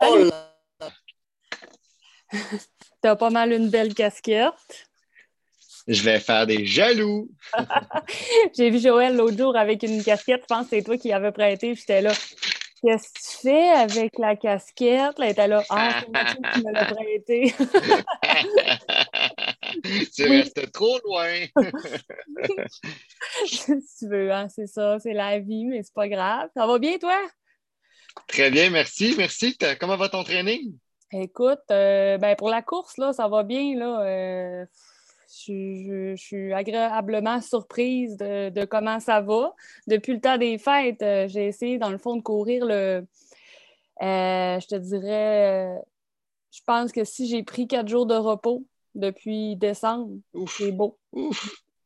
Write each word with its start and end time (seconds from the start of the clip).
Salut. 0.00 0.30
Oh 0.80 0.86
T'as 3.02 3.16
pas 3.16 3.30
mal 3.30 3.52
une 3.52 3.68
belle 3.68 3.94
casquette. 3.94 4.88
Je 5.86 6.02
vais 6.02 6.20
faire 6.20 6.46
des 6.46 6.64
jaloux. 6.64 7.28
J'ai 8.56 8.70
vu 8.70 8.78
Joël 8.78 9.16
l'autre 9.16 9.36
jour 9.36 9.56
avec 9.56 9.82
une 9.82 10.02
casquette. 10.02 10.42
Je 10.42 10.46
pense 10.46 10.68
que 10.68 10.76
c'est 10.76 10.82
toi 10.82 10.96
qui 10.96 11.08
l'avais 11.08 11.32
prêté. 11.32 11.74
J'étais 11.74 12.00
là. 12.00 12.12
Qu'est-ce 12.82 13.08
que 13.12 13.18
tu 13.18 13.48
fais 13.48 13.68
avec 13.70 14.18
la 14.18 14.34
casquette? 14.36 15.18
Là, 15.18 15.26
elle 15.26 15.30
était 15.32 15.48
là. 15.48 15.62
Ah, 15.70 16.00
c'est 16.00 16.10
Mathieu 16.10 16.40
qui 16.52 16.64
me 16.64 16.72
l'a 16.72 16.84
prêté. 16.94 17.54
tu 20.14 20.28
restes 20.28 20.72
trop 20.72 20.98
loin. 21.04 21.32
si 23.46 23.64
tu 23.98 24.08
veux, 24.08 24.32
hein, 24.32 24.48
c'est 24.48 24.66
ça. 24.66 24.98
C'est 24.98 25.12
la 25.12 25.38
vie, 25.38 25.64
mais 25.64 25.82
c'est 25.82 25.94
pas 25.94 26.08
grave. 26.08 26.48
Ça 26.56 26.66
va 26.66 26.78
bien, 26.78 26.98
toi? 26.98 27.20
Très 28.28 28.50
bien, 28.50 28.70
merci. 28.70 29.14
Merci. 29.16 29.56
Comment 29.80 29.96
va 29.96 30.08
ton 30.08 30.24
training? 30.24 30.72
Écoute, 31.12 31.60
euh, 31.70 32.16
ben 32.16 32.34
pour 32.36 32.48
la 32.48 32.62
course, 32.62 32.96
là, 32.96 33.12
ça 33.12 33.28
va 33.28 33.42
bien. 33.42 33.76
Là, 33.76 34.02
euh, 34.02 34.64
je, 35.46 36.14
suis 36.16 36.52
agréablement 36.54 37.40
surprise 37.42 38.16
de, 38.16 38.64
comment 38.64 38.98
ça 38.98 39.20
va. 39.20 39.54
Depuis 39.86 40.14
le 40.14 40.20
temps 40.20 40.38
des 40.38 40.56
fêtes, 40.56 41.02
euh, 41.02 41.28
j'ai 41.28 41.48
essayé, 41.48 41.78
dans 41.78 41.90
le 41.90 41.98
fond, 41.98 42.16
de 42.16 42.22
courir 42.22 42.64
le. 42.64 43.06
je 44.00 44.66
te 44.66 44.76
dirais, 44.76 45.78
je 46.50 46.60
pense 46.66 46.92
que 46.92 47.04
si 47.04 47.28
j'ai 47.28 47.42
pris 47.42 47.66
quatre 47.66 47.88
jours 47.88 48.06
de 48.06 48.14
repos 48.14 48.64
depuis 48.94 49.56
décembre, 49.56 50.08
c'est 50.48 50.72
beau. 50.72 50.98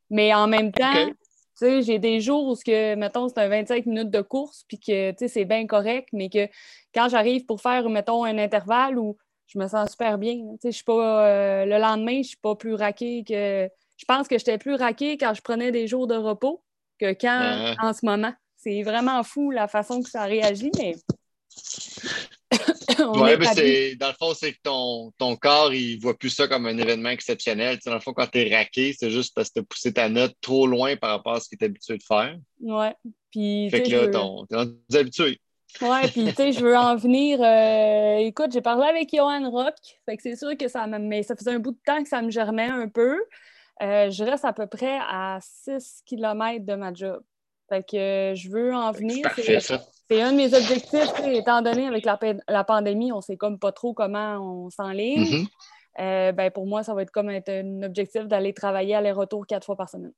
Mais 0.09 0.33
en 0.33 0.47
même 0.47 0.71
temps, 0.71 1.11
j'ai 1.61 1.99
des 1.99 2.21
jours 2.21 2.47
où, 2.47 2.55
que, 2.55 2.95
mettons, 2.95 3.29
c'est 3.29 3.39
un 3.39 3.49
25 3.49 3.85
minutes 3.85 4.09
de 4.09 4.21
course, 4.21 4.63
puis 4.67 4.79
que 4.79 5.13
c'est 5.27 5.45
bien 5.45 5.65
correct, 5.67 6.09
mais 6.13 6.29
que 6.29 6.47
quand 6.93 7.09
j'arrive 7.09 7.45
pour 7.45 7.61
faire, 7.61 7.89
mettons, 7.89 8.23
un 8.23 8.37
intervalle 8.37 8.97
où 8.97 9.17
je 9.47 9.57
me 9.59 9.67
sens 9.67 9.91
super 9.91 10.17
bien, 10.17 10.39
je 10.63 10.69
suis 10.69 10.83
pas, 10.83 11.27
euh, 11.27 11.65
le 11.65 11.77
lendemain, 11.79 12.13
je 12.13 12.17
ne 12.17 12.23
suis 12.23 12.37
pas 12.37 12.55
plus 12.55 12.73
raquée 12.73 13.23
que. 13.27 13.69
Je 13.97 14.05
pense 14.05 14.27
que 14.27 14.37
j'étais 14.37 14.59
plus 14.59 14.75
raquée 14.75 15.17
quand 15.17 15.33
je 15.33 15.41
prenais 15.41 15.71
des 15.71 15.87
jours 15.87 16.05
de 16.05 16.15
repos 16.15 16.61
que 16.99 17.13
quand 17.13 17.73
en 17.81 17.93
ce 17.93 18.05
moment. 18.05 18.33
C'est 18.55 18.83
vraiment 18.83 19.23
fou 19.23 19.49
la 19.51 19.67
façon 19.67 20.01
que 20.01 20.09
ça 20.09 20.23
réagit, 20.23 20.71
mais. 20.77 20.95
Oui, 22.99 23.31
mais 23.37 23.45
c'est, 23.53 23.95
dans 23.95 24.07
le 24.07 24.13
fond, 24.13 24.33
c'est 24.33 24.53
que 24.53 24.59
ton, 24.63 25.11
ton 25.17 25.35
corps, 25.35 25.73
il 25.73 25.99
voit 25.99 26.17
plus 26.17 26.29
ça 26.29 26.47
comme 26.47 26.65
un 26.65 26.77
événement 26.77 27.09
exceptionnel. 27.09 27.77
dans 27.85 27.93
le 27.93 27.99
fond, 27.99 28.13
quand 28.13 28.27
tu 28.27 28.39
es 28.39 28.55
raqué, 28.55 28.95
c'est 28.97 29.09
juste 29.09 29.33
parce 29.35 29.49
que 29.49 29.55
tu 29.55 29.59
as 29.59 29.63
poussé 29.63 29.93
ta 29.93 30.07
note 30.07 30.33
trop 30.41 30.65
loin 30.65 30.95
par 30.95 31.11
rapport 31.11 31.33
à 31.33 31.39
ce 31.39 31.49
que 31.49 31.55
tu 31.55 31.65
es 31.65 31.67
habitué 31.67 31.97
de 31.97 32.03
faire. 32.03 32.37
Oui. 32.61 32.87
Puis, 33.31 33.69
fait 33.69 33.83
que 33.83 33.89
là, 33.89 34.67
tu 34.89 34.95
es 34.95 34.99
habitué. 34.99 35.39
Oui, 35.81 36.07
puis 36.11 36.25
tu 36.25 36.31
sais, 36.31 36.51
je 36.53 36.61
veux 36.61 36.77
en 36.77 36.95
venir. 36.95 37.39
Euh, 37.41 38.17
écoute, 38.19 38.51
j'ai 38.51 38.61
parlé 38.61 38.87
avec 38.87 39.13
Johan 39.13 39.49
Rock, 39.51 39.75
fait 40.05 40.17
que 40.17 40.23
c'est 40.23 40.35
sûr 40.35 40.55
que 40.57 40.67
ça 40.67 40.87
Mais 40.87 41.23
ça 41.23 41.35
faisait 41.35 41.51
un 41.51 41.59
bout 41.59 41.71
de 41.71 41.79
temps 41.85 42.01
que 42.01 42.09
ça 42.09 42.21
me 42.21 42.31
germait 42.31 42.69
un 42.69 42.87
peu. 42.87 43.19
Euh, 43.81 44.09
je 44.09 44.23
reste 44.23 44.45
à 44.45 44.53
peu 44.53 44.65
près 44.65 44.97
à 45.01 45.39
6 45.41 46.01
km 46.05 46.65
de 46.65 46.75
ma 46.75 46.93
job. 46.93 47.21
Fait 47.69 47.83
que 47.83 48.33
je 48.35 48.49
veux 48.49 48.73
en 48.73 48.91
venir. 48.91 49.21
Parfait, 49.23 49.59
ça. 49.59 49.83
C'est 50.09 50.21
un 50.21 50.31
de 50.31 50.37
mes 50.37 50.53
objectifs, 50.53 51.11
étant 51.25 51.61
donné 51.61 51.85
avec 51.87 52.05
la, 52.05 52.63
pandémie, 52.63 53.11
on 53.11 53.17
ne 53.17 53.21
sait 53.21 53.35
comme 53.35 53.59
pas 53.59 53.71
trop 53.71 53.93
comment 53.93 54.37
on 54.37 54.69
s'enligne. 54.69 55.23
Mm-hmm. 55.23 55.47
Euh, 55.99 56.31
ben, 56.31 56.51
pour 56.51 56.65
moi, 56.65 56.83
ça 56.83 56.93
va 56.93 57.01
être 57.01 57.11
comme 57.11 57.29
un 57.29 57.83
objectif 57.83 58.23
d'aller 58.23 58.53
travailler 58.53 58.95
aller-retour 58.95 59.45
quatre 59.45 59.65
fois 59.65 59.75
par 59.75 59.89
semaine. 59.89 60.13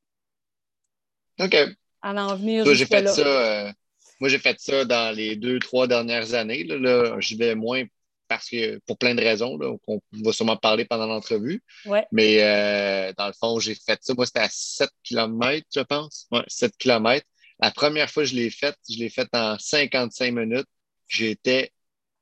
OK. 1.40 1.56
À 2.02 2.14
en 2.14 2.36
venir. 2.36 2.66
j'ai 2.74 2.86
fait 2.86 3.08
ça. 3.08 3.22
Euh, 3.22 3.72
moi, 4.20 4.30
j'ai 4.30 4.40
fait 4.40 4.60
ça 4.60 4.86
dans 4.86 5.16
les 5.16 5.36
deux, 5.36 5.60
trois 5.60 5.88
dernières 5.88 6.34
années. 6.34 6.64
Là, 6.66 7.20
j'y 7.20 7.36
vais 7.36 7.56
moins 7.56 7.84
parce 8.28 8.48
que 8.48 8.78
pour 8.86 8.98
plein 8.98 9.16
de 9.16 9.22
raisons, 9.22 9.58
qu'on 9.86 10.02
va 10.24 10.32
sûrement 10.32 10.56
parler 10.56 10.86
pendant 10.86 11.08
l'entrevue. 11.08 11.64
Ouais. 11.86 12.06
Mais 12.12 12.38
euh, 12.42 13.12
dans 13.18 13.28
le 13.28 13.34
fond, 13.34 13.60
j'ai 13.60 13.76
fait 13.76 13.98
ça. 14.02 14.14
Moi, 14.14 14.26
c'était 14.26 14.42
à 14.42 14.50
7 14.50 14.90
km, 15.04 15.66
je 15.74 15.80
pense. 15.82 16.28
Ouais, 16.32 16.44
7 16.48 16.78
km. 16.78 17.26
La 17.60 17.72
première 17.72 18.10
fois 18.10 18.24
que 18.24 18.30
je 18.30 18.36
l'ai 18.36 18.50
faite, 18.50 18.78
je 18.90 18.98
l'ai 18.98 19.10
faite 19.10 19.30
en 19.34 19.58
55 19.60 20.34
minutes. 20.34 20.68
J'étais 21.08 21.72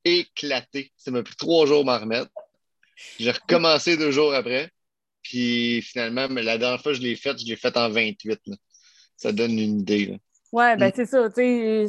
éclaté. 0.03 0.92
Ça 0.98 1.12
m'a 1.12 1.24
pris 1.24 1.36
trois 1.36 1.66
jours 1.66 1.81
à 1.81 1.84
m'en 1.84 2.00
remettre. 2.00 2.31
J'ai 3.20 3.31
recommencé 3.31 3.98
deux 3.98 4.12
jours 4.12 4.34
après. 4.34 4.72
Puis 5.22 5.81
finalement, 5.81 6.28
la 6.28 6.58
dernière 6.58 6.81
fois 6.81 6.94
que 6.94 6.98
je 6.98 7.03
l'ai 7.03 7.16
faite, 7.16 7.40
je 7.40 7.46
l'ai 7.46 7.56
faite 7.56 7.78
en 7.78 7.90
28. 7.90 8.40
Ça 9.16 9.31
donne 9.31 9.59
une 9.59 9.81
idée. 9.81 10.18
Oui, 10.53 10.63
ben 10.78 10.88
mm. 10.88 10.91
c'est 10.96 11.06
ça, 11.06 11.30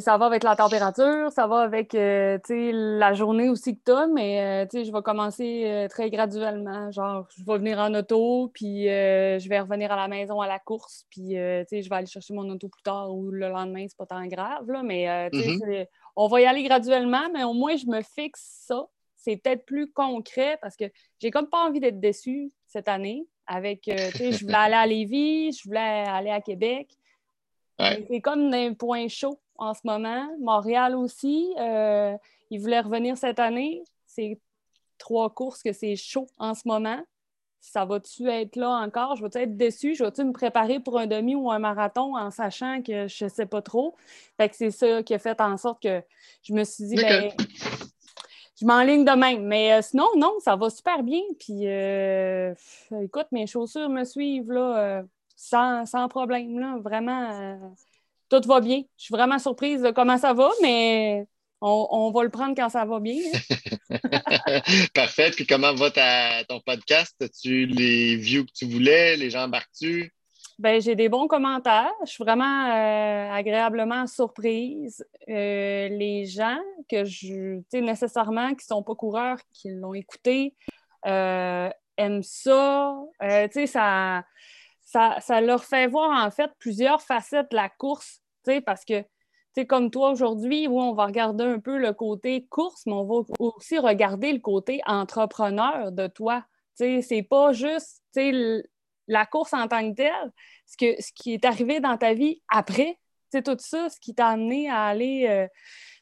ça 0.01 0.17
va 0.17 0.25
avec 0.25 0.43
la 0.43 0.55
température, 0.55 1.31
ça 1.31 1.47
va 1.47 1.59
avec 1.61 1.95
euh, 1.95 2.37
la 2.49 3.13
journée 3.13 3.47
aussi 3.47 3.77
que 3.77 3.81
tu 3.85 3.91
as, 3.91 4.07
mais 4.07 4.65
euh, 4.65 4.83
je 4.83 4.91
vais 4.91 5.01
commencer 5.01 5.63
euh, 5.65 5.87
très 5.87 6.09
graduellement. 6.09 6.91
Genre, 6.91 7.25
je 7.37 7.43
vais 7.45 7.57
venir 7.57 7.79
en 7.79 7.93
auto, 7.93 8.51
puis 8.53 8.83
je 8.85 9.49
vais 9.49 9.61
revenir 9.61 9.91
à 9.93 9.95
la 9.95 10.09
maison 10.09 10.41
à 10.41 10.47
la 10.47 10.59
course, 10.59 11.05
puis 11.09 11.35
je 11.35 11.89
vais 11.89 11.95
aller 11.95 12.07
chercher 12.07 12.33
mon 12.33 12.49
auto 12.49 12.67
plus 12.67 12.83
tard 12.83 13.15
ou 13.15 13.31
le 13.31 13.47
lendemain, 13.47 13.85
c'est 13.87 13.97
pas 13.97 14.05
tant 14.05 14.25
grave, 14.27 14.69
là, 14.69 14.83
mais 14.83 15.29
mm-hmm. 15.29 15.85
on 16.17 16.27
va 16.27 16.41
y 16.41 16.45
aller 16.45 16.63
graduellement, 16.63 17.29
mais 17.33 17.45
au 17.45 17.53
moins 17.53 17.77
je 17.77 17.85
me 17.85 18.01
fixe 18.01 18.65
ça. 18.67 18.85
C'est 19.15 19.35
peut-être 19.35 19.65
plus 19.65 19.91
concret 19.91 20.57
parce 20.61 20.77
que 20.77 20.85
j'ai 21.19 21.29
comme 21.29 21.49
pas 21.49 21.65
envie 21.65 21.81
d'être 21.81 21.99
déçue 21.99 22.51
cette 22.67 22.87
année 22.87 23.25
avec, 23.47 23.83
je 23.85 24.43
voulais 24.43 24.55
aller 24.55 24.75
à 24.75 24.85
Lévis, 24.85 25.53
je 25.53 25.67
voulais 25.67 25.79
aller 25.79 26.29
à 26.29 26.39
Québec. 26.39 26.98
C'est 27.79 28.21
comme 28.21 28.53
un 28.53 28.73
point 28.73 29.07
chaud 29.07 29.39
en 29.57 29.73
ce 29.73 29.81
moment. 29.83 30.27
Montréal 30.39 30.95
aussi, 30.95 31.53
euh, 31.57 32.15
ils 32.49 32.59
voulaient 32.59 32.81
revenir 32.81 33.17
cette 33.17 33.39
année. 33.39 33.83
C'est 34.05 34.39
trois 34.97 35.29
courses 35.29 35.63
que 35.63 35.71
c'est 35.71 35.95
chaud 35.95 36.27
en 36.37 36.53
ce 36.53 36.67
moment. 36.67 36.99
Ça 37.61 37.83
va-tu 37.83 38.29
être 38.29 38.55
là 38.55 38.69
encore? 38.69 39.17
Je 39.17 39.23
vais-tu 39.23 39.37
être 39.37 39.57
déçu? 39.57 39.93
Je 39.93 40.03
vais-tu 40.03 40.23
me 40.23 40.31
préparer 40.31 40.79
pour 40.79 40.97
un 40.97 41.07
demi 41.07 41.35
ou 41.35 41.51
un 41.51 41.59
marathon 41.59 42.15
en 42.15 42.31
sachant 42.31 42.81
que 42.81 43.07
je 43.07 43.25
ne 43.25 43.29
sais 43.29 43.45
pas 43.45 43.61
trop? 43.61 43.95
Fait 44.37 44.49
que 44.49 44.55
c'est 44.55 44.71
ça 44.71 45.03
qui 45.03 45.13
a 45.13 45.19
fait 45.19 45.39
en 45.41 45.57
sorte 45.57 45.83
que 45.83 46.01
je 46.41 46.53
me 46.53 46.63
suis 46.63 46.85
dit, 46.85 46.95
ben, 46.95 47.31
je 48.59 48.65
m'enligne 48.65 49.03
de 49.03 49.11
même. 49.11 49.43
Mais 49.45 49.73
euh, 49.73 49.81
sinon, 49.81 50.07
non, 50.15 50.33
ça 50.39 50.55
va 50.55 50.69
super 50.69 51.03
bien. 51.03 51.21
Puis, 51.37 51.67
euh, 51.67 52.53
écoute, 53.01 53.27
mes 53.31 53.45
chaussures 53.45 53.89
me 53.89 54.05
suivent 54.05 54.51
là 54.51 55.03
sans, 55.39 56.07
problème. 56.09 56.59
Là. 56.59 56.77
Vraiment, 56.83 57.31
euh, 57.31 57.55
tout 58.29 58.41
va 58.47 58.59
bien. 58.59 58.81
Je 58.97 59.05
suis 59.05 59.13
vraiment 59.13 59.39
surprise 59.39 59.81
de 59.81 59.91
comment 59.91 60.17
ça 60.17 60.33
va, 60.33 60.49
mais 60.61 61.25
on, 61.61 62.11
va 62.11 62.23
le 62.23 62.29
prendre 62.29 62.55
quand 62.55 62.69
ça 62.69 62.85
va 62.85 62.99
bien. 62.99 63.21
Hein. 63.89 64.59
Parfait. 64.93 65.31
Puis 65.31 65.45
comment 65.45 65.73
va 65.73 65.91
ton 66.47 66.59
podcast? 66.59 67.15
As-tu 67.21 67.65
les 67.65 68.17
views 68.17 68.45
que 68.45 68.51
tu 68.53 68.65
voulais? 68.65 69.15
Les 69.17 69.29
gens 69.29 69.43
embarquent-tu? 69.43 70.13
Ben, 70.57 70.81
j'ai 70.81 70.95
des 70.95 71.07
bons 71.07 71.27
commentaires. 71.27 71.93
Je 72.05 72.11
suis 72.11 72.23
vraiment 72.23 72.67
euh, 72.67 73.31
agréablement 73.31 74.07
surprise. 74.07 75.05
Euh, 75.29 75.87
les 75.87 76.25
gens 76.25 76.57
que 76.89 77.05
je, 77.05 77.59
tu 77.59 77.65
sais, 77.71 77.81
nécessairement, 77.81 78.49
qui 78.49 78.65
ne 78.65 78.75
sont 78.75 78.83
pas 78.83 78.95
coureurs, 78.95 79.37
qui 79.53 79.69
l'ont 79.69 79.93
écouté, 79.93 80.53
aiment 81.05 82.23
ça. 82.23 82.93
tu 83.21 83.27
sais, 83.53 83.67
ça, 83.67 84.23
ça, 84.91 85.41
leur 85.41 85.63
fait 85.63 85.87
voir 85.87 86.25
en 86.25 86.31
fait 86.31 86.51
plusieurs 86.59 87.01
facettes 87.01 87.51
de 87.51 87.55
la 87.55 87.69
course, 87.69 88.21
parce 88.65 88.83
que 88.85 89.03
comme 89.67 89.91
toi 89.91 90.11
aujourd'hui, 90.11 90.67
où 90.67 90.79
on 90.79 90.93
va 90.93 91.05
regarder 91.05 91.43
un 91.43 91.59
peu 91.59 91.77
le 91.77 91.93
côté 91.93 92.47
course, 92.49 92.85
mais 92.85 92.93
on 92.93 93.05
va 93.05 93.25
aussi 93.39 93.77
regarder 93.77 94.31
le 94.31 94.39
côté 94.39 94.81
entrepreneur 94.85 95.91
de 95.91 96.07
toi. 96.07 96.45
C'est 96.75 97.27
pas 97.29 97.51
juste 97.51 98.01
la 99.07 99.25
course 99.25 99.53
en 99.53 99.67
tant 99.67 99.89
que 99.89 99.95
telle, 99.95 100.31
ce, 100.65 100.77
que, 100.77 101.01
ce 101.01 101.11
qui 101.13 101.33
est 101.33 101.43
arrivé 101.43 101.81
dans 101.81 101.97
ta 101.97 102.13
vie 102.13 102.41
après, 102.47 102.97
tout 103.33 103.57
ça, 103.59 103.89
ce 103.89 103.99
qui 103.99 104.15
t'a 104.15 104.27
amené 104.29 104.69
à 104.69 104.85
aller. 104.85 105.27
Euh, 105.27 105.47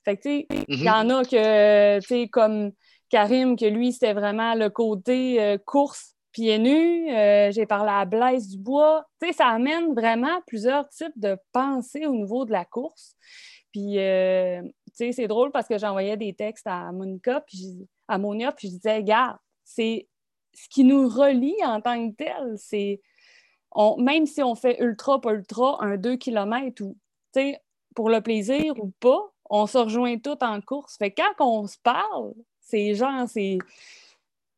fait 0.05 0.19
il 0.23 0.45
y 0.69 0.85
mm-hmm. 0.85 0.91
en 0.91 1.09
a 1.09 1.25
que, 1.25 2.25
comme 2.27 2.71
Karim, 3.09 3.57
que 3.57 3.65
lui, 3.65 3.91
c'était 3.91 4.13
vraiment 4.13 4.53
le 4.53 4.69
côté 4.69 5.41
euh, 5.41 5.57
course 5.57 6.16
pieds 6.37 6.59
nus, 6.59 7.09
euh, 7.09 7.51
j'ai 7.51 7.65
parlé 7.65 7.89
à 7.89 8.05
Blaise 8.05 8.47
Dubois. 8.47 9.03
Tu 9.19 9.27
sais, 9.27 9.33
ça 9.33 9.47
amène 9.47 9.95
vraiment 9.95 10.39
plusieurs 10.45 10.87
types 10.89 11.17
de 11.17 11.35
pensées 11.51 12.05
au 12.05 12.13
niveau 12.13 12.45
de 12.45 12.51
la 12.51 12.63
course. 12.63 13.15
Puis, 13.71 13.97
euh, 13.97 14.61
tu 14.61 14.93
sais, 14.93 15.11
c'est 15.13 15.27
drôle 15.27 15.51
parce 15.51 15.67
que 15.67 15.79
j'envoyais 15.79 16.15
des 16.15 16.35
textes 16.35 16.67
à 16.67 16.91
Monica, 16.91 17.41
puis 17.41 17.87
à 18.07 18.19
Monia, 18.19 18.51
puis 18.51 18.67
je 18.67 18.73
disais, 18.73 18.97
regarde, 18.97 19.37
c'est 19.63 20.07
ce 20.53 20.69
qui 20.69 20.83
nous 20.83 21.09
relie 21.09 21.57
en 21.63 21.81
tant 21.81 22.07
que 22.07 22.15
tel, 22.15 22.53
c'est 22.57 23.01
même 23.97 24.27
si 24.27 24.43
on 24.43 24.53
fait 24.53 24.79
ultra, 24.79 25.19
pas 25.19 25.33
ultra, 25.33 25.83
un 25.83 25.97
2 25.97 26.17
km 26.17 26.83
ou, 26.83 26.95
tu 27.33 27.39
sais, 27.39 27.61
pour 27.95 28.11
le 28.11 28.21
plaisir 28.21 28.73
ou 28.79 28.91
pas, 28.99 29.31
on 29.49 29.65
se 29.65 29.77
rejoint 29.79 30.17
tout 30.19 30.37
en 30.43 30.61
course. 30.61 30.97
Fait 30.97 31.11
quand 31.11 31.33
on 31.39 31.65
se 31.65 31.77
parle, 31.81 32.33
c'est 32.59 32.93
genre, 32.93 33.27
c'est 33.27 33.57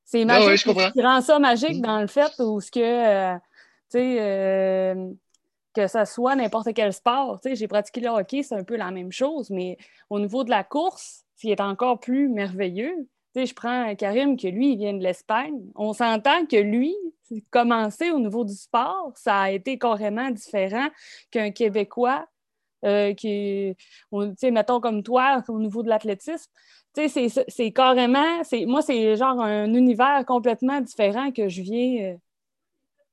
c'est 0.09 0.25
magique. 0.25 0.63
qui 0.93 1.01
rend 1.03 1.21
ça 1.21 1.37
magique 1.37 1.77
mm. 1.77 1.81
dans 1.81 2.01
le 2.01 2.07
fait 2.07 2.31
où 2.39 2.59
ce 2.59 2.71
que, 2.71 2.79
euh, 2.79 3.37
tu 3.91 3.99
sais, 3.99 4.17
euh, 4.19 5.11
que 5.75 5.85
ce 5.85 6.03
soit 6.05 6.35
n'importe 6.35 6.73
quel 6.73 6.93
sport. 6.93 7.39
J'ai 7.45 7.67
pratiqué 7.67 8.01
le 8.01 8.09
hockey, 8.09 8.41
c'est 8.41 8.55
un 8.55 8.63
peu 8.63 8.75
la 8.75 8.89
même 8.89 9.11
chose, 9.11 9.51
mais 9.51 9.77
au 10.09 10.19
niveau 10.19 10.43
de 10.43 10.49
la 10.49 10.63
course, 10.63 11.25
ce 11.35 11.41
qui 11.41 11.51
est 11.51 11.61
encore 11.61 11.99
plus 11.99 12.27
merveilleux, 12.27 13.07
je 13.35 13.53
prends 13.53 13.95
Karim, 13.95 14.35
que 14.35 14.47
lui, 14.47 14.73
il 14.73 14.77
vient 14.77 14.93
de 14.93 15.03
l'Espagne. 15.03 15.61
On 15.75 15.93
s'entend 15.93 16.45
que 16.47 16.57
lui, 16.57 16.95
commencer 17.51 18.09
au 18.09 18.19
niveau 18.19 18.43
du 18.43 18.55
sport, 18.55 19.11
ça 19.15 19.41
a 19.41 19.51
été 19.51 19.77
carrément 19.77 20.31
différent 20.31 20.87
qu'un 21.29 21.51
Québécois 21.51 22.27
euh, 22.85 23.13
qui, 23.13 23.75
mettons 24.43 24.79
comme 24.79 25.03
toi, 25.03 25.43
au 25.47 25.59
niveau 25.59 25.83
de 25.83 25.89
l'athlétisme. 25.89 26.51
C'est 26.95 27.71
carrément, 27.71 28.41
moi, 28.67 28.81
c'est 28.81 29.15
genre 29.15 29.41
un 29.41 29.73
univers 29.73 30.23
complètement 30.25 30.81
différent 30.81 31.31
que 31.31 31.47
je 31.47 31.61
viens, 31.61 32.11
euh, 32.11 32.15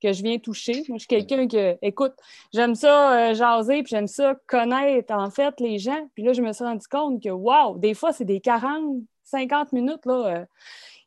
que 0.02 0.12
je 0.12 0.22
viens 0.22 0.38
toucher. 0.38 0.84
Moi, 0.88 0.98
je 0.98 1.00
suis 1.00 1.08
quelqu'un 1.08 1.46
que, 1.46 1.76
écoute, 1.82 2.14
j'aime 2.52 2.74
ça 2.74 3.30
euh, 3.30 3.34
jaser, 3.34 3.82
puis 3.82 3.90
j'aime 3.90 4.06
ça 4.06 4.34
connaître, 4.46 5.12
en 5.12 5.30
fait, 5.30 5.54
les 5.60 5.78
gens. 5.78 6.08
Puis 6.14 6.24
là, 6.24 6.32
je 6.32 6.42
me 6.42 6.52
suis 6.52 6.64
rendu 6.64 6.86
compte 6.88 7.22
que, 7.22 7.28
waouh, 7.28 7.78
des 7.78 7.94
fois, 7.94 8.12
c'est 8.12 8.24
des 8.24 8.40
40, 8.40 9.02
50 9.24 9.72
minutes, 9.72 10.06
là, 10.06 10.46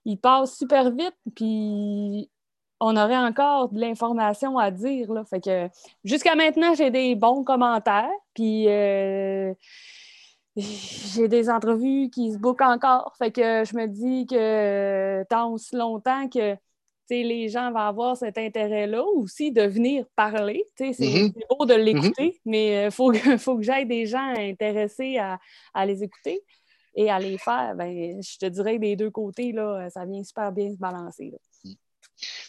ils 0.05 0.17
passent 0.17 0.57
super 0.57 0.91
vite, 0.91 1.15
puis 1.35 2.29
on 2.79 2.95
aurait 2.95 3.17
encore 3.17 3.69
de 3.69 3.79
l'information 3.79 4.57
à 4.57 4.71
dire, 4.71 5.11
là. 5.11 5.23
Fait 5.25 5.41
que, 5.41 5.67
jusqu'à 6.03 6.35
maintenant, 6.35 6.73
j'ai 6.75 6.91
des 6.91 7.15
bons 7.15 7.43
commentaires, 7.43 8.09
puis... 8.33 8.67
Euh, 8.67 9.53
j'ai 10.55 11.27
des 11.27 11.49
entrevues 11.49 12.09
qui 12.09 12.33
se 12.33 12.37
bookent 12.37 12.61
encore. 12.61 13.13
Fait 13.17 13.31
que 13.31 13.63
je 13.63 13.77
me 13.77 13.87
dis 13.87 14.25
que 14.25 15.23
tant 15.29 15.53
aussi 15.53 15.75
longtemps 15.75 16.27
que 16.27 16.57
les 17.09 17.49
gens 17.49 17.71
vont 17.71 17.79
avoir 17.79 18.17
cet 18.17 18.37
intérêt-là 18.37 19.03
aussi 19.03 19.51
de 19.51 19.63
venir 19.63 20.05
parler. 20.15 20.63
C'est 20.75 20.91
mm-hmm. 20.91 21.33
beau 21.49 21.65
de 21.65 21.73
l'écouter, 21.73 22.29
mm-hmm. 22.29 22.41
mais 22.45 22.67
il 22.67 22.87
euh, 22.87 22.91
faut, 22.91 23.11
que, 23.11 23.17
faut 23.37 23.57
que 23.57 23.63
j'aille 23.63 23.87
des 23.87 24.05
gens 24.05 24.33
intéressés 24.37 25.17
à, 25.17 25.85
les 25.85 26.03
écouter 26.03 26.41
et 26.95 27.09
à 27.09 27.19
les 27.19 27.37
faire. 27.37 27.75
Ben, 27.75 28.21
je 28.21 28.37
te 28.37 28.45
dirais 28.45 28.75
que 28.75 28.81
des 28.81 28.95
deux 28.95 29.11
côtés, 29.11 29.51
là, 29.51 29.89
ça 29.89 30.05
vient 30.05 30.23
super 30.23 30.51
bien 30.51 30.71
se 30.71 30.77
balancer. 30.77 31.31
Mm. 31.31 31.48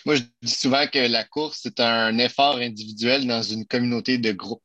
Moi, 0.06 0.17
je 0.17 0.22
dis 0.43 0.55
souvent 0.55 0.87
que 0.87 0.99
la 0.99 1.25
course, 1.25 1.61
c'est 1.62 1.81
un 1.81 2.17
effort 2.19 2.56
individuel 2.56 3.26
dans 3.26 3.43
une 3.43 3.67
communauté 3.67 4.19
de 4.19 4.32
groupe. 4.32 4.62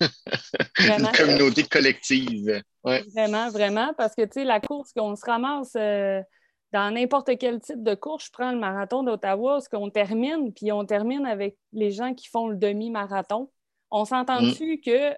une 0.78 1.10
communauté 1.16 1.64
collective. 1.64 2.62
Vraiment, 2.84 3.50
vraiment, 3.50 3.92
parce 3.98 4.14
que, 4.14 4.22
tu 4.22 4.34
sais, 4.34 4.44
la 4.44 4.60
course, 4.60 4.92
qu'on 4.92 5.16
se 5.16 5.24
ramasse... 5.24 5.72
Euh, 5.76 6.20
dans 6.72 6.90
n'importe 6.92 7.38
quel 7.38 7.60
type 7.60 7.82
de 7.82 7.94
course, 7.94 8.26
je 8.26 8.30
prends 8.30 8.52
le 8.52 8.58
marathon 8.58 9.02
d'Ottawa, 9.02 9.60
ce 9.60 9.68
qu'on 9.68 9.90
termine, 9.90 10.52
puis 10.52 10.70
on 10.70 10.84
termine 10.84 11.24
avec 11.24 11.56
les 11.72 11.90
gens 11.90 12.14
qui 12.14 12.28
font 12.28 12.48
le 12.48 12.56
demi-marathon. 12.56 13.50
On 13.90 14.04
s'entend-tu 14.04 14.74
mm. 14.76 14.80
que 14.80 15.14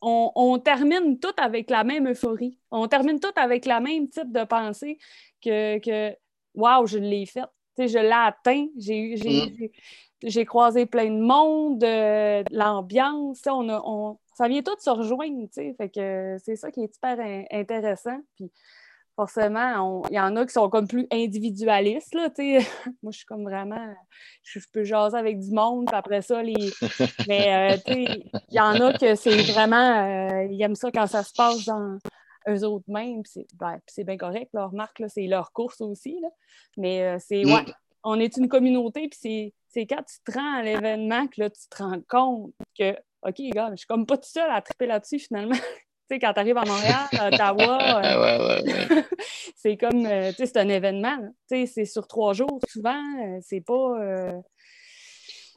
on, 0.00 0.58
termine 0.58 1.18
tout 1.18 1.34
avec 1.36 1.70
la 1.70 1.84
même 1.84 2.08
euphorie? 2.08 2.58
On 2.70 2.86
termine 2.86 3.18
tout 3.18 3.32
avec 3.36 3.66
le 3.66 3.80
même 3.80 4.08
type 4.08 4.32
de 4.32 4.44
pensée 4.44 4.98
que, 5.44 5.78
que 5.78 6.16
Waouh, 6.54 6.86
je 6.86 6.98
l'ai 6.98 7.26
fait. 7.26 7.44
Je 7.86 7.98
l'ai 7.98 8.10
atteint. 8.10 8.66
Mm. 8.76 9.66
J'ai 10.24 10.44
croisé 10.44 10.86
plein 10.86 11.10
de 11.10 11.20
monde, 11.20 11.78
de, 11.78 12.42
l'ambiance. 12.52 13.42
On, 13.46 14.18
ça 14.34 14.48
vient 14.48 14.62
tout 14.62 14.76
se 14.78 14.90
rejoindre. 14.90 15.48
Fait 15.54 15.88
que 15.88 16.36
c'est 16.44 16.56
ça 16.56 16.70
qui 16.70 16.82
est 16.82 16.92
super 16.92 17.18
intéressant. 17.52 18.18
Puis 18.36 18.50
forcément, 19.18 20.02
il 20.10 20.14
y 20.14 20.20
en 20.20 20.36
a 20.36 20.46
qui 20.46 20.52
sont 20.52 20.68
comme 20.68 20.86
plus 20.86 21.06
individualistes. 21.12 22.14
Là, 22.14 22.30
Moi, 23.02 23.10
je 23.10 23.16
suis 23.18 23.26
comme 23.26 23.42
vraiment. 23.42 23.94
Je, 24.42 24.60
peux 24.72 24.84
jaser 24.84 25.16
avec 25.16 25.40
du 25.40 25.50
monde, 25.50 25.86
puis 25.86 25.96
après 25.96 26.22
ça, 26.22 26.40
les. 26.42 26.54
Mais 27.28 27.76
euh, 27.76 27.94
il 28.48 28.54
y 28.54 28.60
en 28.60 28.74
a 28.74 28.92
que 28.92 29.16
c'est 29.16 29.42
vraiment. 29.52 30.04
Euh, 30.04 30.46
ils 30.50 30.62
aiment 30.62 30.76
ça 30.76 30.90
quand 30.92 31.08
ça 31.08 31.24
se 31.24 31.32
passe 31.32 31.64
dans 31.64 31.98
eux 32.48 32.64
autres 32.64 32.84
mêmes. 32.88 33.22
Ben, 33.54 33.78
c'est 33.86 34.04
bien 34.04 34.16
correct. 34.16 34.50
Leur 34.52 34.72
marque, 34.72 35.02
c'est 35.08 35.26
leur 35.26 35.52
course 35.52 35.80
aussi. 35.80 36.18
Là. 36.20 36.28
Mais 36.76 37.02
euh, 37.02 37.18
c'est. 37.20 37.44
Ouais, 37.44 37.64
on 38.04 38.18
est 38.18 38.36
une 38.36 38.48
communauté, 38.48 39.08
puis 39.08 39.52
c'est 39.68 39.86
quand 39.86 40.02
tu 40.02 40.16
te 40.24 40.38
rends 40.38 40.58
à 40.58 40.62
l'événement 40.62 41.26
que 41.26 41.42
là, 41.42 41.50
tu 41.50 41.68
te 41.68 41.82
rends 41.82 42.00
compte 42.08 42.52
que. 42.78 42.96
OK, 43.22 43.40
gars, 43.52 43.70
je 43.72 43.78
suis 43.78 43.86
comme 43.86 44.06
pas 44.06 44.16
tout 44.16 44.28
seul 44.28 44.48
à 44.50 44.62
triper 44.62 44.86
là-dessus 44.86 45.18
finalement. 45.18 45.56
sais, 46.08 46.18
quand 46.18 46.32
tu 46.32 46.40
arrives 46.40 46.56
à 46.56 46.64
Montréal, 46.64 47.06
à 47.18 47.28
Ottawa, 47.28 48.02
euh, 48.04 49.02
c'est 49.56 49.76
comme, 49.76 50.06
euh, 50.06 50.30
tu 50.30 50.36
sais, 50.36 50.46
c'est 50.46 50.58
un 50.58 50.68
événement. 50.68 51.18
Tu 51.50 51.66
sais, 51.66 51.66
c'est 51.66 51.84
sur 51.84 52.06
trois 52.06 52.32
jours 52.32 52.60
souvent. 52.68 53.02
Euh, 53.22 53.38
c'est 53.42 53.60
pas. 53.60 54.32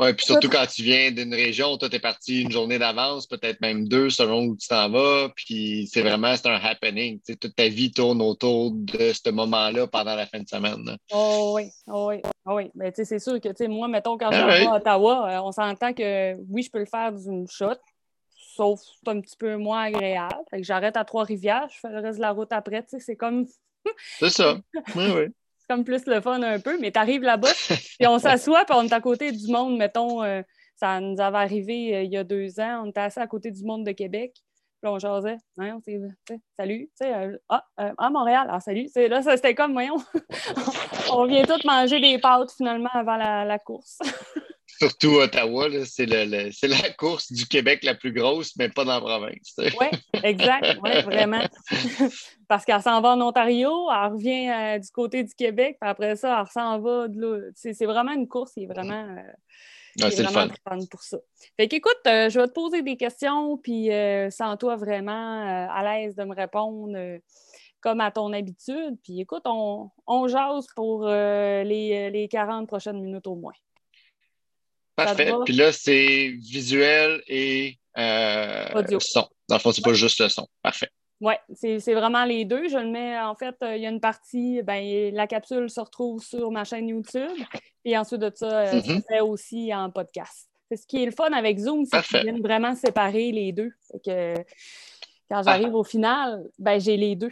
Oui, 0.02 0.14
puis 0.14 0.26
surtout 0.26 0.50
quand 0.50 0.66
tu 0.66 0.82
viens 0.82 1.12
d'une 1.12 1.34
région, 1.34 1.78
toi, 1.78 1.88
tu 1.88 1.96
es 1.96 2.00
parti 2.00 2.42
une 2.42 2.52
journée 2.52 2.80
d'avance, 2.80 3.28
peut-être 3.28 3.62
même 3.62 3.88
deux 3.88 4.10
selon 4.10 4.46
où 4.46 4.58
tu 4.58 4.68
t'en 4.68 4.90
vas. 4.90 5.30
Puis 5.36 5.88
c'est 5.94 6.02
vraiment, 6.02 6.36
c'est 6.36 6.48
un 6.48 6.56
happening. 6.56 7.20
Toute 7.40 7.56
ta 7.56 7.68
vie 7.68 7.92
tourne 7.92 8.20
autour 8.20 8.72
de 8.72 9.14
ce 9.14 9.30
moment-là 9.30 9.86
pendant 9.86 10.16
la 10.16 10.26
fin 10.26 10.40
de 10.40 10.48
semaine. 10.48 10.98
Oh 11.12 11.54
oui, 11.56 11.70
oh 11.86 12.08
oui, 12.10 12.22
oh 12.48 12.56
oui. 12.56 12.72
Mais 12.74 12.92
tu 12.92 12.98
sais, 12.98 13.06
c'est 13.06 13.20
sûr 13.20 13.40
que, 13.40 13.68
moi, 13.68 13.88
mettons, 13.88 14.18
quand 14.18 14.32
je 14.32 14.38
ah 14.38 14.48
vais 14.48 14.66
à 14.66 14.74
Ottawa, 14.74 15.44
on 15.46 15.52
s'entend 15.52 15.94
que 15.94 16.36
oui, 16.50 16.64
je 16.64 16.72
peux 16.72 16.80
le 16.80 16.86
faire 16.86 17.12
d'une 17.12 17.48
shot 17.48 17.78
sauf 18.56 18.80
c'est 18.82 19.12
un 19.12 19.22
petit 19.22 19.38
peu 19.38 19.56
moins 19.56 19.84
agréable. 19.84 20.36
Fait 20.50 20.58
que 20.58 20.66
j'arrête 20.66 20.98
à 20.98 21.06
Trois-Rivières, 21.06 21.68
je 21.70 21.80
fais 21.80 21.90
le 21.90 22.00
reste 22.00 22.18
de 22.18 22.22
la 22.22 22.32
route 22.32 22.52
après. 22.52 22.84
C'est 22.88 23.16
comme. 23.16 23.46
c'est 24.20 24.30
ça. 24.30 24.58
Oui, 24.96 25.06
oui. 25.16 25.26
Comme 25.72 25.86
plus 25.86 26.06
le 26.06 26.20
fun 26.20 26.44
un 26.44 26.60
peu, 26.60 26.78
mais 26.82 26.92
tu 26.92 27.00
arrives 27.00 27.22
là-bas, 27.22 27.48
puis 27.98 28.06
on 28.06 28.20
s'assoit, 28.20 28.66
puis 28.66 28.76
on 28.78 28.84
est 28.84 28.92
à 28.92 29.00
côté 29.00 29.32
du 29.32 29.50
monde, 29.50 29.78
mettons, 29.78 30.22
euh, 30.22 30.42
ça 30.76 31.00
nous 31.00 31.22
avait 31.22 31.38
arrivé 31.38 31.96
euh, 31.96 32.02
il 32.04 32.12
y 32.12 32.18
a 32.18 32.26
deux 32.26 32.60
ans, 32.60 32.84
on 32.84 32.90
était 32.90 33.00
assis 33.00 33.20
à 33.20 33.28
côté 33.28 33.52
du 33.52 33.64
monde 33.64 33.86
de 33.86 33.94
Québec. 33.94 34.34
Puis 34.82 34.92
on 34.92 35.00
jasait, 35.00 35.38
hein, 35.58 35.78
on 35.78 36.36
salut, 36.58 36.90
tu 37.00 37.06
sais, 37.06 37.14
euh, 37.14 37.38
ah, 37.48 37.64
à 37.78 38.10
Montréal, 38.10 38.50
ah, 38.52 38.60
salut. 38.60 38.90
Là, 38.98 39.22
c'était 39.22 39.56
comme, 39.56 39.72
voyons, 39.72 39.96
on 41.14 41.26
vient 41.26 41.46
tous 41.46 41.64
manger 41.64 42.02
des 42.02 42.18
pâtes 42.18 42.52
finalement 42.52 42.90
avant 42.94 43.16
la 43.16 43.60
course. 43.60 44.00
Surtout 44.82 45.18
Ottawa, 45.18 45.68
c'est 45.86 46.08
la 46.08 46.90
course 46.98 47.32
du 47.32 47.46
Québec 47.46 47.84
la 47.84 47.94
plus 47.94 48.12
grosse, 48.12 48.56
mais 48.56 48.68
pas 48.68 48.84
dans 48.84 48.96
la 48.96 49.00
province. 49.00 49.54
Oui, 49.60 49.88
exact, 50.24 50.80
oui, 50.82 51.04
vraiment. 51.04 51.44
Parce 52.48 52.66
qu'elle 52.66 52.82
s'en 52.82 53.00
va 53.00 53.10
en 53.10 53.22
Ontario, 53.22 53.92
elle 53.92 54.12
revient 54.12 54.50
euh, 54.50 54.80
du 54.80 54.90
côté 54.90 55.24
du 55.24 55.36
Québec, 55.36 55.78
puis 55.80 55.88
après 55.88 56.16
ça, 56.16 56.42
elle 56.42 56.52
s'en 56.52 56.80
va 56.80 57.08
de 57.08 57.22
là. 57.22 57.52
C'est 57.54 57.86
vraiment 57.86 58.14
une 58.14 58.28
course 58.28 58.54
qui 58.54 58.64
est 58.64 58.66
vraiment. 58.66 59.06
Euh, 59.06 60.10
c'est 60.10 60.24
vraiment 60.24 60.52
fun. 60.68 60.80
pour 60.90 61.04
ça. 61.04 61.20
Fait 61.58 61.68
qu'écoute, 61.68 62.02
euh, 62.08 62.32
je 62.32 62.40
vais 62.40 62.48
te 62.48 62.54
poser 62.54 62.82
des 62.82 62.98
questions, 62.98 63.60
puis 63.60 63.92
sans 64.32 64.58
toi 64.58 64.78
vraiment 64.78 65.70
à 65.70 65.84
l'aise 65.84 66.16
de 66.16 66.24
me 66.24 66.34
répondre 66.34 66.98
comme 67.82 68.02
à 68.02 68.10
ton 68.10 68.34
habitude. 68.34 68.98
Puis 69.04 69.22
écoute, 69.22 69.44
on, 69.46 69.92
on 70.08 70.28
jase 70.28 70.66
pour 70.76 71.06
les, 71.06 72.10
les 72.10 72.28
40 72.28 72.68
prochaines 72.68 73.00
minutes 73.00 73.28
au 73.28 73.36
moins. 73.36 73.54
Parfait. 74.96 75.32
Puis 75.46 75.54
là, 75.54 75.72
c'est 75.72 76.34
visuel 76.40 77.22
et 77.28 77.78
euh, 77.98 79.00
son. 79.00 79.28
Dans 79.48 79.56
le 79.56 79.60
fond, 79.60 79.72
c'est 79.72 79.84
pas 79.84 79.94
juste 79.94 80.20
le 80.22 80.30
son. 80.30 80.48
Parfait. 80.62 80.90
Oui, 81.22 81.34
c'est 81.54 81.94
vraiment 81.94 82.26
les 82.26 82.46
deux. 82.46 82.68
Je 82.68 82.78
le 82.78 82.90
mets, 82.90 83.20
en 83.20 83.36
fait, 83.36 83.56
euh, 83.62 83.76
il 83.76 83.84
y 83.84 83.86
a 83.86 83.90
une 83.90 84.00
partie, 84.00 84.64
ben, 84.64 85.14
la 85.14 85.28
capsule 85.28 85.70
se 85.70 85.80
retrouve 85.80 86.24
sur 86.24 86.50
ma 86.50 86.64
chaîne 86.64 86.90
YouTube. 86.90 87.30
Et 87.86 87.96
ensuite 87.98 88.22
de 88.22 88.32
ça, 88.34 88.62
euh, 88.62 88.72
mm-hmm. 88.74 89.04
fait 89.08 89.22
aussi 89.22 89.74
en 89.74 89.92
podcast. 89.92 90.50
C'est 90.70 90.78
ce 90.78 90.88
qui 90.88 91.04
est 91.04 91.06
le 91.06 91.12
fun 91.12 91.32
avec 91.32 91.60
Zoom, 91.60 91.86
c'est 91.86 92.02
qu'ils 92.04 92.22
viennent 92.22 92.42
vraiment 92.42 92.76
séparer 92.76 93.32
les 93.32 93.52
deux. 93.52 93.72
que 94.06 94.34
quand 95.30 95.44
j'arrive 95.44 95.76
au 95.76 95.84
final, 95.84 96.44
ben, 96.58 96.80
j'ai 96.80 96.98
les 96.98 97.16
deux. 97.16 97.32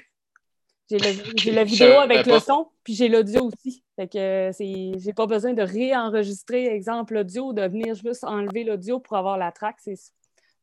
J'ai 0.90 1.52
la 1.52 1.64
vidéo 1.64 2.00
avec 2.00 2.26
le 2.26 2.40
son, 2.40 2.68
puis 2.84 2.96
j'ai 2.96 3.10
l'audio 3.10 3.46
aussi. 3.46 3.84
Fait 3.96 4.08
que 4.08 4.52
j'ai 4.98 5.14
pas 5.14 5.28
besoin 5.28 5.54
de 5.54 5.62
réenregistrer, 5.62 6.66
exemple, 6.68 7.14
l'audio, 7.14 7.54
de 7.54 7.62
venir 7.62 7.94
juste 7.96 8.24
enlever 8.24 8.64
l'audio 8.64 9.00
pour 9.00 9.18
avoir 9.18 9.38
la 9.38 9.52
track. 9.52 9.78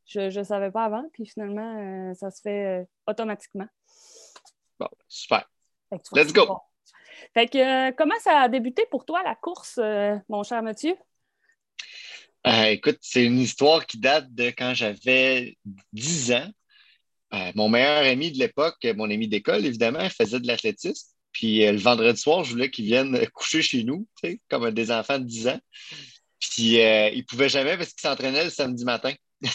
Je 0.07 0.37
ne 0.37 0.45
savais 0.45 0.71
pas 0.71 0.85
avant, 0.85 1.05
puis 1.13 1.27
finalement, 1.27 2.11
euh, 2.11 2.15
ça 2.15 2.31
se 2.31 2.41
fait 2.41 2.81
euh, 2.81 2.85
automatiquement. 3.07 3.67
Bon, 4.81 4.89
super. 5.09 5.49
Let's 6.13 6.33
go! 6.33 6.61
Fait 7.33 7.47
que, 7.47 7.89
euh, 7.89 7.93
comment 7.97 8.19
ça 8.21 8.41
a 8.41 8.49
débuté 8.49 8.85
pour 8.91 9.05
toi, 9.05 9.23
la 9.23 9.35
course, 9.37 9.79
mon 10.29 10.43
cher 10.43 10.63
Mathieu? 10.63 10.97
écoute, 12.45 12.99
c'est 13.01 13.25
une 13.25 13.41
histoire 13.41 13.87
qui 13.87 13.99
date 13.99 14.33
de 14.33 14.47
quand 14.51 14.73
j'avais 14.75 15.57
10 15.93 16.33
ans. 16.33 16.49
Euh, 17.35 17.53
mon 17.55 17.69
meilleur 17.69 18.05
ami 18.05 18.31
de 18.33 18.39
l'époque, 18.39 18.87
mon 18.97 19.11
ami 19.11 19.29
d'école, 19.29 19.65
évidemment, 19.65 20.09
faisait 20.11 20.41
de 20.41 20.47
l'athlétisme. 20.47 21.09
Puis 21.33 21.67
euh, 21.67 21.73
le 21.73 21.79
vendredi 21.79 22.19
soir, 22.19 22.45
je 22.45 22.53
voulais 22.53 22.71
qu'il 22.71 22.87
vienne 22.87 23.27
coucher 23.35 23.63
chez 23.63 23.85
nous, 23.85 24.07
comme 24.49 24.71
des 24.71 24.91
enfants 24.91 25.19
de 25.19 25.25
10 25.25 25.49
ans. 25.49 25.61
Puis 26.41 26.81
euh, 26.81 27.11
il 27.11 27.19
ne 27.19 27.23
pouvait 27.25 27.49
jamais 27.49 27.77
parce 27.77 27.93
qu'il 27.93 28.01
s'entraînait 28.01 28.45
le 28.45 28.51
samedi 28.51 28.85
matin. 28.85 29.13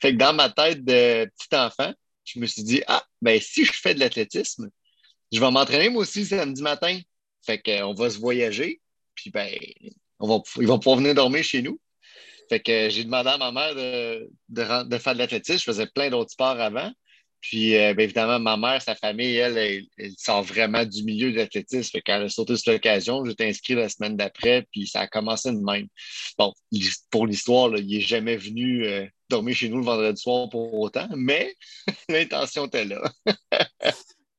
fait 0.00 0.12
que 0.12 0.16
dans 0.16 0.32
ma 0.32 0.50
tête 0.50 0.84
de 0.84 1.30
petit 1.38 1.56
enfant, 1.56 1.92
je 2.24 2.38
me 2.40 2.46
suis 2.46 2.62
dit, 2.62 2.82
ah, 2.86 3.04
ben 3.22 3.40
si 3.40 3.64
je 3.64 3.72
fais 3.72 3.94
de 3.94 4.00
l'athlétisme, 4.00 4.70
je 5.32 5.40
vais 5.40 5.50
m'entraîner 5.50 5.88
moi 5.88 6.02
aussi 6.02 6.20
le 6.20 6.26
samedi 6.26 6.62
matin. 6.62 6.98
Fait 7.44 7.60
qu'on 7.60 7.94
va 7.94 8.10
se 8.10 8.18
voyager, 8.18 8.80
puis 9.14 9.30
ben, 9.30 9.48
on 10.18 10.26
va, 10.26 10.42
vont 10.56 10.78
pouvoir 10.78 10.98
venir 10.98 11.14
dormir 11.14 11.44
chez 11.44 11.62
nous. 11.62 11.78
Fait 12.48 12.60
que 12.60 12.88
j'ai 12.90 13.04
demandé 13.04 13.30
à 13.30 13.38
ma 13.38 13.52
mère 13.52 13.74
de, 13.74 14.30
de, 14.48 14.98
faire 14.98 15.14
de 15.14 15.18
l'athlétisme. 15.18 15.58
Je 15.58 15.64
faisais 15.64 15.86
plein 15.86 16.10
d'autres 16.10 16.30
sports 16.30 16.60
avant. 16.60 16.90
Puis, 17.40 17.76
euh, 17.76 17.94
bien 17.94 18.04
évidemment, 18.04 18.40
ma 18.40 18.56
mère, 18.56 18.82
sa 18.82 18.94
famille, 18.94 19.36
elle, 19.36 19.56
elle, 19.98 20.12
sort 20.16 20.42
vraiment 20.42 20.84
du 20.84 21.04
milieu 21.04 21.30
de 21.30 21.36
l'athlétisme. 21.36 21.90
Fait 21.92 22.00
qu'elle 22.00 22.22
a 22.22 22.28
sauté 22.28 22.56
sur 22.56 22.72
l'occasion. 22.72 23.24
J'étais 23.24 23.48
inscrit 23.48 23.74
la 23.74 23.88
semaine 23.88 24.16
d'après, 24.16 24.66
puis 24.72 24.86
ça 24.86 25.00
a 25.00 25.06
commencé 25.06 25.52
de 25.52 25.60
même. 25.60 25.86
Bon, 26.38 26.52
pour 27.10 27.26
l'histoire, 27.26 27.76
il 27.76 27.86
n'est 27.86 28.00
jamais 28.00 28.36
venu 28.36 28.84
euh, 28.84 29.06
dormir 29.28 29.54
chez 29.54 29.68
nous 29.68 29.78
le 29.78 29.84
vendredi 29.84 30.20
soir 30.20 30.48
pour 30.48 30.74
autant, 30.74 31.08
mais 31.14 31.54
l'intention 32.08 32.66
était 32.66 32.84
là. 32.84 33.02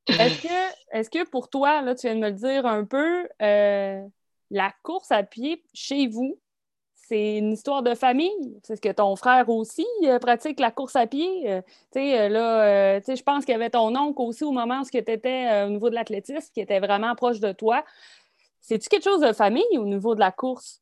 est-ce, 0.07 0.41
que, 0.41 0.97
est 0.97 1.09
que 1.09 1.29
pour 1.29 1.49
toi, 1.49 1.81
là, 1.81 1.95
tu 1.95 2.07
viens 2.07 2.15
de 2.15 2.19
me 2.19 2.29
le 2.29 2.35
dire 2.35 2.65
un 2.65 2.83
peu, 2.83 3.27
euh, 3.41 4.01
la 4.49 4.73
course 4.83 5.11
à 5.11 5.23
pied 5.23 5.63
chez 5.73 6.07
vous, 6.07 6.39
c'est 7.07 7.37
une 7.37 7.53
histoire 7.53 7.83
de 7.83 7.95
famille. 7.95 8.59
C'est 8.63 8.75
ce 8.75 8.81
que 8.81 8.91
ton 8.91 9.15
frère 9.15 9.47
aussi 9.49 9.85
euh, 10.03 10.19
pratique 10.19 10.59
la 10.59 10.71
course 10.71 10.95
à 10.95 11.07
pied. 11.07 11.49
Euh, 11.49 11.61
euh, 11.95 12.29
là, 12.29 12.99
je 12.99 13.23
pense 13.23 13.45
qu'il 13.45 13.53
y 13.53 13.55
avait 13.55 13.69
ton 13.69 13.95
oncle 13.95 14.21
aussi 14.21 14.43
au 14.43 14.51
moment 14.51 14.81
où 14.81 14.89
tu 14.89 14.97
étais 14.97 15.63
au 15.65 15.69
niveau 15.69 15.89
de 15.89 15.95
l'athlétisme, 15.95 16.49
qui 16.53 16.59
était 16.59 16.79
vraiment 16.79 17.15
proche 17.15 17.39
de 17.39 17.53
toi. 17.53 17.85
C'est-tu 18.59 18.89
quelque 18.89 19.05
chose 19.05 19.21
de 19.21 19.31
famille 19.31 19.77
au 19.77 19.85
niveau 19.85 20.15
de 20.15 20.19
la 20.19 20.31
course? 20.31 20.81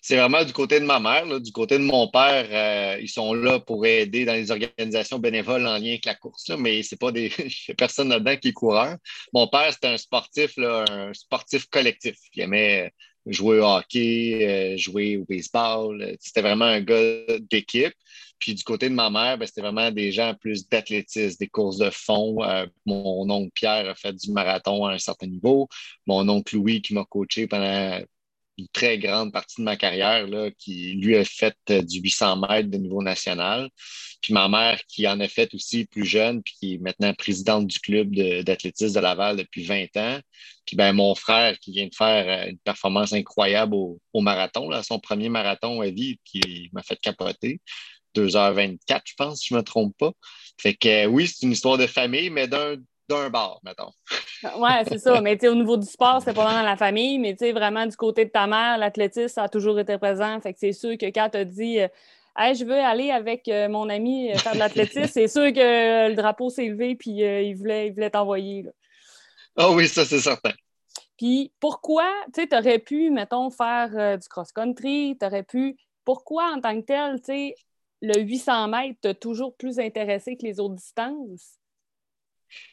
C'est 0.00 0.16
vraiment 0.16 0.42
du 0.42 0.54
côté 0.54 0.80
de 0.80 0.86
ma 0.86 1.00
mère. 1.00 1.40
Du 1.40 1.52
côté 1.52 1.76
de 1.78 1.82
mon 1.82 2.08
père, 2.08 2.98
ils 2.98 3.08
sont 3.08 3.34
là 3.34 3.60
pour 3.60 3.84
aider 3.84 4.24
dans 4.24 4.32
les 4.32 4.50
organisations 4.50 5.18
bénévoles 5.18 5.66
en 5.66 5.76
lien 5.76 5.90
avec 5.90 6.06
la 6.06 6.14
course, 6.14 6.48
mais 6.58 6.82
c'est 6.82 6.98
pas 6.98 7.12
des. 7.12 7.30
personne 7.76 8.08
là-dedans 8.08 8.36
qui 8.36 8.48
est 8.48 8.52
coureur. 8.52 8.96
Mon 9.34 9.48
père, 9.48 9.70
c'était 9.72 9.88
un 9.88 9.98
sportif, 9.98 10.56
un 10.58 11.12
sportif 11.12 11.66
collectif. 11.66 12.16
Il 12.34 12.42
aimait 12.42 12.90
jouer 13.26 13.60
au 13.60 13.64
hockey, 13.64 14.74
euh, 14.74 14.76
jouer 14.76 15.16
au 15.16 15.24
baseball. 15.24 16.16
C'était 16.20 16.42
vraiment 16.42 16.66
un 16.66 16.80
gars 16.80 17.38
d'équipe. 17.50 17.94
Puis 18.38 18.54
du 18.54 18.62
côté 18.64 18.88
de 18.88 18.94
ma 18.94 19.10
mère, 19.10 19.38
ben, 19.38 19.46
c'était 19.46 19.62
vraiment 19.62 19.90
des 19.90 20.12
gens 20.12 20.34
plus 20.34 20.68
d'athlétisme, 20.68 21.36
des 21.38 21.48
courses 21.48 21.78
de 21.78 21.90
fond. 21.90 22.42
Euh, 22.42 22.66
mon 22.84 23.28
oncle 23.30 23.50
Pierre 23.54 23.88
a 23.88 23.94
fait 23.94 24.12
du 24.12 24.30
marathon 24.32 24.84
à 24.84 24.92
un 24.92 24.98
certain 24.98 25.26
niveau. 25.26 25.68
Mon 26.06 26.28
oncle 26.28 26.56
Louis 26.56 26.82
qui 26.82 26.94
m'a 26.94 27.04
coaché 27.04 27.46
pendant 27.46 28.00
une 28.58 28.68
très 28.68 28.98
grande 28.98 29.32
partie 29.32 29.60
de 29.60 29.64
ma 29.64 29.76
carrière, 29.76 30.26
là, 30.26 30.50
qui 30.58 30.92
lui 30.94 31.16
a 31.16 31.24
fait 31.24 31.56
euh, 31.70 31.82
du 31.82 32.00
800 32.00 32.36
mètres 32.36 32.70
de 32.70 32.78
niveau 32.78 33.02
national. 33.02 33.68
Puis 34.22 34.32
ma 34.32 34.48
mère 34.48 34.80
qui 34.88 35.06
en 35.06 35.20
a 35.20 35.28
fait 35.28 35.52
aussi 35.54 35.84
plus 35.86 36.04
jeune, 36.04 36.42
puis 36.42 36.54
qui 36.58 36.74
est 36.74 36.78
maintenant 36.78 37.12
présidente 37.14 37.66
du 37.66 37.78
club 37.78 38.14
d'athlétisme 38.14 38.94
de, 38.94 39.00
Laval 39.00 39.36
depuis 39.36 39.64
20 39.64 39.96
ans. 39.96 40.20
Puis 40.64 40.76
ben, 40.76 40.92
mon 40.92 41.14
frère 41.14 41.58
qui 41.58 41.72
vient 41.72 41.86
de 41.86 41.94
faire 41.94 42.26
euh, 42.28 42.50
une 42.50 42.58
performance 42.58 43.12
incroyable 43.12 43.74
au, 43.74 44.20
marathon, 44.20 44.68
là, 44.68 44.82
son 44.82 44.98
premier 44.98 45.28
marathon 45.28 45.80
à 45.80 45.90
vie, 45.90 46.18
qui 46.24 46.70
m'a 46.72 46.82
fait 46.82 46.98
capoter. 47.00 47.60
2h24, 48.14 49.02
je 49.04 49.14
pense, 49.16 49.40
si 49.40 49.48
je 49.48 49.54
ne 49.54 49.58
me 49.58 49.64
trompe 49.64 49.94
pas. 49.98 50.12
Fait 50.58 50.74
que 50.74 51.06
oui, 51.06 51.28
c'est 51.28 51.44
une 51.44 51.52
histoire 51.52 51.76
de 51.76 51.86
famille, 51.86 52.30
mais 52.30 52.48
d'un 52.48 52.76
d'un 53.08 53.30
bar, 53.30 53.60
mettons. 53.62 53.90
oui, 54.58 54.70
c'est 54.88 54.98
ça. 54.98 55.20
Mais 55.20 55.38
au 55.48 55.54
niveau 55.54 55.76
du 55.76 55.86
sport, 55.86 56.20
c'est 56.22 56.34
pas 56.34 56.44
vraiment 56.44 56.62
la 56.62 56.76
famille, 56.76 57.18
mais 57.18 57.34
vraiment 57.52 57.86
du 57.86 57.96
côté 57.96 58.24
de 58.24 58.30
ta 58.30 58.46
mère, 58.46 58.78
l'athlétisme, 58.78 59.28
ça 59.28 59.44
a 59.44 59.48
toujours 59.48 59.78
été 59.78 59.96
présent. 59.98 60.40
Fait 60.40 60.52
que 60.52 60.58
c'est 60.58 60.72
sûr 60.72 60.96
que 60.98 61.06
quand 61.06 61.30
tu 61.30 61.38
as 61.38 61.44
dit 61.44 61.80
euh, 61.80 61.88
je 62.54 62.64
veux 62.64 62.74
aller 62.74 63.10
avec 63.10 63.48
euh, 63.48 63.68
mon 63.68 63.88
ami 63.88 64.30
euh, 64.30 64.36
faire 64.36 64.54
de 64.54 64.58
l'athlétisme, 64.58 65.06
c'est 65.06 65.28
sûr 65.28 65.52
que 65.52 66.08
le 66.08 66.14
drapeau 66.14 66.50
s'est 66.50 66.68
levé 66.68 66.94
puis 66.94 67.10
il 67.10 67.54
voulait, 67.54 67.88
il 67.88 67.94
voulait 67.94 68.10
t'envoyer. 68.10 68.66
Ah 69.56 69.70
oui, 69.70 69.88
ça, 69.88 70.04
c'est 70.04 70.20
certain. 70.20 70.52
Puis 71.16 71.50
pourquoi, 71.60 72.10
tu 72.34 72.42
sais, 72.42 72.46
tu 72.46 72.56
aurais 72.56 72.78
pu, 72.78 73.10
mettons, 73.10 73.48
faire 73.50 74.18
du 74.18 74.28
cross-country, 74.28 75.16
tu 75.18 75.26
aurais 75.26 75.44
pu. 75.44 75.76
Pourquoi, 76.04 76.52
en 76.54 76.60
tant 76.60 76.78
que 76.78 76.84
tel, 76.84 77.16
tu 77.20 77.24
sais, 77.24 77.54
le 78.02 78.20
800 78.20 78.68
mètres 78.68 79.00
t'a 79.00 79.14
toujours 79.14 79.56
plus 79.56 79.78
intéressé 79.78 80.36
que 80.36 80.42
les 80.42 80.60
autres 80.60 80.74
distances? 80.74 81.58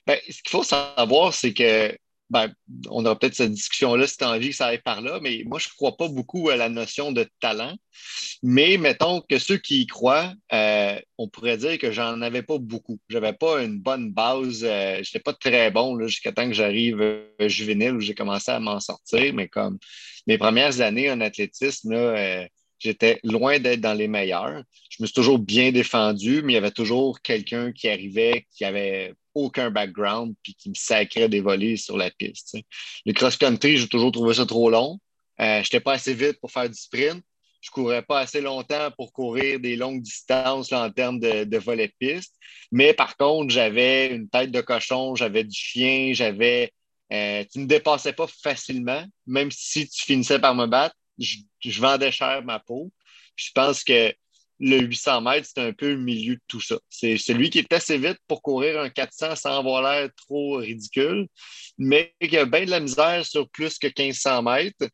Ben, 0.07 0.17
ce 0.29 0.41
qu'il 0.41 0.51
faut 0.51 0.63
savoir, 0.63 1.33
c'est 1.33 1.53
que 1.53 1.95
ben, 2.29 2.51
on 2.89 3.05
aura 3.05 3.17
peut-être 3.17 3.35
cette 3.35 3.51
discussion-là 3.51 4.07
si 4.07 4.17
tu 4.17 4.23
as 4.23 4.31
envie 4.31 4.49
que 4.49 4.55
ça 4.55 4.67
aille 4.67 4.81
par 4.81 5.01
là, 5.01 5.19
mais 5.21 5.43
moi, 5.45 5.59
je 5.59 5.67
ne 5.67 5.73
crois 5.73 5.95
pas 5.97 6.07
beaucoup 6.07 6.49
à 6.49 6.55
la 6.55 6.67
notion 6.67 7.11
de 7.11 7.27
talent. 7.39 7.75
Mais 8.41 8.77
mettons 8.77 9.21
que 9.21 9.37
ceux 9.37 9.57
qui 9.57 9.81
y 9.81 9.85
croient, 9.85 10.33
euh, 10.51 10.99
on 11.19 11.27
pourrait 11.27 11.57
dire 11.57 11.77
que 11.77 11.91
j'en 11.91 12.21
avais 12.21 12.41
pas 12.41 12.57
beaucoup. 12.57 12.99
Je 13.07 13.19
n'avais 13.19 13.33
pas 13.33 13.61
une 13.61 13.79
bonne 13.79 14.11
base. 14.11 14.63
Euh, 14.63 14.95
je 14.95 14.99
n'étais 15.01 15.19
pas 15.19 15.33
très 15.33 15.69
bon 15.69 15.99
jusqu'à 16.07 16.31
temps 16.31 16.47
que 16.47 16.55
j'arrive 16.55 17.01
euh, 17.01 17.47
juvénile 17.47 17.93
où 17.93 17.99
j'ai 17.99 18.15
commencé 18.15 18.51
à 18.51 18.59
m'en 18.59 18.79
sortir. 18.79 19.33
Mais 19.35 19.47
comme 19.47 19.77
mes 20.25 20.39
premières 20.39 20.81
années 20.81 21.11
en 21.11 21.21
athlétisme, 21.21 21.93
j'étais 22.79 23.19
loin 23.23 23.59
d'être 23.59 23.81
dans 23.81 23.93
les 23.93 24.07
meilleurs. 24.07 24.63
Je 24.89 25.03
me 25.03 25.05
suis 25.07 25.13
toujours 25.13 25.39
bien 25.39 25.71
défendu, 25.71 26.41
mais 26.43 26.53
il 26.53 26.55
y 26.55 26.59
avait 26.59 26.71
toujours 26.71 27.21
quelqu'un 27.21 27.71
qui 27.71 27.89
arrivait 27.89 28.47
qui 28.55 28.65
avait 28.65 29.13
aucun 29.33 29.71
background 29.71 30.35
puis 30.43 30.55
qui 30.55 30.69
me 30.69 30.75
sacrait 30.75 31.29
des 31.29 31.41
volets 31.41 31.77
sur 31.77 31.97
la 31.97 32.11
piste. 32.11 32.57
Le 33.05 33.13
cross-country, 33.13 33.77
j'ai 33.77 33.87
toujours 33.87 34.11
trouvé 34.11 34.33
ça 34.33 34.45
trop 34.45 34.69
long. 34.69 34.99
Euh, 35.39 35.57
je 35.57 35.59
n'étais 35.61 35.79
pas 35.79 35.93
assez 35.93 36.13
vite 36.13 36.39
pour 36.39 36.51
faire 36.51 36.69
du 36.69 36.75
sprint. 36.75 37.23
Je 37.61 37.69
ne 37.69 37.73
courais 37.73 38.01
pas 38.01 38.19
assez 38.19 38.41
longtemps 38.41 38.91
pour 38.97 39.13
courir 39.13 39.59
des 39.59 39.77
longues 39.77 40.01
distances 40.01 40.73
en 40.73 40.91
termes 40.91 41.19
de, 41.19 41.45
de 41.45 41.57
volet 41.57 41.87
de 41.87 41.93
piste. 41.97 42.35
Mais 42.71 42.93
par 42.93 43.15
contre, 43.15 43.53
j'avais 43.53 44.07
une 44.13 44.27
tête 44.27 44.51
de 44.51 44.61
cochon, 44.61 45.15
j'avais 45.15 45.43
du 45.43 45.55
chien, 45.55 46.11
j'avais. 46.13 46.73
Euh, 47.11 47.43
tu 47.51 47.59
ne 47.59 47.63
me 47.63 47.67
dépassais 47.69 48.13
pas 48.13 48.27
facilement, 48.27 49.05
même 49.25 49.49
si 49.51 49.87
tu 49.87 50.03
finissais 50.03 50.39
par 50.39 50.55
me 50.55 50.65
battre. 50.65 50.95
Je 51.19 51.81
vendais 51.81 52.11
cher 52.11 52.43
ma 52.43 52.59
peau. 52.59 52.91
je 53.35 53.51
pense 53.53 53.83
que 53.83 54.13
le 54.63 54.79
800 54.79 55.21
mètres, 55.21 55.49
c'est 55.53 55.61
un 55.61 55.73
peu 55.73 55.89
le 55.89 55.97
milieu 55.97 56.35
de 56.35 56.41
tout 56.47 56.61
ça. 56.61 56.79
C'est 56.89 57.17
celui 57.17 57.49
qui 57.49 57.59
est 57.59 57.73
assez 57.73 57.97
vite 57.97 58.17
pour 58.27 58.41
courir 58.41 58.79
un 58.79 58.89
400 58.89 59.35
sans 59.35 59.59
avoir 59.59 59.81
l'air 59.81 60.09
trop 60.15 60.55
ridicule, 60.55 61.27
mais 61.77 62.15
qui 62.21 62.37
a 62.37 62.45
bien 62.45 62.63
de 62.63 62.69
la 62.69 62.79
misère 62.79 63.25
sur 63.25 63.49
plus 63.49 63.77
que 63.77 63.87
1500 63.87 64.41
mètres, 64.41 64.87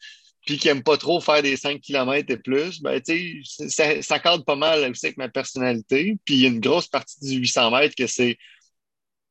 puis 0.44 0.58
qui 0.58 0.68
n'aime 0.68 0.82
pas 0.82 0.98
trop 0.98 1.22
faire 1.22 1.44
des 1.44 1.56
5 1.56 1.82
km 1.82 2.32
et 2.32 2.38
plus. 2.38 2.82
Ben, 2.82 3.00
ça, 3.70 4.02
ça 4.02 4.20
cadre 4.20 4.44
pas 4.44 4.56
mal 4.56 4.90
aussi 4.90 5.06
avec 5.06 5.18
ma 5.18 5.30
personnalité. 5.30 6.18
Puis 6.26 6.36
il 6.36 6.42
y 6.42 6.46
a 6.46 6.50
une 6.50 6.60
grosse 6.60 6.88
partie 6.88 7.20
du 7.20 7.36
800 7.36 7.70
mètres 7.70 7.96
que 7.96 8.08
c'est 8.08 8.38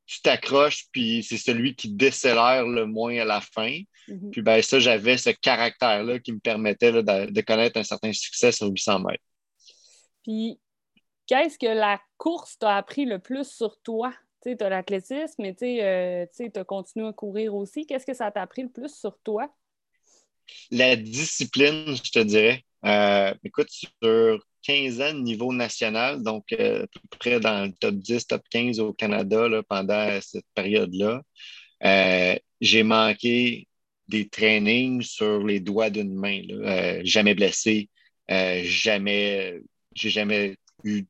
tu 0.06 0.22
t'accroches, 0.22 0.84
puis 0.92 1.22
c'est 1.22 1.36
celui 1.36 1.74
qui 1.74 1.90
décélère 1.90 2.66
le 2.66 2.86
moins 2.86 3.18
à 3.18 3.24
la 3.24 3.40
fin. 3.40 3.80
Mm-hmm. 4.08 4.30
Puis 4.30 4.42
ben, 4.42 4.62
ça, 4.62 4.78
j'avais 4.78 5.18
ce 5.18 5.30
caractère-là 5.30 6.20
qui 6.20 6.32
me 6.32 6.38
permettait 6.38 6.92
de, 6.92 7.02
de, 7.30 7.40
connaître 7.42 7.78
un 7.78 7.82
certain 7.82 8.12
succès 8.12 8.52
sur 8.52 8.68
800 8.68 9.00
mètres. 9.00 9.22
Puis, 10.28 10.60
qu'est-ce 11.26 11.58
que 11.58 11.74
la 11.74 11.98
course 12.18 12.58
t'a 12.58 12.76
appris 12.76 13.06
le 13.06 13.18
plus 13.18 13.50
sur 13.50 13.80
toi? 13.80 14.12
Tu 14.42 14.54
as 14.60 14.68
l'athlétisme, 14.68 15.36
mais 15.38 15.54
tu 15.54 15.80
euh, 15.80 16.26
as 16.54 16.64
continué 16.64 17.06
à 17.06 17.14
courir 17.14 17.54
aussi. 17.54 17.86
Qu'est-ce 17.86 18.04
que 18.04 18.12
ça 18.12 18.30
t'a 18.30 18.42
appris 18.42 18.62
le 18.62 18.68
plus 18.68 18.94
sur 18.94 19.18
toi? 19.24 19.50
La 20.70 20.96
discipline, 20.96 21.96
je 21.96 22.10
te 22.10 22.18
dirais. 22.18 22.62
Euh, 22.84 23.32
écoute, 23.42 23.70
sur 23.70 24.44
15 24.64 25.00
ans 25.00 25.14
niveau 25.14 25.50
national, 25.50 26.22
donc 26.22 26.52
euh, 26.52 26.82
à 26.82 26.86
peu 27.08 27.18
près 27.18 27.40
dans 27.40 27.64
le 27.64 27.72
top 27.72 27.94
10, 27.94 28.26
top 28.26 28.42
15 28.50 28.80
au 28.80 28.92
Canada 28.92 29.48
pendant 29.66 30.20
cette 30.20 30.44
période-là, 30.54 31.22
j'ai 32.60 32.82
manqué 32.82 33.66
des 34.08 34.28
trainings 34.28 35.00
sur 35.00 35.42
les 35.42 35.60
doigts 35.60 35.88
d'une 35.88 36.14
main. 36.14 36.42
jamais 37.02 37.34
blessé, 37.34 37.88
jamais 38.28 39.62
j'ai 39.98 40.10
jamais 40.10 40.56
eu 40.84 41.04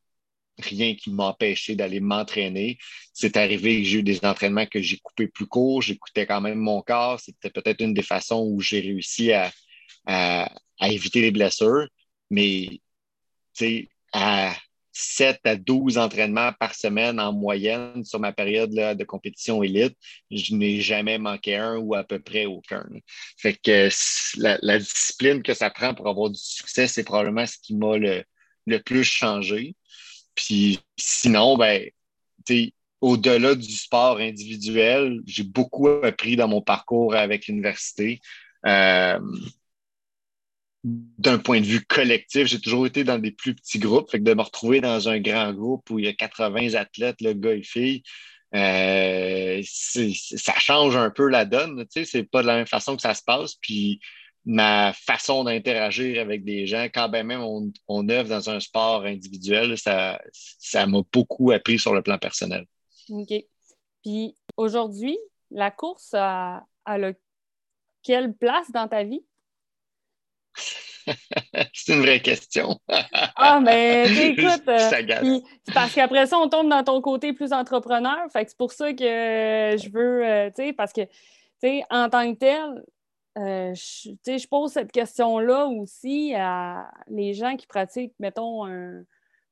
rien 0.58 0.94
qui 0.94 1.10
m'empêchait 1.10 1.74
d'aller 1.76 2.00
m'entraîner. 2.00 2.78
C'est 3.12 3.36
arrivé 3.36 3.78
que 3.78 3.88
j'ai 3.88 3.98
eu 3.98 4.02
des 4.02 4.24
entraînements 4.24 4.66
que 4.66 4.82
j'ai 4.82 4.98
coupés 4.98 5.28
plus 5.28 5.46
court, 5.46 5.82
j'écoutais 5.82 6.26
quand 6.26 6.40
même 6.40 6.58
mon 6.58 6.82
corps. 6.82 7.20
C'était 7.20 7.50
peut-être 7.50 7.80
une 7.80 7.94
des 7.94 8.02
façons 8.02 8.44
où 8.46 8.60
j'ai 8.60 8.80
réussi 8.80 9.32
à, 9.32 9.50
éviter 10.80 11.20
les 11.20 11.30
blessures. 11.30 11.86
Mais 12.30 12.80
à 14.12 14.54
7 14.92 15.40
à 15.44 15.56
12 15.56 15.98
entraînements 15.98 16.52
par 16.58 16.74
semaine 16.74 17.20
en 17.20 17.32
moyenne 17.32 18.04
sur 18.04 18.18
ma 18.18 18.32
période 18.32 18.70
de 18.70 19.04
compétition 19.04 19.62
élite, 19.62 19.96
je 20.30 20.54
n'ai 20.54 20.80
jamais 20.80 21.18
manqué 21.18 21.56
un 21.56 21.76
ou 21.76 21.94
à 21.94 22.04
peu 22.04 22.18
près 22.18 22.46
aucun. 22.46 22.84
Fait 23.36 23.54
que 23.54 23.88
la, 24.38 24.58
la 24.62 24.78
discipline 24.78 25.42
que 25.42 25.54
ça 25.54 25.70
prend 25.70 25.94
pour 25.94 26.08
avoir 26.08 26.30
du 26.30 26.38
succès, 26.38 26.88
c'est 26.88 27.04
probablement 27.04 27.46
ce 27.46 27.56
qui 27.62 27.76
m'a 27.76 27.96
le, 27.96 28.24
le 28.68 28.80
plus 28.80 29.04
changé. 29.04 29.74
Puis 30.34 30.78
sinon, 30.96 31.56
ben, 31.56 31.90
au-delà 33.00 33.54
du 33.54 33.72
sport 33.72 34.18
individuel, 34.18 35.20
j'ai 35.26 35.44
beaucoup 35.44 35.88
appris 35.88 36.36
dans 36.36 36.48
mon 36.48 36.62
parcours 36.62 37.14
avec 37.14 37.46
l'université. 37.46 38.20
Euh, 38.66 39.20
d'un 40.84 41.38
point 41.38 41.60
de 41.60 41.66
vue 41.66 41.84
collectif, 41.84 42.46
j'ai 42.46 42.60
toujours 42.60 42.86
été 42.86 43.04
dans 43.04 43.18
des 43.18 43.32
plus 43.32 43.54
petits 43.54 43.78
groupes. 43.78 44.10
Fait 44.10 44.18
que 44.18 44.24
de 44.24 44.34
me 44.34 44.42
retrouver 44.42 44.80
dans 44.80 45.08
un 45.08 45.20
grand 45.20 45.52
groupe 45.52 45.90
où 45.90 45.98
il 45.98 46.06
y 46.06 46.08
a 46.08 46.12
80 46.12 46.74
athlètes, 46.74 47.20
le 47.20 47.34
gars 47.34 47.54
et 47.54 47.62
filles, 47.62 48.02
euh, 48.54 49.60
ça 49.64 50.54
change 50.58 50.96
un 50.96 51.10
peu 51.10 51.28
la 51.28 51.44
donne. 51.44 51.84
C'est 51.90 52.24
pas 52.24 52.42
de 52.42 52.46
la 52.46 52.56
même 52.56 52.66
façon 52.66 52.96
que 52.96 53.02
ça 53.02 53.14
se 53.14 53.22
passe. 53.22 53.56
Puis 53.56 54.00
ma 54.48 54.94
façon 54.94 55.44
d'interagir 55.44 56.22
avec 56.22 56.42
des 56.42 56.66
gens, 56.66 56.84
quand 56.84 57.10
ben 57.10 57.24
même 57.26 57.42
on, 57.42 57.70
on 57.86 58.08
œuvre 58.08 58.30
dans 58.30 58.48
un 58.48 58.60
sport 58.60 59.04
individuel, 59.04 59.76
ça, 59.76 60.18
ça 60.32 60.86
m'a 60.86 61.02
beaucoup 61.12 61.50
appris 61.50 61.78
sur 61.78 61.92
le 61.92 62.00
plan 62.00 62.16
personnel. 62.16 62.64
OK. 63.10 63.44
Puis 64.02 64.34
aujourd'hui, 64.56 65.18
la 65.50 65.70
course 65.70 66.14
a, 66.14 66.64
a 66.86 66.98
quelle 68.02 68.32
place 68.32 68.70
dans 68.70 68.88
ta 68.88 69.04
vie? 69.04 69.22
c'est 71.74 71.92
une 71.92 72.00
vraie 72.00 72.20
question. 72.20 72.80
ah, 73.36 73.60
mais 73.60 74.06
écoute, 74.30 74.66
euh, 74.66 75.40
parce 75.74 75.94
qu'après 75.94 76.26
ça, 76.26 76.38
on 76.38 76.48
tombe 76.48 76.70
dans 76.70 76.84
ton 76.84 77.02
côté 77.02 77.34
plus 77.34 77.52
entrepreneur. 77.52 78.16
Fait 78.32 78.44
que 78.44 78.50
c'est 78.50 78.58
pour 78.58 78.72
ça 78.72 78.94
que 78.94 79.04
je 79.04 79.90
veux, 79.90 80.24
euh, 80.24 80.48
tu 80.48 80.64
sais, 80.64 80.72
parce 80.72 80.94
que, 80.94 81.02
tu 81.02 81.10
sais, 81.60 81.82
en 81.90 82.08
tant 82.08 82.32
que 82.32 82.38
tel, 82.38 82.82
euh, 83.36 83.74
je, 83.74 84.10
je 84.26 84.48
pose 84.48 84.72
cette 84.72 84.92
question-là 84.92 85.66
aussi 85.66 86.34
à 86.34 86.90
les 87.08 87.34
gens 87.34 87.56
qui 87.56 87.66
pratiquent, 87.66 88.14
mettons, 88.18 88.66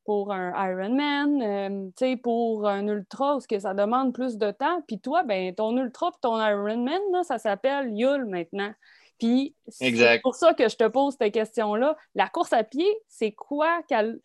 pour 0.05 0.33
un 0.33 0.53
Ironman, 0.71 1.91
sais, 1.99 2.17
pour 2.17 2.67
un 2.67 2.87
ultra, 2.87 3.39
ce 3.41 3.49
que 3.49 3.59
ça 3.59 3.75
demande 3.75 4.15
plus 4.15 4.39
de 4.39 4.51
temps. 4.53 4.81
Puis 4.87 5.01
toi, 5.01 5.25
ben, 5.25 5.55
ton 5.55 5.77
ultra 5.77 6.09
et 6.09 6.21
ton 6.23 6.41
Ironman, 6.41 7.01
là, 7.13 7.23
ça 7.25 7.39
s'appelle 7.39 7.91
Yule 7.93 8.25
maintenant. 8.25 8.73
Puis 9.19 9.55
c'est 9.69 10.21
pour 10.23 10.35
ça 10.35 10.55
que 10.55 10.69
je 10.69 10.77
te 10.77 10.87
pose 10.89 11.17
cette 11.19 11.33
question-là. 11.33 11.97
La 12.15 12.29
course 12.29 12.53
à 12.53 12.65
pied, 12.65 12.87
c'est 13.09 13.33
quoi? 13.33 13.81
Elle 13.91 14.21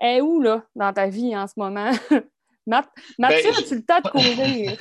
est 0.00 0.20
où 0.20 0.40
là, 0.40 0.64
dans 0.74 0.92
ta 0.92 1.08
vie 1.08 1.36
en 1.36 1.46
ce 1.46 1.54
moment? 1.56 1.90
Mathieu, 2.66 2.90
ben, 3.18 3.32
as-tu 3.32 3.74
le 3.76 3.84
temps 3.84 4.00
de 4.00 4.08
courir? 4.08 4.76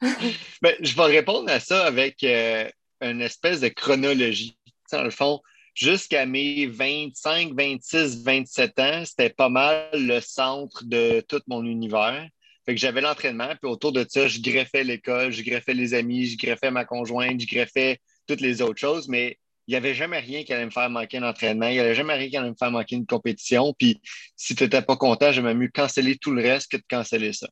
ben, 0.62 0.74
je 0.80 0.96
vais 0.96 1.04
répondre 1.04 1.50
à 1.50 1.60
ça 1.60 1.86
avec 1.86 2.22
euh, 2.24 2.68
une 3.00 3.20
espèce 3.20 3.60
de 3.60 3.68
chronologie. 3.68 4.58
Dans 4.92 5.02
le 5.02 5.10
fond, 5.10 5.40
jusqu'à 5.74 6.26
mes 6.26 6.66
25, 6.66 7.52
26, 7.54 8.22
27 8.22 8.78
ans, 8.78 9.02
c'était 9.04 9.30
pas 9.30 9.48
mal 9.48 9.88
le 9.92 10.20
centre 10.20 10.84
de 10.84 11.20
tout 11.28 11.40
mon 11.46 11.64
univers. 11.64 12.28
Fait 12.64 12.74
que 12.74 12.80
j'avais 12.80 13.00
l'entraînement, 13.00 13.54
puis 13.60 13.70
autour 13.70 13.92
de 13.92 14.06
ça, 14.08 14.26
je 14.26 14.40
greffais 14.40 14.84
l'école, 14.84 15.32
je 15.32 15.42
greffais 15.42 15.74
les 15.74 15.92
amis, 15.92 16.26
je 16.26 16.38
greffais 16.38 16.70
ma 16.70 16.84
conjointe, 16.84 17.40
je 17.40 17.46
greffais 17.46 17.98
toutes 18.26 18.40
les 18.40 18.62
autres 18.62 18.80
choses, 18.80 19.06
mais 19.08 19.38
il 19.66 19.72
n'y 19.72 19.76
avait 19.76 19.94
jamais 19.94 20.18
rien 20.18 20.44
qui 20.44 20.52
allait 20.52 20.64
me 20.64 20.70
faire 20.70 20.88
manquer 20.88 21.18
un 21.18 21.28
entraînement, 21.28 21.68
il 21.68 21.74
n'y 21.74 21.80
avait 21.80 21.94
jamais 21.94 22.14
rien 22.14 22.28
qui 22.28 22.36
allait 22.36 22.50
me 22.50 22.56
faire 22.58 22.70
manquer 22.70 22.96
une 22.96 23.06
compétition. 23.06 23.74
Puis 23.78 24.00
si 24.36 24.54
tu 24.54 24.64
n'étais 24.64 24.82
pas 24.82 24.96
content, 24.96 25.32
j'aimais 25.32 25.54
mieux 25.54 25.68
canceller 25.68 26.16
tout 26.16 26.32
le 26.32 26.42
reste 26.42 26.70
que 26.70 26.76
de 26.76 26.84
canceller 26.88 27.32
ça. 27.32 27.48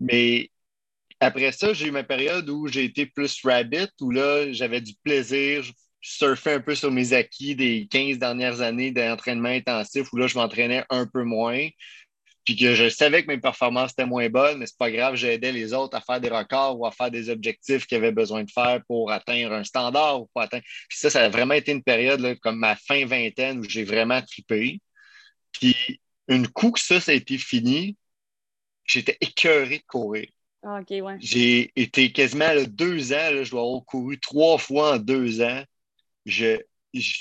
Mais 0.00 0.50
après 1.20 1.52
ça, 1.52 1.72
j'ai 1.72 1.88
eu 1.88 1.90
ma 1.90 2.04
période 2.04 2.48
où 2.50 2.66
j'ai 2.68 2.84
été 2.84 3.06
plus 3.06 3.40
rabbit, 3.42 3.88
où 4.00 4.10
là, 4.10 4.52
j'avais 4.52 4.80
du 4.80 4.94
plaisir, 5.02 5.62
je 5.62 5.72
surfais 6.00 6.54
un 6.54 6.60
peu 6.60 6.74
sur 6.74 6.90
mes 6.90 7.12
acquis 7.12 7.56
des 7.56 7.88
15 7.90 8.18
dernières 8.18 8.60
années 8.60 8.92
d'entraînement 8.92 9.48
intensif, 9.48 10.12
où 10.12 10.16
là, 10.16 10.26
je 10.26 10.36
m'entraînais 10.36 10.84
un 10.90 11.06
peu 11.06 11.24
moins 11.24 11.68
puis 12.46 12.56
que 12.56 12.74
je 12.76 12.88
savais 12.88 13.24
que 13.24 13.28
mes 13.28 13.40
performances 13.40 13.90
étaient 13.92 14.06
moins 14.06 14.28
bonnes, 14.30 14.58
mais 14.58 14.66
c'est 14.66 14.78
pas 14.78 14.90
grave, 14.90 15.16
j'aidais 15.16 15.50
les 15.50 15.74
autres 15.74 15.96
à 15.96 16.00
faire 16.00 16.20
des 16.20 16.28
records 16.28 16.78
ou 16.78 16.86
à 16.86 16.92
faire 16.92 17.10
des 17.10 17.28
objectifs 17.28 17.86
qu'ils 17.86 17.98
avaient 17.98 18.12
besoin 18.12 18.44
de 18.44 18.50
faire 18.50 18.80
pour 18.86 19.10
atteindre 19.10 19.52
un 19.52 19.64
standard 19.64 20.22
ou 20.22 20.26
pour 20.32 20.42
atteindre. 20.42 20.62
Puis 20.88 20.98
ça, 20.98 21.10
ça 21.10 21.24
a 21.24 21.28
vraiment 21.28 21.54
été 21.54 21.72
une 21.72 21.82
période 21.82 22.38
comme 22.40 22.58
ma 22.60 22.76
fin 22.76 23.04
vingtaine 23.04 23.58
où 23.58 23.64
j'ai 23.64 23.84
vraiment 23.84 24.22
trippé. 24.22 24.80
Puis 25.52 26.00
une 26.28 26.48
coup 26.48 26.70
que 26.72 26.80
ça, 26.80 27.00
ça 27.00 27.12
a 27.12 27.14
été 27.16 27.36
fini, 27.36 27.96
j'étais 28.86 29.18
écœuré 29.20 29.78
de 29.78 29.84
courir. 29.88 30.28
Ah, 30.62 30.80
ouais. 30.90 31.16
J'ai 31.20 31.72
été 31.76 32.12
quasiment 32.12 32.50
deux 32.66 33.12
ans, 33.12 33.42
je 33.44 33.50
dois 33.50 33.62
avoir 33.62 33.84
couru 33.84 34.18
trois 34.18 34.58
fois 34.58 34.94
en 34.94 34.98
deux 34.98 35.40
ans. 35.40 35.62
Je, 36.24 36.58
je 36.92 37.12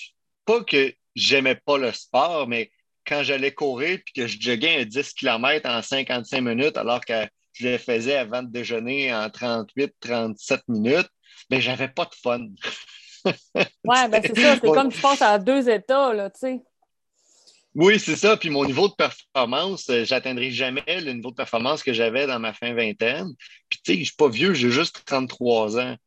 pas 0.46 0.64
que 0.64 0.94
j'aimais 1.16 1.56
pas 1.56 1.78
le 1.78 1.92
sport, 1.92 2.48
mais 2.48 2.72
quand 3.06 3.24
j'allais 3.24 3.54
courir 3.54 4.00
puis 4.04 4.14
que 4.14 4.28
je 4.28 4.40
joguais 4.40 4.82
un 4.82 4.86
10 4.86 5.14
km 5.14 5.70
en 5.70 5.82
55 5.82 6.42
minutes 6.42 6.78
alors 6.78 7.04
que 7.04 7.28
je 7.54 7.70
le 7.70 7.78
faisais 7.78 8.18
avant 8.18 8.44
de 8.44 8.50
déjeuner 8.50 9.14
en 9.14 9.28
38-37 9.28 10.62
minutes, 10.68 11.10
ben 11.50 11.62
j'avais 11.62 11.88
pas 11.88 12.06
de 12.06 12.16
fun. 12.16 12.48
ouais, 13.56 14.10
ben 14.10 14.22
c'est 14.22 14.38
ça. 14.38 14.56
C'est 14.56 14.68
comme 14.68 14.92
tu 14.92 15.02
passes 15.02 15.22
à 15.22 15.40
deux 15.40 15.70
états, 15.70 16.14
là, 16.14 16.30
tu 16.30 16.40
sais. 16.40 16.64
Oui, 17.76 18.00
c'est 18.00 18.16
ça. 18.16 18.38
Puis 18.38 18.50
mon 18.50 18.66
niveau 18.66 18.88
de 18.88 18.94
performance, 18.94 19.90
euh, 19.90 20.06
j'atteindrai 20.06 20.50
jamais 20.50 21.02
le 21.02 21.12
niveau 21.12 21.32
de 21.32 21.36
performance 21.36 21.84
que 21.84 21.92
j'avais 21.92 22.26
dans 22.26 22.40
ma 22.40 22.54
fin 22.54 22.74
vingtaine. 22.74 23.34
Puis 23.70 23.80
tu 23.84 23.94
sais, 23.94 24.00
je 24.00 24.06
suis 24.06 24.16
pas 24.16 24.30
vieux, 24.30 24.54
j'ai 24.54 24.72
juste 24.72 25.04
33 25.06 25.78
ans. 25.80 25.98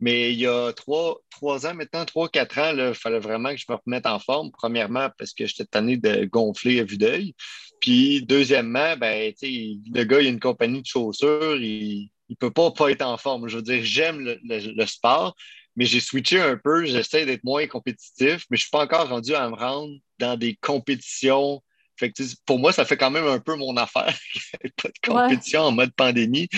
Mais 0.00 0.32
il 0.32 0.38
y 0.38 0.46
a 0.46 0.72
trois, 0.72 1.18
trois 1.30 1.66
ans 1.66 1.74
maintenant, 1.74 2.06
trois, 2.06 2.30
quatre 2.30 2.58
ans, 2.58 2.72
il 2.74 2.94
fallait 2.94 3.18
vraiment 3.18 3.50
que 3.50 3.58
je 3.58 3.66
me 3.68 3.76
remette 3.76 4.06
en 4.06 4.18
forme. 4.18 4.50
Premièrement, 4.50 5.10
parce 5.18 5.34
que 5.34 5.44
j'étais 5.46 5.66
tanné 5.66 5.98
de 5.98 6.24
gonfler 6.24 6.80
à 6.80 6.84
vue 6.84 6.96
d'œil. 6.96 7.34
Puis 7.80 8.22
deuxièmement, 8.24 8.96
ben, 8.96 9.32
le 9.42 10.04
gars, 10.04 10.20
il 10.20 10.26
a 10.26 10.30
une 10.30 10.40
compagnie 10.40 10.80
de 10.80 10.86
chaussures, 10.86 11.56
il 11.56 12.10
ne 12.30 12.34
peut 12.34 12.50
pas 12.50 12.70
pas 12.70 12.90
être 12.90 13.02
en 13.02 13.18
forme. 13.18 13.48
Je 13.48 13.56
veux 13.56 13.62
dire, 13.62 13.80
j'aime 13.84 14.20
le, 14.20 14.86
sport, 14.86 15.36
mais 15.76 15.84
j'ai 15.84 16.00
switché 16.00 16.40
un 16.40 16.56
peu, 16.56 16.84
j'essaie 16.84 17.26
d'être 17.26 17.44
moins 17.44 17.66
compétitif, 17.66 18.46
mais 18.50 18.56
je 18.56 18.62
ne 18.62 18.64
suis 18.64 18.70
pas 18.70 18.84
encore 18.84 19.08
rendu 19.08 19.34
à 19.34 19.48
me 19.48 19.54
rendre 19.54 19.94
dans 20.18 20.36
des 20.36 20.56
compétitions. 20.56 21.62
Fait 21.96 22.12
pour 22.46 22.58
moi, 22.58 22.72
ça 22.72 22.84
fait 22.84 22.96
quand 22.96 23.10
même 23.10 23.26
un 23.26 23.40
peu 23.40 23.56
mon 23.56 23.76
affaire. 23.76 24.16
pas 24.82 24.88
de 24.88 25.06
compétition 25.06 25.62
en 25.62 25.72
mode 25.72 25.92
pandémie, 25.94 26.48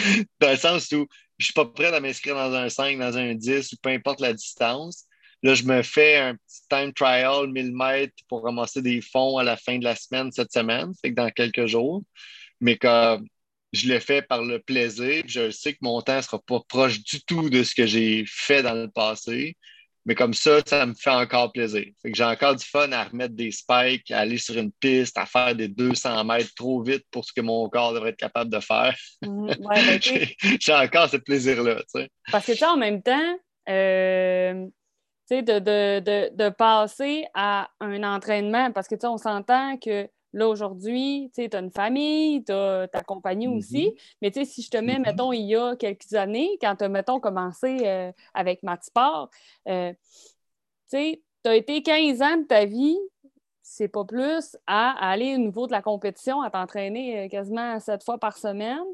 dans 0.40 0.51
le 0.51 0.57
sens 0.57 0.90
où 0.92 1.07
je 1.38 1.46
suis 1.46 1.55
pas 1.55 1.66
prêt 1.66 1.92
à 1.92 2.01
m'inscrire 2.01 2.37
dans 2.37 2.55
un 2.55 2.68
5, 2.68 2.98
dans 2.98 3.16
un 3.18 3.35
10 3.35 3.72
ou 3.72 3.77
peu 3.83 3.90
importe 3.90 4.20
la 4.20 4.33
distance. 4.33 5.07
Là, 5.42 5.55
je 5.55 5.64
me 5.64 5.83
fais 5.83 6.16
un 6.18 6.35
petit 6.35 6.61
time 6.68 6.92
trial 6.92 7.48
1000 7.48 7.72
mètres 7.72 8.14
pour 8.29 8.44
ramasser 8.44 8.81
des 8.81 9.01
fonds 9.01 9.38
à 9.38 9.42
la 9.42 9.57
fin 9.57 9.79
de 9.79 9.85
la 9.85 9.96
semaine 9.96 10.31
cette 10.31 10.53
semaine, 10.53 10.92
fait 11.01 11.11
que 11.11 11.16
dans 11.16 11.31
quelques 11.31 11.66
jours. 11.66 12.03
Mais 12.61 12.77
comme 12.77 13.27
je 13.73 13.89
le 13.89 13.99
fais 14.01 14.23
par 14.23 14.43
le 14.43 14.59
plaisir, 14.59 15.23
je 15.27 15.51
sais 15.51 15.73
que 15.73 15.79
mon 15.81 16.01
temps 16.03 16.17
ne 16.17 16.21
sera 16.21 16.39
pas 16.39 16.61
proche 16.69 17.03
du 17.03 17.23
tout 17.25 17.49
de 17.49 17.63
ce 17.63 17.75
que 17.75 17.87
j'ai 17.87 18.25
fait 18.27 18.63
dans 18.63 18.75
le 18.75 18.89
passé. 18.89 19.57
Mais 20.05 20.17
comme 20.17 20.35
ça, 20.35 20.59
ça 20.67 20.85
me 20.85 20.95
fait 20.95 21.11
encore 21.11 21.53
plaisir. 21.53 21.87
j'ai 22.05 22.25
encore 22.25 22.57
du 22.57 22.65
fun 22.65 22.91
à 22.91 23.05
remettre 23.05 23.35
des 23.35 23.53
spikes, 23.53 24.11
à 24.11 24.21
aller 24.21 24.37
sur 24.37 24.59
une 24.59 24.73
piste, 24.73 25.17
à 25.17 25.27
faire 25.27 25.55
des 25.55 25.69
200 25.69 26.25
mètres 26.25 26.53
trop 26.57 26.83
vite 26.83 27.05
pour 27.11 27.25
ce 27.25 27.33
que 27.33 27.41
mon 27.41 27.69
corps 27.69 27.95
devrait 27.95 28.11
être 28.11 28.17
capable 28.17 28.51
de 28.51 28.59
faire. 28.59 28.97
Mhm. 29.23 29.55
Ben, 29.61 30.01
j'ai 30.61 30.75
encore 30.75 31.09
ce 31.09 31.19
plaisir-là. 31.19 31.77
Parce 32.33 32.47
que, 32.47 32.53
tu 32.53 32.65
en 32.65 32.77
même 32.77 33.01
temps, 33.01 33.39
euh, 33.69 34.67
de, 35.31 35.59
de, 35.61 36.35
de, 36.35 36.49
passer 36.51 37.25
à 37.33 37.71
un 37.81 38.03
entraînement, 38.03 38.73
parce 38.73 38.89
que, 38.89 38.97
tu 38.97 39.07
on 39.07 39.19
s'entend 39.19 39.79
que 39.79 40.09
Là, 40.33 40.49
aujourd'hui, 40.49 41.31
tu 41.35 41.49
as 41.53 41.59
une 41.59 41.71
famille, 41.71 42.42
tu 42.45 42.53
as 42.53 42.88
ta 42.88 43.03
compagnie 43.03 43.47
mm-hmm. 43.47 43.59
aussi. 43.59 43.95
Mais 44.21 44.31
tu 44.31 44.40
sais, 44.40 44.45
si 44.51 44.62
je 44.62 44.71
te 44.71 44.79
mets, 44.79 44.95
mm-hmm. 44.95 45.03
mettons, 45.03 45.33
il 45.33 45.47
y 45.47 45.57
a 45.57 45.77
quelques 45.77 46.14
années, 46.14 46.59
quand 46.61 46.77
tu 46.77 46.85
as, 46.85 46.88
mettons, 46.88 47.21
commencé 47.21 47.79
euh, 47.87 48.12
avec 48.35 48.62
Matsport, 48.62 49.31
euh, 49.68 49.92
tu 49.92 49.99
sais, 50.87 51.23
tu 51.45 51.51
as 51.51 51.57
été 51.57 51.83
15 51.83 52.23
ans 52.23 52.37
de 52.38 52.47
ta 52.47 52.64
vie, 52.64 52.99
c'est 53.62 53.88
pas 53.88 54.05
plus, 54.05 54.57
à, 54.66 54.90
aller 55.11 55.35
au 55.35 55.38
niveau 55.38 55.66
de 55.66 55.73
la 55.73 55.83
compétition, 55.83 56.40
à 56.42 56.51
t'entraîner 56.51 57.25
euh, 57.25 57.29
quasiment 57.29 57.79
sept 57.81 58.05
fois 58.05 58.18
par 58.18 58.37
semaine. 58.37 58.85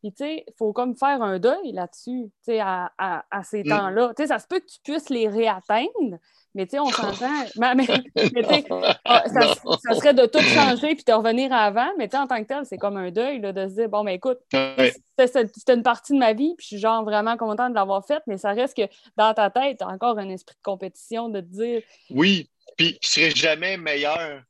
Puis, 0.00 0.12
tu 0.12 0.24
sais, 0.24 0.44
il 0.46 0.54
faut 0.56 0.72
comme 0.72 0.96
faire 0.96 1.22
un 1.22 1.38
deuil 1.38 1.72
là-dessus, 1.72 2.30
tu 2.44 2.52
sais, 2.52 2.60
à, 2.60 2.92
à, 2.98 3.42
ces 3.42 3.64
mm. 3.64 3.68
temps-là. 3.68 4.12
Tu 4.16 4.22
sais, 4.22 4.28
ça 4.28 4.38
se 4.38 4.46
peut 4.46 4.60
que 4.60 4.66
tu 4.66 4.78
puisses 4.84 5.08
les 5.08 5.28
réatteindre, 5.28 6.18
mais 6.54 6.66
tu 6.66 6.72
sais, 6.72 6.78
on 6.78 6.86
s'entend. 6.90 7.44
mais, 7.56 7.86
ah, 9.04 9.24
ça, 9.28 9.94
serait 9.94 10.14
de 10.14 10.26
tout 10.26 10.40
changer 10.40 10.94
puis 10.94 11.04
de 11.06 11.12
revenir 11.12 11.52
avant. 11.52 11.90
Mais 11.98 12.08
tu 12.08 12.16
sais, 12.16 12.22
en 12.22 12.26
tant 12.26 12.42
que 12.42 12.48
tel, 12.48 12.64
c'est 12.64 12.78
comme 12.78 12.96
un 12.96 13.10
deuil 13.10 13.40
de 13.40 13.68
se 13.68 13.74
dire 13.74 13.88
bon, 13.88 14.04
mais 14.04 14.16
écoute, 14.16 14.38
c'était 14.50 15.74
une 15.74 15.82
partie 15.82 16.12
de 16.12 16.18
ma 16.18 16.32
vie, 16.32 16.54
puis 16.56 16.64
je 16.64 16.66
suis 16.68 16.78
genre 16.78 17.04
vraiment 17.04 17.36
contente 17.36 17.70
de 17.70 17.74
l'avoir 17.74 18.06
faite, 18.06 18.22
mais 18.26 18.38
ça 18.38 18.52
reste 18.52 18.76
que 18.76 18.88
dans 19.16 19.34
ta 19.34 19.50
tête, 19.50 19.78
tu 19.78 19.84
as 19.84 19.88
encore 19.88 20.18
un 20.18 20.28
esprit 20.28 20.54
de 20.54 20.62
compétition 20.62 21.28
de 21.28 21.40
te 21.40 21.46
dire. 21.46 21.82
Oui, 22.10 22.50
puis 22.76 22.98
je 23.02 23.08
serai 23.08 23.30
jamais 23.30 23.76
meilleur. 23.76 24.42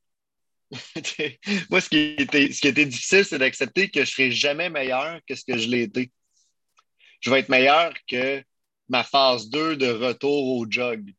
Moi, 1.70 1.80
ce 1.80 1.88
qui 1.88 2.14
était, 2.18 2.52
ce 2.52 2.60
qui 2.60 2.68
était 2.68 2.84
difficile, 2.84 3.24
c'est 3.24 3.38
d'accepter 3.38 3.88
que 3.88 4.00
je 4.00 4.00
ne 4.00 4.06
serai 4.06 4.30
jamais 4.30 4.68
meilleur 4.68 5.20
que 5.26 5.34
ce 5.34 5.44
que 5.44 5.56
je 5.56 5.68
l'ai 5.68 5.82
été. 5.82 6.10
Je 7.20 7.30
vais 7.30 7.40
être 7.40 7.48
meilleur 7.48 7.92
que 8.06 8.42
ma 8.88 9.02
phase 9.02 9.48
2 9.48 9.76
de 9.76 9.88
retour 9.88 10.58
au 10.58 10.66
jog 10.68 11.12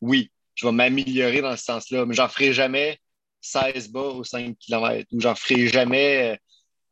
oui, 0.00 0.30
je 0.54 0.66
vais 0.66 0.72
m'améliorer 0.72 1.40
dans 1.40 1.56
ce 1.56 1.64
sens-là, 1.64 2.06
mais 2.06 2.14
j'en 2.14 2.28
ferai 2.28 2.52
jamais 2.52 2.98
16 3.40 3.90
bas 3.90 4.00
aux 4.00 4.24
5 4.24 4.56
km 4.58 5.06
ou 5.12 5.20
j'en 5.20 5.34
ferai 5.34 5.68
jamais 5.68 6.32
euh, 6.32 6.36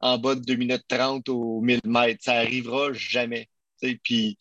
en 0.01 0.19
bas 0.19 0.35
de 0.35 0.41
2 0.41 0.57
minutes 0.57 0.85
30 0.89 1.29
ou 1.29 1.61
1000 1.63 1.81
mètres. 1.85 2.23
Ça 2.23 2.35
arrivera 2.35 2.93
jamais. 2.93 3.49
Puis, 3.81 4.39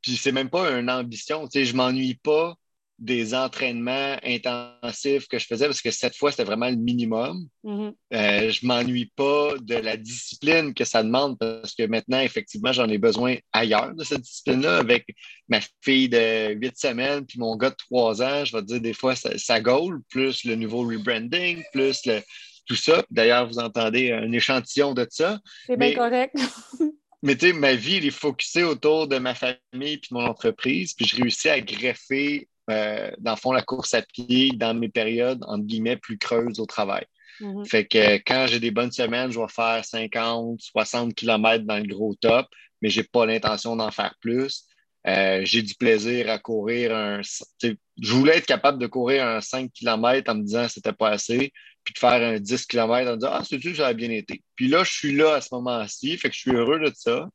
puis 0.00 0.16
c'est 0.16 0.32
même 0.32 0.50
pas 0.50 0.70
une 0.78 0.90
ambition. 0.90 1.48
Je 1.52 1.74
m'ennuie 1.74 2.16
pas 2.16 2.56
des 2.98 3.34
entraînements 3.34 4.16
intensifs 4.24 5.26
que 5.26 5.38
je 5.38 5.46
faisais 5.46 5.66
parce 5.66 5.82
que 5.82 5.90
cette 5.90 6.16
fois, 6.16 6.30
c'était 6.30 6.44
vraiment 6.44 6.70
le 6.70 6.76
minimum. 6.76 7.48
Mhm. 7.64 7.92
Euh, 8.12 8.50
je 8.50 8.66
m'ennuie 8.66 9.10
pas 9.16 9.54
de 9.60 9.74
la 9.74 9.96
discipline 9.96 10.74
que 10.74 10.84
ça 10.84 11.02
demande 11.02 11.38
parce 11.38 11.74
que 11.74 11.86
maintenant, 11.86 12.20
effectivement, 12.20 12.72
j'en 12.72 12.88
ai 12.88 12.98
besoin 12.98 13.36
ailleurs 13.52 13.94
de 13.94 14.04
cette 14.04 14.20
discipline-là 14.20 14.78
avec 14.78 15.06
ma 15.48 15.60
fille 15.82 16.08
de 16.08 16.52
8 16.54 16.78
semaines 16.78 17.26
puis 17.26 17.38
mon 17.38 17.56
gars 17.56 17.70
de 17.70 17.76
3 17.76 18.22
ans. 18.22 18.44
Je 18.44 18.56
vais 18.56 18.62
te 18.62 18.66
dire, 18.66 18.80
des 18.80 18.94
fois, 18.94 19.16
ça, 19.16 19.36
ça 19.38 19.60
gaule, 19.60 20.00
plus 20.08 20.44
le 20.44 20.54
nouveau 20.54 20.86
rebranding, 20.86 21.62
plus 21.72 22.06
le, 22.06 22.22
tout 22.66 22.76
ça. 22.76 23.04
D'ailleurs, 23.10 23.48
vous 23.48 23.58
entendez 23.58 24.12
un 24.12 24.30
échantillon 24.32 24.94
de 24.94 25.06
ça. 25.10 25.40
C'est 25.66 25.76
bien 25.76 25.94
correct. 25.94 26.36
Mais 27.24 27.36
tu 27.36 27.46
sais, 27.46 27.52
ma 27.54 27.74
vie, 27.74 27.96
elle 27.96 28.06
est 28.06 28.10
focusée 28.10 28.64
autour 28.64 29.08
de 29.08 29.16
ma 29.16 29.34
famille 29.34 29.96
puis 29.96 30.10
de 30.10 30.14
mon 30.14 30.26
entreprise. 30.26 30.92
Puis 30.92 31.06
je 31.06 31.16
réussis 31.16 31.48
à 31.48 31.58
greffer, 31.58 32.48
euh, 32.70 33.10
dans 33.18 33.32
le 33.32 33.36
fond, 33.36 33.52
la 33.52 33.62
course 33.62 33.94
à 33.94 34.02
pied 34.02 34.52
dans 34.54 34.74
mes 34.74 34.88
périodes, 34.88 35.42
entre 35.46 35.64
guillemets, 35.64 35.96
plus 35.96 36.18
creuses 36.18 36.60
au 36.60 36.66
travail. 36.66 37.04
Mhm. 37.40 37.64
Fait 37.66 37.84
que 37.84 38.16
quand 38.18 38.46
j'ai 38.48 38.60
des 38.60 38.70
bonnes 38.70 38.92
semaines, 38.92 39.30
je 39.30 39.40
vais 39.40 39.48
faire 39.48 39.84
50, 39.84 40.60
60 40.60 41.14
km 41.14 41.64
dans 41.64 41.78
le 41.78 41.86
gros 41.86 42.14
top, 42.14 42.46
mais 42.80 42.90
j'ai 42.90 43.02
pas 43.02 43.26
l'intention 43.26 43.76
d'en 43.76 43.90
faire 43.90 44.14
plus. 44.20 44.66
Euh, 45.06 45.42
j'ai 45.44 45.62
du 45.62 45.74
plaisir 45.74 46.30
à 46.30 46.38
courir 46.38 46.94
un. 46.96 47.20
Je 47.22 48.12
voulais 48.12 48.38
être 48.38 48.46
capable 48.46 48.78
de 48.78 48.86
courir 48.86 49.26
un 49.26 49.40
5 49.40 49.70
km 49.72 50.30
en 50.30 50.36
me 50.36 50.42
disant 50.42 50.66
que 50.66 50.72
c'était 50.72 50.92
pas 50.94 51.10
assez, 51.10 51.52
puis 51.84 51.92
de 51.92 51.98
faire 51.98 52.22
un 52.22 52.38
10 52.40 52.66
km 52.66 53.08
en 53.08 53.12
me 53.12 53.16
disant 53.16 53.32
Ah, 53.32 53.42
c'est 53.46 53.60
sûr, 53.60 53.76
ça 53.76 53.88
a 53.88 53.92
bien 53.92 54.10
été? 54.10 54.42
Puis 54.56 54.68
là, 54.68 54.82
je 54.82 54.92
suis 54.92 55.14
là 55.14 55.34
à 55.34 55.40
ce 55.42 55.48
moment-ci, 55.52 56.16
fait 56.16 56.30
que 56.30 56.34
je 56.34 56.40
suis 56.40 56.52
heureux 56.52 56.80
de 56.80 56.90
ça, 56.94 57.28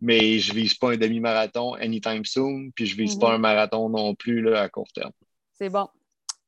mais 0.00 0.38
je 0.38 0.52
vise 0.52 0.74
pas 0.74 0.92
un 0.92 0.96
demi-marathon 0.96 1.74
anytime 1.74 2.24
soon, 2.24 2.70
puis 2.74 2.86
je 2.86 2.96
vise 2.96 3.14
Mhm. 3.14 3.20
pas 3.20 3.34
un 3.34 3.38
marathon 3.38 3.88
non 3.88 4.14
plus 4.14 4.40
là, 4.42 4.62
à 4.62 4.68
court 4.68 4.90
terme. 4.94 5.12
C'est 5.54 5.68
bon. 5.70 5.88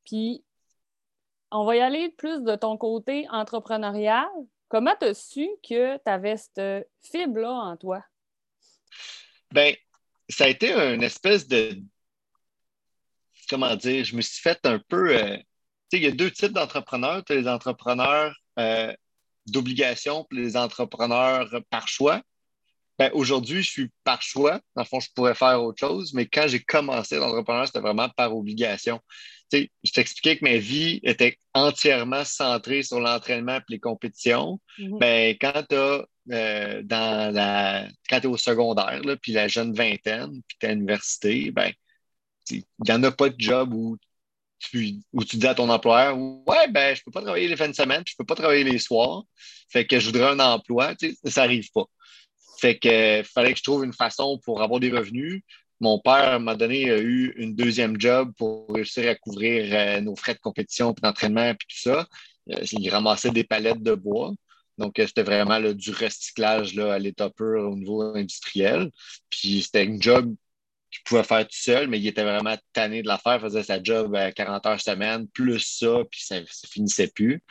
Puis, 0.04 0.44
on 1.50 1.64
va 1.64 1.76
y 1.76 1.80
aller 1.80 2.10
plus 2.10 2.42
de 2.42 2.54
ton 2.56 2.76
côté 2.76 3.26
entrepreneurial. 3.30 4.28
Comment 4.68 4.94
tu 5.00 5.06
as 5.06 5.14
su 5.14 5.48
que 5.68 5.96
tu 5.96 6.02
avais 6.10 6.36
cette 6.36 6.88
fibre-là 7.02 7.50
en 7.50 7.76
toi? 7.76 8.04
Ben, 9.52 9.74
ça 10.28 10.44
a 10.44 10.48
été 10.48 10.72
une 10.72 11.02
espèce 11.02 11.48
de. 11.48 11.76
Comment 13.48 13.74
dire? 13.74 14.04
Je 14.04 14.14
me 14.14 14.20
suis 14.20 14.40
fait 14.40 14.64
un 14.64 14.78
peu. 14.78 15.16
euh, 15.16 15.36
tu 15.36 15.42
sais, 15.90 15.96
il 15.98 16.02
y 16.04 16.06
a 16.06 16.12
deux 16.12 16.30
types 16.30 16.52
d'entrepreneurs. 16.52 17.24
Tu 17.24 17.32
as 17.32 17.36
les 17.36 17.48
entrepreneurs 17.48 18.32
euh, 18.60 18.94
d'obligation 19.46 20.24
puis 20.30 20.38
les 20.38 20.56
entrepreneurs 20.56 21.50
par 21.68 21.88
choix. 21.88 22.22
Ben, 23.00 23.10
aujourd'hui, 23.14 23.62
je 23.62 23.70
suis 23.70 23.90
par 24.04 24.20
choix. 24.20 24.60
Dans 24.76 24.82
le 24.82 24.86
fond, 24.86 25.00
je 25.00 25.08
pourrais 25.14 25.34
faire 25.34 25.62
autre 25.62 25.80
chose, 25.80 26.12
mais 26.12 26.26
quand 26.26 26.46
j'ai 26.48 26.60
commencé 26.60 27.16
l'entrepreneur, 27.16 27.66
c'était 27.66 27.80
vraiment 27.80 28.10
par 28.10 28.36
obligation. 28.36 29.00
Tu 29.50 29.56
sais, 29.56 29.70
je 29.82 29.92
t'expliquais 29.92 30.36
que 30.36 30.44
ma 30.44 30.58
vie 30.58 31.00
était 31.02 31.38
entièrement 31.54 32.26
centrée 32.26 32.82
sur 32.82 33.00
l'entraînement 33.00 33.56
et 33.56 33.62
les 33.70 33.78
compétitions. 33.80 34.60
Mhm. 34.78 34.98
Ben, 34.98 35.34
quand 35.40 35.64
tu 35.66 35.76
euh, 35.76 36.82
dans 36.82 37.34
la 37.34 37.88
quand 38.10 38.20
es 38.20 38.26
au 38.26 38.36
secondaire, 38.36 39.00
puis 39.22 39.32
la 39.32 39.48
jeune 39.48 39.72
vingtaine, 39.72 40.42
puis 40.46 40.58
tu 40.60 40.66
es 40.66 40.68
à 40.68 40.74
l'université, 40.74 41.50
ben, 41.52 41.72
il 42.50 42.64
n'y 42.84 42.92
en 42.92 43.02
a 43.02 43.10
pas 43.12 43.30
de 43.30 43.36
job 43.38 43.72
où 43.72 43.96
tu, 44.58 44.96
où 45.14 45.24
tu 45.24 45.38
dis 45.38 45.46
à 45.46 45.54
ton 45.54 45.70
employeur 45.70 46.18
Ouais, 46.18 46.68
ben, 46.68 46.94
je 46.94 47.02
peux 47.02 47.10
pas 47.10 47.22
travailler 47.22 47.48
les 47.48 47.56
fins 47.56 47.68
de 47.68 47.74
semaine, 47.74 48.02
je 48.06 48.14
peux 48.14 48.26
pas 48.26 48.34
travailler 48.34 48.64
les 48.64 48.78
soirs. 48.78 49.22
Fait 49.70 49.86
que 49.86 49.98
je 49.98 50.04
voudrais 50.04 50.28
un 50.32 50.40
emploi. 50.40 50.94
Tu 50.96 51.12
sais, 51.14 51.30
ça 51.30 51.40
n'arrive 51.42 51.70
pas. 51.72 51.86
Fait 52.60 52.78
que 52.78 52.88
euh, 52.88 53.24
fallait 53.24 53.52
que 53.52 53.58
je 53.58 53.62
trouve 53.64 53.84
une 53.84 53.92
façon 53.92 54.38
pour 54.44 54.62
avoir 54.62 54.80
des 54.80 54.90
revenus. 54.90 55.42
Mon 55.80 55.98
père 55.98 56.40
m'a 56.40 56.54
donné 56.56 56.90
a 56.90 56.98
eu 56.98 57.32
une 57.36 57.54
deuxième 57.56 57.98
job 57.98 58.32
pour 58.36 58.68
réussir 58.68 59.08
à 59.08 59.14
couvrir 59.14 59.70
euh, 59.72 60.00
nos 60.02 60.14
frais 60.14 60.34
de 60.34 60.40
compétition, 60.40 60.92
puis 60.92 61.00
d'entraînement, 61.02 61.54
puis 61.54 61.68
tout 61.68 61.80
ça. 61.80 62.06
Euh, 62.50 62.64
il 62.72 62.90
ramassait 62.90 63.30
des 63.30 63.44
palettes 63.44 63.82
de 63.82 63.94
bois. 63.94 64.32
Donc, 64.78 64.98
euh, 64.98 65.06
c'était 65.06 65.22
vraiment 65.22 65.60
du 65.72 65.90
recyclage 65.90 66.74
là, 66.74 66.94
à 66.94 66.98
l'état 66.98 67.30
pur 67.30 67.70
au 67.70 67.76
niveau 67.76 68.02
industriel. 68.14 68.90
Puis, 69.30 69.62
c'était 69.62 69.84
une 69.84 70.02
job 70.02 70.34
qu'il 70.90 71.02
pouvait 71.04 71.24
faire 71.24 71.46
tout 71.46 71.56
seul, 71.56 71.88
mais 71.88 71.98
il 71.98 72.06
était 72.06 72.24
vraiment 72.24 72.56
tanné 72.72 73.02
de 73.02 73.08
la 73.08 73.18
faire. 73.18 73.36
Il 73.36 73.40
faisait 73.42 73.62
sa 73.62 73.82
job 73.82 74.14
à 74.14 74.32
40 74.32 74.66
heures 74.66 74.80
semaine, 74.80 75.28
plus 75.28 75.60
ça, 75.60 75.98
puis 76.10 76.22
ça 76.22 76.40
ne 76.40 76.46
finissait 76.68 77.08
plus. 77.08 77.42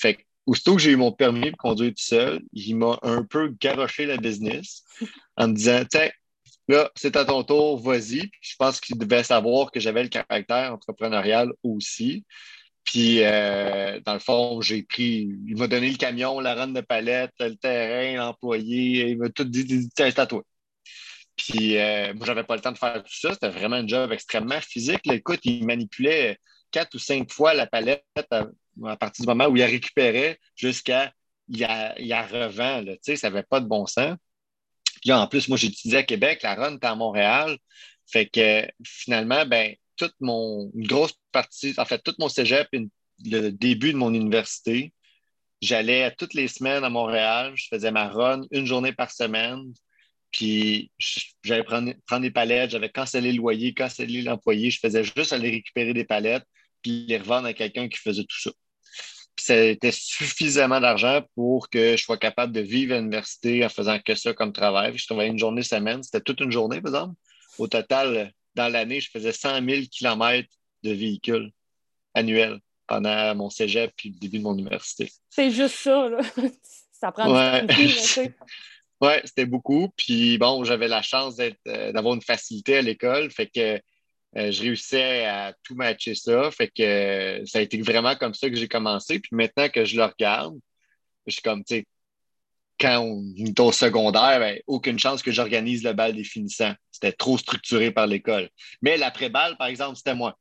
Fait 0.00 0.14
que, 0.14 0.22
aussitôt 0.48 0.76
que 0.76 0.82
j'ai 0.82 0.92
eu 0.92 0.96
mon 0.96 1.12
permis 1.12 1.50
pour 1.50 1.58
conduire 1.58 1.90
tout 1.90 2.02
seul, 2.02 2.40
il 2.54 2.74
m'a 2.74 2.98
un 3.02 3.22
peu 3.22 3.54
garoché 3.60 4.06
la 4.06 4.16
business 4.16 4.82
en 5.36 5.48
me 5.48 5.52
disant 5.52 5.84
Tiens, 5.90 6.08
là, 6.68 6.90
c'est 6.96 7.16
à 7.16 7.26
ton 7.26 7.44
tour, 7.44 7.78
vas-y. 7.78 8.30
Je 8.40 8.56
pense 8.58 8.80
qu'il 8.80 8.96
devait 8.96 9.22
savoir 9.22 9.70
que 9.70 9.78
j'avais 9.78 10.02
le 10.02 10.08
caractère 10.08 10.72
entrepreneurial 10.72 11.52
aussi. 11.62 12.24
Puis, 12.82 13.22
euh, 13.22 14.00
dans 14.06 14.14
le 14.14 14.20
fond, 14.20 14.62
j'ai 14.62 14.82
pris, 14.84 15.28
il 15.46 15.56
m'a 15.58 15.66
donné 15.66 15.90
le 15.90 15.98
camion, 15.98 16.40
la 16.40 16.54
run 16.54 16.68
de 16.68 16.80
palette, 16.80 17.32
le 17.40 17.54
terrain, 17.56 18.16
l'employé, 18.16 19.10
il 19.10 19.18
m'a 19.18 19.28
tout 19.28 19.44
dit, 19.44 19.66
tiens, 19.94 20.10
c'est 20.10 20.18
à 20.18 20.26
toi. 20.26 20.42
Puis, 21.36 21.76
euh, 21.76 22.14
moi, 22.14 22.26
j'avais 22.26 22.44
pas 22.44 22.56
le 22.56 22.62
temps 22.62 22.72
de 22.72 22.78
faire 22.78 23.02
tout 23.02 23.12
ça. 23.14 23.34
C'était 23.34 23.50
vraiment 23.50 23.76
un 23.76 23.86
job 23.86 24.12
extrêmement 24.12 24.60
physique. 24.62 25.02
Écoute, 25.12 25.40
il 25.44 25.66
manipulait 25.66 26.38
quatre 26.70 26.94
ou 26.94 26.98
cinq 26.98 27.30
fois 27.30 27.52
la 27.52 27.66
palette 27.66 28.04
à, 28.86 28.96
partir 28.96 29.24
du 29.24 29.28
moment 29.28 29.46
où 29.46 29.56
il 29.56 29.60
la 29.60 29.66
récupérait 29.66 30.38
jusqu'à 30.56 31.12
il 31.48 31.60
la, 31.60 31.98
il 32.00 32.98
ça 33.02 33.30
n'avait 33.30 33.42
pas 33.42 33.60
de 33.60 33.66
bon 33.66 33.86
sens. 33.86 34.16
Puis 35.00 35.12
en 35.12 35.26
plus, 35.26 35.48
moi, 35.48 35.56
j'étudiais 35.56 35.98
à 35.98 36.02
Québec, 36.02 36.42
la 36.42 36.54
run 36.54 36.76
était 36.76 36.86
à 36.86 36.94
Montréal. 36.94 37.56
Fait 38.06 38.26
que 38.26 38.66
finalement, 38.84 39.46
ben, 39.46 39.74
toute 39.96 40.14
mon, 40.20 40.70
grosse 40.74 41.14
partie, 41.32 41.74
en 41.78 41.84
fait, 41.84 42.00
tout 42.02 42.14
mon 42.18 42.28
cégep 42.28 42.68
une- 42.72 42.90
le 43.24 43.50
début 43.50 43.92
de 43.92 43.98
mon 43.98 44.14
université, 44.14 44.92
j'allais 45.60 46.14
toutes 46.16 46.34
les 46.34 46.48
semaines 46.48 46.84
à 46.84 46.90
Montréal, 46.90 47.52
je 47.56 47.66
faisais 47.68 47.90
ma 47.90 48.08
run 48.08 48.42
une 48.50 48.66
journée 48.66 48.92
par 48.92 49.10
semaine, 49.10 49.72
puis 50.30 50.90
j'allais 51.42 51.64
prendre, 51.64 51.92
prendre 52.06 52.22
des 52.22 52.30
palettes, 52.30 52.70
j'avais 52.70 52.90
cancellé 52.90 53.32
le 53.32 53.38
loyer, 53.38 53.74
cancellé 53.74 54.22
l'employé, 54.22 54.70
je 54.70 54.78
faisais 54.78 55.02
juste 55.04 55.32
aller 55.32 55.50
récupérer 55.50 55.94
des 55.94 56.04
palettes, 56.04 56.44
puis 56.82 57.06
les 57.08 57.18
revendre 57.18 57.48
à 57.48 57.54
quelqu'un 57.54 57.88
qui 57.88 57.98
faisait 57.98 58.24
tout 58.24 58.40
ça. 58.40 58.50
Puis 59.38 59.44
ça 59.44 59.56
était 59.56 59.92
suffisamment 59.92 60.80
d'argent 60.80 61.22
pour 61.36 61.70
que 61.70 61.96
je 61.96 62.02
sois 62.02 62.18
capable 62.18 62.52
de 62.52 62.58
vivre 62.60 62.92
à 62.94 62.98
l'université 62.98 63.64
en 63.64 63.68
faisant 63.68 64.00
que 64.00 64.16
ça 64.16 64.34
comme 64.34 64.52
travail. 64.52 64.98
Je 64.98 65.06
travaillais 65.06 65.30
une 65.30 65.38
journée 65.38 65.62
semaine, 65.62 66.02
c'était 66.02 66.20
toute 66.20 66.40
une 66.40 66.50
journée, 66.50 66.80
par 66.80 66.90
exemple. 66.90 67.14
Au 67.56 67.68
total, 67.68 68.32
dans 68.56 68.66
l'année, 68.66 69.00
je 69.00 69.08
faisais 69.12 69.30
100 69.30 69.64
000 69.64 69.82
kilomètres 69.92 70.48
de 70.82 70.90
véhicules 70.90 71.52
annuels 72.14 72.58
pendant 72.88 73.32
mon 73.36 73.48
cégep 73.48 73.92
puis 73.96 74.08
le 74.08 74.18
début 74.18 74.38
de 74.38 74.42
mon 74.42 74.54
université. 74.58 75.08
C'est 75.30 75.52
juste 75.52 75.76
ça, 75.76 76.08
là. 76.08 76.18
Ça 77.00 77.12
prend 77.12 77.32
Ouais. 77.32 77.64
du 77.64 77.94
temps. 77.94 78.22
Oui, 79.00 79.12
c'était 79.24 79.46
beaucoup. 79.46 79.90
Puis 79.96 80.38
bon, 80.38 80.64
j'avais 80.64 80.88
la 80.88 81.02
chance 81.02 81.36
d'être, 81.36 81.60
euh, 81.68 81.92
d'avoir 81.92 82.14
une 82.16 82.22
facilité 82.22 82.78
à 82.78 82.82
l'école. 82.82 83.30
Fait 83.30 83.46
que 83.46 83.80
euh, 84.36 84.50
je 84.50 84.62
réussissais 84.62 85.24
à 85.24 85.54
tout 85.62 85.74
matcher 85.74 86.14
ça. 86.14 86.50
Fait 86.50 86.68
que 86.68 86.82
euh, 86.82 87.46
ça 87.46 87.58
a 87.58 87.62
été 87.62 87.80
vraiment 87.80 88.14
comme 88.16 88.34
ça 88.34 88.50
que 88.50 88.56
j'ai 88.56 88.68
commencé. 88.68 89.18
Puis 89.20 89.30
maintenant 89.32 89.68
que 89.68 89.84
je 89.84 89.96
le 89.96 90.04
regarde, 90.04 90.58
je 91.26 91.32
suis 91.32 91.42
comme, 91.42 91.64
tu 91.64 91.76
sais, 91.76 91.86
quand 92.78 93.00
on 93.00 93.24
est 93.36 93.58
au 93.58 93.72
secondaire, 93.72 94.38
ben, 94.38 94.60
aucune 94.66 94.98
chance 94.98 95.22
que 95.22 95.32
j'organise 95.32 95.82
le 95.82 95.94
bal 95.94 96.14
des 96.14 96.24
finissants. 96.24 96.74
C'était 96.92 97.12
trop 97.12 97.36
structuré 97.36 97.90
par 97.90 98.06
l'école. 98.06 98.48
Mais 98.82 98.96
l'après-balle, 98.96 99.56
par 99.56 99.66
exemple, 99.66 99.96
c'était 99.96 100.14
moi. 100.14 100.38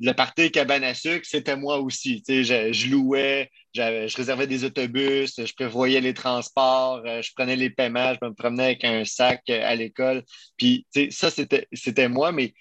Le 0.00 0.12
party 0.12 0.50
cabane 0.50 0.84
à 0.84 0.94
sucre, 0.94 1.26
c'était 1.26 1.56
moi 1.56 1.78
aussi. 1.78 2.22
Tu 2.22 2.44
sais, 2.44 2.44
je, 2.44 2.72
je 2.72 2.90
louais, 2.90 3.50
je 3.74 4.16
réservais 4.16 4.46
des 4.46 4.64
autobus, 4.64 5.34
je 5.38 5.52
prévoyais 5.54 6.00
les 6.00 6.14
transports, 6.14 7.02
euh, 7.06 7.22
je 7.22 7.32
prenais 7.34 7.56
les 7.56 7.70
paiements, 7.70 8.12
je 8.14 8.28
me 8.28 8.34
promenais 8.34 8.64
avec 8.64 8.84
un 8.84 9.04
sac 9.04 9.48
à 9.48 9.74
l'école. 9.74 10.22
Puis, 10.56 10.86
tu 10.92 11.04
sais, 11.04 11.10
ça, 11.10 11.30
c'était 11.30 11.66
c'était 11.72 12.08
moi, 12.08 12.32
mais 12.32 12.52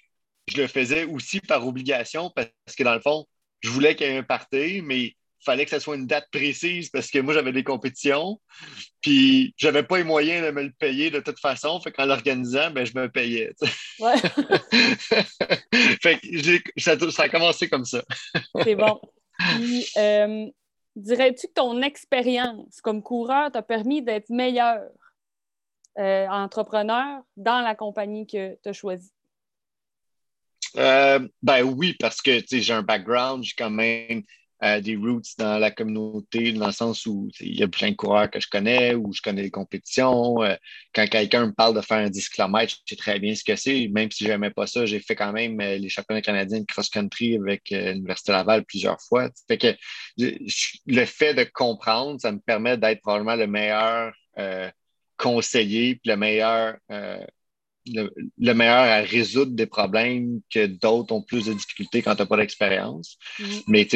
je 0.47 0.61
le 0.61 0.67
faisais 0.67 1.05
aussi 1.05 1.39
par 1.39 1.65
obligation 1.67 2.31
parce 2.35 2.49
que, 2.77 2.83
dans 2.83 2.93
le 2.93 3.01
fond, 3.01 3.25
je 3.61 3.69
voulais 3.69 3.95
qu'il 3.95 4.07
y 4.07 4.09
ait 4.09 4.17
un 4.17 4.23
party, 4.23 4.81
mais 4.83 4.99
il 4.99 5.15
fallait 5.43 5.65
que 5.65 5.71
ce 5.71 5.79
soit 5.79 5.95
une 5.95 6.07
date 6.07 6.27
précise 6.31 6.89
parce 6.89 7.09
que 7.09 7.19
moi, 7.19 7.33
j'avais 7.33 7.51
des 7.51 7.63
compétitions. 7.63 8.39
Puis, 9.01 9.53
j'avais 9.57 9.83
pas 9.83 9.97
les 9.97 10.03
moyens 10.03 10.45
de 10.45 10.51
me 10.51 10.63
le 10.63 10.71
payer 10.71 11.09
de 11.09 11.19
toute 11.19 11.39
façon. 11.39 11.79
Fait 11.79 11.91
qu'en 11.91 12.05
l'organisant, 12.05 12.71
ben, 12.71 12.85
je 12.85 12.97
me 12.97 13.09
payais. 13.09 13.53
Ouais, 13.99 14.17
fait 16.01 16.19
que 16.19 16.81
ça, 16.81 16.97
ça 17.11 17.23
a 17.23 17.29
commencé 17.29 17.69
comme 17.69 17.85
ça. 17.85 18.03
c'est 18.63 18.75
bon. 18.75 18.99
Puis, 19.57 19.85
euh, 19.97 20.47
dirais-tu 20.95 21.47
que 21.47 21.53
ton 21.53 21.81
expérience 21.81 22.81
comme 22.81 23.01
coureur 23.01 23.51
t'a 23.51 23.61
permis 23.61 24.01
d'être 24.01 24.29
meilleur 24.29 24.81
euh, 25.97 26.27
entrepreneur 26.27 27.21
dans 27.35 27.61
la 27.61 27.75
compagnie 27.75 28.27
que 28.27 28.57
tu 28.61 28.69
as 28.69 28.73
choisie? 28.73 29.11
Euh, 30.77 31.27
ben 31.41 31.63
oui, 31.63 31.95
parce 31.99 32.21
que 32.21 32.39
j'ai 32.49 32.73
un 32.73 32.81
background, 32.81 33.43
j'ai 33.43 33.53
quand 33.57 33.69
même 33.69 34.23
euh, 34.63 34.81
des 34.81 34.95
roots 34.95 35.37
dans 35.37 35.57
la 35.57 35.71
communauté, 35.71 36.51
dans 36.53 36.67
le 36.67 36.73
sens 36.73 37.05
où 37.05 37.29
il 37.39 37.57
y 37.59 37.63
a 37.63 37.67
plein 37.67 37.91
de 37.91 37.95
coureurs 37.95 38.29
que 38.29 38.39
je 38.39 38.47
connais, 38.49 38.93
ou 38.95 39.13
je 39.13 39.21
connais 39.21 39.43
les 39.43 39.51
compétitions. 39.51 40.43
Euh, 40.43 40.55
quand 40.93 41.07
quelqu'un 41.07 41.47
me 41.47 41.53
parle 41.53 41.75
de 41.75 41.81
faire 41.81 41.97
un 41.97 42.09
10 42.09 42.29
km, 42.29 42.73
je 42.73 42.95
sais 42.95 42.95
très 42.95 43.19
bien 43.19 43.35
ce 43.35 43.43
que 43.43 43.55
c'est. 43.55 43.87
Même 43.89 44.11
si 44.11 44.25
je 44.25 44.29
n'aimais 44.29 44.51
pas 44.51 44.67
ça, 44.67 44.85
j'ai 44.85 44.99
fait 44.99 45.15
quand 45.15 45.31
même 45.31 45.59
les 45.59 45.89
championnats 45.89 46.21
canadiens 46.21 46.59
de 46.59 46.65
cross-country 46.65 47.37
avec 47.37 47.69
l'Université 47.69 48.31
Laval 48.31 48.65
plusieurs 48.65 49.01
fois. 49.01 49.29
Fait 49.47 49.57
que 49.57 49.75
le 50.17 51.05
fait 51.05 51.33
de 51.33 51.43
comprendre, 51.43 52.19
ça 52.19 52.31
me 52.31 52.39
permet 52.39 52.77
d'être 52.77 53.01
probablement 53.01 53.35
le 53.35 53.47
meilleur 53.47 54.13
conseiller, 55.17 55.95
puis 55.95 56.09
le 56.09 56.17
meilleur 56.17 56.77
le, 57.87 58.53
meilleur 58.53 58.75
à 58.75 59.01
résoudre 59.01 59.51
des 59.51 59.65
problèmes 59.65 60.41
que 60.51 60.65
d'autres 60.65 61.13
ont 61.13 61.21
plus 61.21 61.45
de 61.45 61.53
difficultés 61.53 62.01
quand 62.01 62.15
tu 62.15 62.21
n'as 62.21 62.25
pas 62.25 62.37
d'expérience. 62.37 63.17
Mm-hmm. 63.39 63.63
Mais 63.67 63.87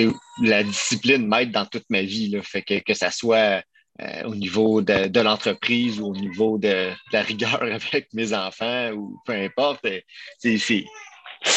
la 0.43 0.63
discipline 0.63 1.27
m'aide 1.27 1.51
dans 1.51 1.65
toute 1.65 1.89
ma 1.89 2.01
vie. 2.01 2.29
Là, 2.29 2.41
fait 2.43 2.61
que, 2.61 2.79
que 2.79 2.93
ça 2.93 3.11
soit 3.11 3.63
euh, 4.01 4.23
au 4.23 4.35
niveau 4.35 4.81
de, 4.81 5.19
l'entreprise 5.19 5.99
ou 5.99 6.07
au 6.07 6.15
niveau 6.15 6.57
de, 6.57 6.91
la 7.11 7.21
rigueur 7.21 7.61
avec 7.63 8.13
mes 8.13 8.33
enfants 8.33 8.91
ou 8.91 9.19
peu 9.25 9.33
importe, 9.33 9.83
euh, 9.85 9.99
c'est 10.39 10.85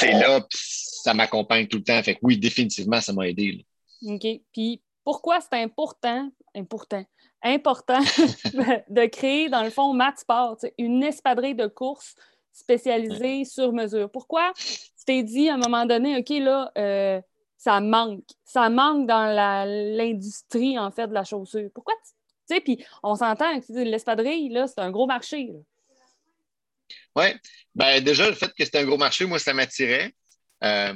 là, 0.02 0.44
ça 0.50 1.14
m'accompagne 1.14 1.68
tout 1.68 1.78
le 1.78 1.84
temps. 1.84 2.02
Fait 2.02 2.14
que 2.14 2.20
oui, 2.22 2.38
définitivement, 2.38 3.00
ça 3.00 3.12
m'a 3.12 3.28
aidé. 3.28 3.64
OK. 4.06 4.26
Puis 4.52 4.82
pourquoi 5.04 5.40
c'est 5.40 5.62
important, 5.62 6.30
important, 6.54 7.04
important 7.42 8.00
de 8.88 9.06
créer, 9.06 9.48
dans 9.48 9.62
le 9.62 9.70
fond, 9.70 9.92
Mat 9.92 10.18
Sport, 10.18 10.58
une 10.78 11.02
espadrille 11.02 11.54
de 11.54 11.66
courses 11.66 12.14
spécialisée 12.52 13.44
sur 13.44 13.72
mesure. 13.72 14.10
Pourquoi? 14.10 14.52
Tu 14.56 15.04
t'es 15.06 15.22
dit 15.22 15.48
à 15.48 15.54
un 15.54 15.58
moment 15.58 15.86
donné, 15.86 16.18
OK, 16.18 16.30
là, 16.30 16.70
euh, 16.78 17.20
ça 17.56 17.80
manque. 17.80 18.24
Ça 18.44 18.68
manque 18.68 19.06
dans 19.06 19.26
l'industrie, 19.96 20.78
en 20.78 20.90
fait, 20.90 21.08
de 21.08 21.14
la 21.14 21.24
chaussure. 21.24 21.70
Pourquoi 21.74 21.94
tu 22.48 22.56
sais, 22.56 22.60
puis 22.60 22.84
on 23.02 23.14
s'entend 23.14 23.60
que 23.60 23.72
l'espadrille, 23.72 24.48
là, 24.48 24.66
c'est 24.66 24.80
un 24.80 24.90
gros 24.90 25.06
marché. 25.06 25.52
Oui. 27.14 27.24
Ben, 27.74 28.02
déjà, 28.02 28.28
le 28.28 28.34
fait 28.34 28.48
que 28.48 28.64
c'est 28.64 28.76
un 28.76 28.84
gros 28.84 28.98
marché, 28.98 29.24
moi, 29.26 29.38
ça 29.38 29.54
m'attirait. 29.54 30.12
Euh, 30.64 30.94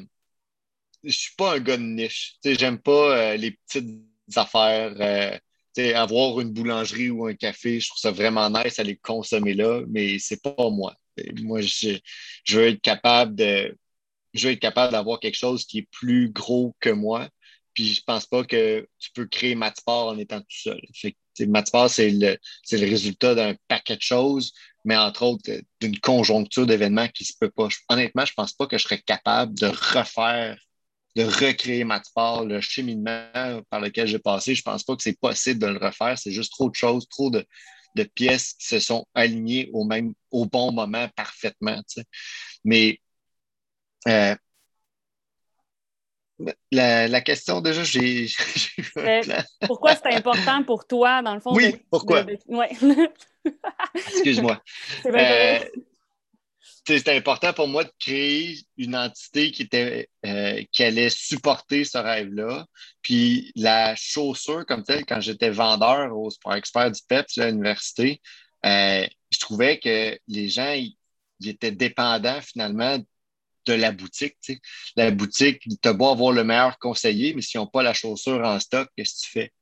je 1.04 1.12
suis 1.12 1.34
pas 1.36 1.54
un 1.54 1.60
gars 1.60 1.76
de 1.76 1.82
niche. 1.82 2.36
Tu 2.42 2.50
sais, 2.50 2.58
j'aime 2.58 2.80
pas 2.80 3.16
euh, 3.16 3.36
les 3.36 3.52
petites 3.52 3.88
affaires 4.34 5.40
avoir 5.78 6.40
une 6.40 6.52
boulangerie 6.52 7.10
ou 7.10 7.26
un 7.26 7.34
café, 7.34 7.80
je 7.80 7.88
trouve 7.88 8.00
ça 8.00 8.10
vraiment 8.10 8.48
nice 8.50 8.78
les 8.78 8.96
consommer 8.96 9.54
là, 9.54 9.82
mais 9.88 10.18
c'est 10.18 10.42
pas 10.42 10.70
moi. 10.70 10.94
Moi, 11.42 11.60
je, 11.62 11.98
veux 12.50 12.68
être 12.68 12.80
capable 12.82 13.34
de. 13.34 13.76
Je 14.34 14.48
être 14.48 14.60
capable 14.60 14.92
d'avoir 14.92 15.18
quelque 15.20 15.36
chose 15.36 15.64
qui 15.64 15.78
est 15.78 15.88
plus 15.90 16.30
gros 16.30 16.76
que 16.80 16.90
moi. 16.90 17.28
Puis 17.72 17.94
je 17.94 18.02
pense 18.02 18.26
pas 18.26 18.44
que 18.44 18.86
tu 18.98 19.10
peux 19.12 19.26
créer 19.26 19.54
Matsport 19.54 20.08
en 20.08 20.18
étant 20.18 20.40
tout 20.40 20.46
seul. 20.48 20.80
Matsport, 21.40 21.90
c'est 21.90 22.10
le, 22.10 22.38
le 22.72 22.90
résultat 22.90 23.34
d'un 23.34 23.54
paquet 23.68 23.96
de 23.96 24.02
choses, 24.02 24.52
mais 24.84 24.96
entre 24.96 25.22
autres 25.24 25.50
d'une 25.80 25.98
conjoncture 25.98 26.66
d'événements 26.66 27.08
qui 27.08 27.24
se 27.24 27.34
peut 27.38 27.50
pas. 27.50 27.68
Honnêtement, 27.88 28.24
je 28.24 28.32
pense 28.34 28.52
pas 28.52 28.66
que 28.66 28.78
je 28.78 28.84
serais 28.84 29.00
capable 29.00 29.54
de 29.58 29.66
refaire 29.66 30.58
de 31.16 31.24
recréer 31.24 31.82
ma 31.84 32.02
sport, 32.02 32.44
le 32.44 32.60
cheminement 32.60 33.62
par 33.70 33.80
lequel 33.80 34.06
j'ai 34.06 34.18
passé, 34.18 34.54
je 34.54 34.60
ne 34.60 34.64
pense 34.70 34.84
pas 34.84 34.94
que 34.94 35.02
c'est 35.02 35.18
possible 35.18 35.58
de 35.58 35.66
le 35.66 35.78
refaire. 35.78 36.18
C'est 36.18 36.30
juste 36.30 36.52
trop 36.52 36.68
de 36.68 36.74
choses, 36.74 37.08
trop 37.08 37.30
de, 37.30 37.44
pièces 38.14 38.52
qui 38.58 38.66
se 38.66 38.78
sont 38.78 39.06
alignées 39.14 39.70
au 39.72 39.84
même 39.84 40.12
au 40.30 40.44
bon 40.44 40.70
moment 40.70 41.08
parfaitement. 41.16 41.80
Mais 42.62 43.00
euh, 44.06 44.36
la, 46.70 47.20
question, 47.22 47.62
déjà, 47.62 47.82
j'ai. 47.82 48.28
pourquoi 49.66 49.96
c'est 49.96 50.12
important 50.12 50.62
pour 50.64 50.86
toi, 50.86 51.22
dans 51.22 51.32
le 51.32 51.40
fond? 51.40 51.54
Oui, 51.54 51.74
pourquoi? 51.90 52.26
Excuse-moi 53.94 54.62
c'était 56.86 57.16
important 57.16 57.52
pour 57.52 57.66
moi 57.68 57.84
de 57.84 57.92
créer 57.98 58.58
une 58.76 58.94
entité 58.94 59.50
qui 59.50 59.62
était 59.62 60.08
euh, 60.24 60.62
qui 60.72 60.84
allait 60.84 61.10
supporter 61.10 61.84
ce 61.84 61.98
rêve-là. 61.98 62.66
Puis 63.02 63.52
la 63.56 63.94
chaussure 63.96 64.64
comme 64.66 64.84
telle, 64.84 65.04
quand 65.04 65.20
j'étais 65.20 65.50
vendeur 65.50 66.16
au 66.16 66.30
Sport 66.30 66.54
Expert 66.54 66.90
du 66.92 67.00
PEPS 67.08 67.38
à 67.38 67.50
l'université, 67.50 68.20
euh, 68.64 69.06
je 69.30 69.38
trouvais 69.38 69.78
que 69.78 70.18
les 70.28 70.48
gens 70.48 70.72
ils, 70.72 70.96
étaient 71.44 71.72
dépendants 71.72 72.40
finalement 72.40 72.98
de 73.66 73.72
la 73.72 73.92
boutique. 73.92 74.36
La 74.96 75.10
boutique, 75.10 75.60
tu 75.60 75.88
as 75.88 75.90
avoir 75.90 76.32
le 76.32 76.44
meilleur 76.44 76.78
conseiller, 76.78 77.34
mais 77.34 77.42
s'ils 77.42 77.60
n'ont 77.60 77.66
pas 77.66 77.82
la 77.82 77.94
chaussure 77.94 78.40
en 78.44 78.60
stock, 78.60 78.88
qu'est-ce 78.96 79.14
que 79.14 79.26
tu 79.26 79.30
fais? 79.30 79.52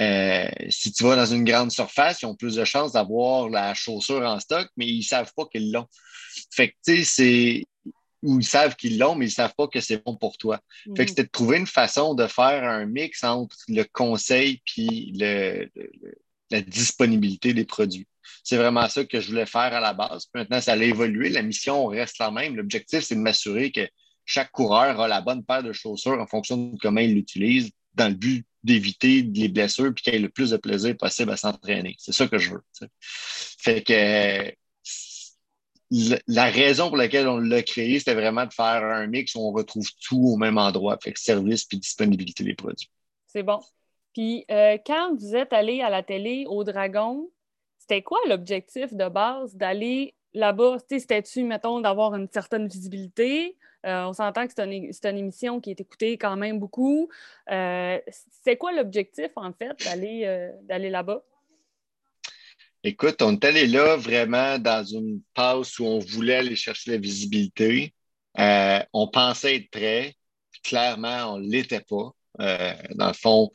Euh, 0.00 0.48
si 0.70 0.92
tu 0.92 1.04
vas 1.04 1.16
dans 1.16 1.26
une 1.26 1.44
grande 1.44 1.70
surface, 1.70 2.22
ils 2.22 2.26
ont 2.26 2.34
plus 2.34 2.56
de 2.56 2.64
chances 2.64 2.92
d'avoir 2.92 3.48
la 3.48 3.74
chaussure 3.74 4.22
en 4.22 4.40
stock, 4.40 4.68
mais 4.76 4.86
ils 4.86 4.98
ne 4.98 5.04
savent 5.04 5.32
pas 5.36 5.44
qu'ils 5.46 5.72
l'ont. 5.72 5.86
Fait 6.50 6.70
que, 6.70 6.74
tu 6.84 6.96
sais, 6.96 7.04
c'est. 7.04 7.64
Ou 8.22 8.40
ils 8.40 8.46
savent 8.46 8.74
qu'ils 8.74 8.98
l'ont, 8.98 9.14
mais 9.14 9.26
ils 9.26 9.28
ne 9.28 9.34
savent 9.34 9.54
pas 9.54 9.68
que 9.68 9.80
c'est 9.80 10.02
bon 10.02 10.16
pour 10.16 10.38
toi. 10.38 10.58
Fait 10.84 10.92
que 10.94 11.02
mm. 11.02 11.08
c'était 11.08 11.24
de 11.24 11.28
trouver 11.28 11.58
une 11.58 11.66
façon 11.66 12.14
de 12.14 12.26
faire 12.26 12.64
un 12.64 12.86
mix 12.86 13.22
entre 13.22 13.56
le 13.68 13.84
conseil 13.84 14.62
puis 14.64 15.12
le, 15.14 15.68
la 16.50 16.62
disponibilité 16.62 17.52
des 17.52 17.66
produits. 17.66 18.06
C'est 18.42 18.56
vraiment 18.56 18.88
ça 18.88 19.04
que 19.04 19.20
je 19.20 19.28
voulais 19.28 19.44
faire 19.44 19.74
à 19.74 19.80
la 19.80 19.92
base. 19.92 20.28
maintenant, 20.34 20.60
ça 20.60 20.72
a 20.72 20.76
évolué. 20.76 21.28
La 21.28 21.42
mission 21.42 21.86
reste 21.86 22.18
la 22.18 22.30
même. 22.30 22.56
L'objectif, 22.56 23.00
c'est 23.00 23.14
de 23.14 23.20
m'assurer 23.20 23.70
que 23.70 23.86
chaque 24.24 24.50
coureur 24.50 25.00
a 25.00 25.06
la 25.06 25.20
bonne 25.20 25.44
paire 25.44 25.62
de 25.62 25.72
chaussures 25.72 26.18
en 26.18 26.26
fonction 26.26 26.56
de 26.56 26.78
comment 26.78 27.00
il 27.00 27.14
l'utilise 27.14 27.70
dans 27.94 28.08
le 28.08 28.14
but 28.14 28.46
d'éviter 28.64 29.22
les 29.22 29.48
blessures 29.48 29.88
et 29.88 29.94
qu'il 29.94 30.14
ait 30.14 30.18
le 30.18 30.30
plus 30.30 30.50
de 30.50 30.56
plaisir 30.56 30.96
possible 30.96 31.30
à 31.30 31.36
s'entraîner. 31.36 31.94
C'est 31.98 32.12
ça 32.12 32.26
que 32.26 32.38
je 32.38 32.54
veux. 32.54 32.62
Fait 33.10 33.82
que 33.82 34.52
la 36.26 36.46
raison 36.46 36.88
pour 36.88 36.96
laquelle 36.96 37.28
on 37.28 37.38
l'a 37.38 37.62
créé, 37.62 37.98
c'était 37.98 38.14
vraiment 38.14 38.46
de 38.46 38.52
faire 38.52 38.82
un 38.82 39.06
mix 39.06 39.34
où 39.34 39.40
on 39.40 39.52
retrouve 39.52 39.88
tout 40.02 40.20
au 40.24 40.36
même 40.36 40.58
endroit, 40.58 40.98
fait 41.02 41.16
service 41.16 41.64
puis 41.64 41.78
disponibilité 41.78 42.42
des 42.42 42.54
produits. 42.54 42.90
C'est 43.26 43.42
bon. 43.42 43.60
Puis 44.14 44.44
euh, 44.50 44.78
quand 44.84 45.14
vous 45.16 45.36
êtes 45.36 45.52
allé 45.52 45.82
à 45.82 45.90
la 45.90 46.02
télé 46.02 46.46
au 46.48 46.64
Dragon, 46.64 47.30
c'était 47.78 48.02
quoi 48.02 48.18
l'objectif 48.28 48.94
de 48.94 49.08
base 49.08 49.54
d'aller 49.56 50.14
là-bas? 50.34 50.78
C'était-tu, 50.88 51.44
mettons, 51.44 51.80
d'avoir 51.80 52.14
une 52.14 52.28
certaine 52.30 52.68
visibilité? 52.68 53.56
Euh, 53.84 54.04
on 54.06 54.12
s'entend 54.12 54.46
que 54.46 54.52
c'est 54.54 54.64
une, 55.10 55.18
émission 55.18 55.60
qui 55.60 55.70
est 55.70 55.80
écoutée 55.80 56.16
quand 56.16 56.36
même 56.36 56.58
beaucoup. 56.58 57.08
Euh, 57.50 57.98
c'est 58.42 58.56
quoi 58.56 58.72
l'objectif, 58.72 59.30
en 59.36 59.52
fait, 59.52 59.72
d'aller 59.84 60.22
euh, 60.24 60.50
d'aller 60.62 60.90
là-bas? 60.90 61.22
Écoute, 62.82 63.20
on 63.22 63.32
est 63.32 63.44
allé 63.44 63.66
là 63.66 63.96
vraiment 63.96 64.58
dans 64.58 64.84
une 64.84 65.20
passe 65.34 65.78
où 65.78 65.84
on 65.84 65.98
voulait 65.98 66.36
aller 66.36 66.56
chercher 66.56 66.92
la 66.92 66.98
visibilité. 66.98 67.94
on 68.36 69.08
pensait 69.08 69.56
être 69.56 69.70
prêt. 69.70 70.14
Clairement, 70.62 71.34
on 71.34 71.38
ne 71.38 71.50
l'était 71.50 71.80
pas. 71.80 72.12
dans 72.38 73.08
le 73.08 73.14
fond, 73.14 73.50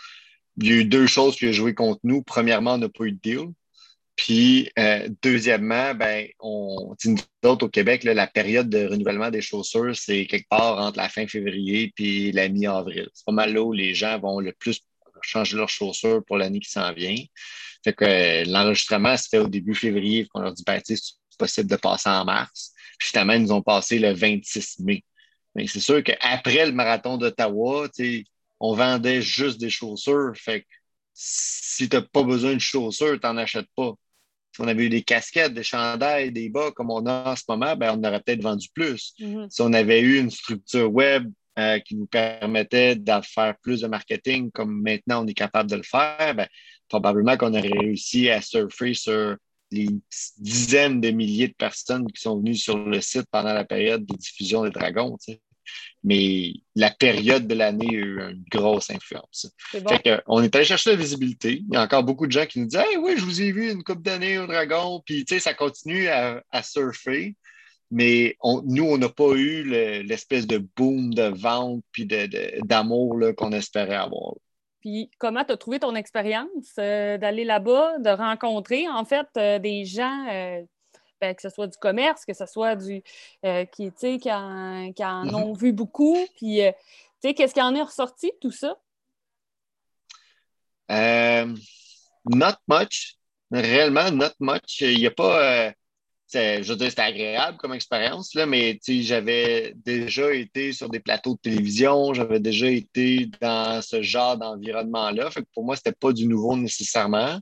il 0.58 0.68
y 0.68 0.72
a 0.72 0.76
eu 0.76 0.86
deux 0.86 1.08
choses 1.08 1.36
qui 1.36 1.48
ont 1.48 1.52
joué 1.52 1.74
contre 1.74 2.02
nous. 2.04 2.24
Premièrement, 2.24 2.74
on 2.74 2.78
n'a 2.80 2.90
pas 2.90 3.06
eu 3.06 3.12
de 3.12 3.20
deal. 3.20 3.48
Puis, 4.20 4.70
euh, 4.78 5.08
deuxièmement, 5.22 5.96
ben, 5.96 6.28
on, 6.42 6.94
nous 7.06 7.18
autres 7.46 7.68
au 7.68 7.70
Québec, 7.70 8.04
la 8.04 8.28
période 8.28 8.70
de 8.70 8.86
renouvellement 8.86 9.30
des 9.30 9.40
chaussures, 9.42 9.96
c'est 9.96 10.26
quelque 10.26 10.50
part 10.50 10.78
entre 10.78 10.98
la 10.98 11.08
fin 11.08 11.26
février 11.26 11.94
et 11.98 12.34
la 12.34 12.50
mi-avril. 12.50 13.08
C'est 13.14 13.26
pas 13.26 13.32
mal 13.32 13.54
là 13.54 13.62
où 13.62 13.72
les 13.72 13.94
gens 13.94 14.20
vont 14.20 14.42
le 14.42 14.52
plus 14.52 14.82
changer 15.22 15.56
leurs 15.56 15.70
chaussures 15.70 16.22
pour 16.26 16.36
l'année 16.36 16.60
qui 16.60 16.70
s'en 16.70 16.92
vient. 16.92 17.16
Fait 17.82 17.94
que 17.94 18.04
euh, 18.04 18.44
l'enregistrement 18.46 19.16
se 19.16 19.30
fait 19.30 19.38
au 19.38 19.48
début 19.48 19.74
février, 19.74 20.28
qu'on 20.28 20.42
leur 20.42 20.52
dit, 20.52 20.64
ben, 20.68 20.82
c'est 20.84 21.00
possible 21.38 21.70
de 21.70 21.78
passer 21.78 22.10
en 22.10 22.26
mars. 22.26 22.74
Puis 23.00 23.08
finalement, 23.08 23.34
ils 23.34 23.44
nous 23.44 23.54
ont 23.54 23.62
passé 23.62 24.00
le 24.00 24.12
26 24.12 24.80
mai. 24.80 25.06
Mais 25.56 25.66
c'est 25.66 25.80
sûr 25.80 26.04
qu'après 26.04 26.66
le 26.66 26.74
marathon 26.74 27.16
d'Ottawa, 27.16 27.88
on 28.60 28.74
vendait 28.74 29.22
juste 29.22 29.62
des 29.62 29.70
chaussures. 29.70 30.34
Fait 30.36 30.64
que 30.64 30.68
si 31.14 31.88
tu 31.88 31.96
n'as 31.96 32.02
pas 32.02 32.24
besoin 32.24 32.56
de 32.56 32.60
chaussures, 32.60 33.18
tu 33.18 33.26
n'en 33.26 33.38
achètes 33.38 33.70
pas 33.78 33.94
on 34.58 34.68
avait 34.68 34.86
eu 34.86 34.90
des 34.90 35.04
casquettes, 35.04 35.54
des 35.54 35.64
chandails, 35.64 36.32
des 36.32 36.50
bas 36.50 36.72
comme 36.72 36.92
on 36.92 37.06
a 37.06 37.32
en 37.32 37.36
ce 37.36 37.44
moment, 37.48 37.76
ben, 37.76 37.98
on 37.98 38.08
aurait 38.08 38.22
peut-être 38.22 38.42
vendu 38.42 38.68
plus. 38.74 39.14
Mm-hmm. 39.20 39.50
Si 39.50 39.62
on 39.62 39.74
avait 39.74 40.02
eu 40.02 40.20
une 40.20 40.32
structure 40.32 40.92
web 40.92 41.32
euh, 41.58 41.80
qui 41.80 41.96
nous 41.96 42.08
permettait 42.08 42.96
de 42.96 43.12
faire 43.24 43.56
plus 43.62 43.82
de 43.82 43.88
marketing 43.88 44.52
comme 44.52 44.82
maintenant 44.82 45.24
on 45.24 45.28
est 45.28 45.34
capable 45.34 45.70
de 45.70 45.76
le 45.76 45.84
faire, 45.84 46.36
ben, 46.36 46.48
probablement 46.88 47.38
qu'on 47.38 47.54
aurait 47.54 47.70
réussi 47.80 48.30
à 48.30 48.42
surfer 48.42 48.94
sur 48.94 49.38
les 49.72 49.88
dizaines 50.38 51.00
de 51.00 51.12
milliers 51.12 51.48
de 51.48 51.54
personnes 51.54 52.12
qui 52.12 52.22
sont 52.22 52.40
venues 52.40 52.56
sur 52.56 52.78
le 52.78 53.02
site 53.02 53.28
pendant 53.32 53.54
la 53.54 53.66
période 53.66 54.06
de 54.06 54.16
diffusion 54.16 54.64
des 54.64 54.72
Dragons. 54.72 55.18
Mais 56.04 56.54
la 56.76 56.92
période 56.92 57.46
de 57.46 57.56
l'année 57.56 57.90
a 57.90 57.94
eu 57.94 58.22
une 58.32 58.44
grosse 58.50 58.90
influence. 58.90 59.52
on 60.28 60.42
est 60.42 60.56
allé 60.56 60.66
chercher 60.66 60.92
la 60.92 60.96
visibilité. 60.96 61.62
Il 61.68 61.74
y 61.74 61.78
a 61.78 61.84
encore 61.84 62.04
beaucoup 62.04 62.26
de 62.26 62.32
gens 62.32 62.46
qui 62.46 62.60
nous 62.60 62.68
disent 62.68 62.80
Hey, 62.80 62.98
oui, 62.98 63.16
je 63.18 63.26
vous 63.26 63.42
ai 63.42 63.52
vu 63.52 63.72
une 63.72 63.84
coupe 63.84 64.02
d'années 64.02 64.40
au 64.40 64.48
Dragon. 64.48 65.02
Puis, 65.06 65.26
tu 65.26 65.36
sais, 65.36 65.40
ça 65.42 65.54
continue 65.54 66.08
à, 66.08 66.42
surfer. 66.64 67.36
mais 67.92 68.38
nous, 68.44 68.86
on 68.86 68.98
n'a 68.98 69.10
pas 69.10 69.34
eu 69.34 69.64
l'espèce 70.04 70.48
de 70.48 70.58
boom 70.78 71.14
de 71.14 71.24
vente 71.24 71.84
puis 71.92 72.08
d'amour 72.64 73.20
qu'on 73.36 73.52
espérait 73.52 73.96
avoir. 73.96 74.36
Puis 74.82 75.12
comment 75.18 75.44
tu 75.44 75.52
as 75.52 75.58
trouvé 75.58 75.80
ton 75.80 75.96
expérience 75.96 76.74
euh, 76.80 77.18
d'aller 77.18 77.44
là-bas, 77.44 78.00
de 78.00 78.10
rencontrer 78.10 78.88
en 78.88 79.04
fait 79.06 79.28
euh, 79.38 79.60
des 79.60 79.86
gens, 79.86 80.28
euh, 80.32 80.62
ben, 81.22 81.36
que 81.36 81.42
ce 81.42 81.50
soit 81.50 81.68
du 81.68 81.78
commerce, 81.78 82.26
que 82.26 82.34
ce 82.34 82.46
soit 82.46 82.76
du 82.76 83.02
qui, 83.72 83.92
qui 83.92 84.32
en, 84.32 84.92
qui 84.94 85.04
en 85.04 85.26
mm-hmm. 85.26 85.36
ont 85.36 85.54
vu 85.54 85.74
beaucoup, 85.74 86.18
puis 86.36 86.62
qu'est-ce 87.22 87.54
qui 87.54 87.62
en 87.62 87.76
est 87.76 87.82
ressorti 87.82 88.32
tout 88.42 88.52
ça? 88.52 88.78
not 92.26 92.56
much. 92.68 93.16
Réellement, 93.52 94.12
not 94.12 94.34
much. 94.40 94.82
Il 94.82 94.98
n'y 94.98 95.08
a 95.08 95.12
pas 95.12 95.74
je 96.34 96.68
veux 96.68 96.76
dire, 96.76 96.90
c'était 96.90 97.02
agréable 97.02 97.58
comme 97.58 97.74
expérience, 97.74 98.34
là, 98.36 98.46
mais 98.46 98.80
j'avais 98.88 99.74
déjà 99.76 100.34
été 100.34 100.74
sur 100.74 100.90
des 100.90 101.00
plateaux 101.00 101.34
de 101.36 101.40
télévision, 101.40 102.14
j'avais 102.14 102.40
déjà 102.40 102.68
été 102.68 103.30
dans 103.42 103.82
ce 103.82 104.02
genre 104.02 104.38
d'environnement-là. 104.38 105.32
Fait 105.32 105.42
que 105.42 105.48
pour 105.54 105.66
moi, 105.66 105.76
c'était 105.76 105.92
pas 105.92 106.14
du 106.14 106.28
nouveau 106.28 106.56
nécessairement. 106.56 107.40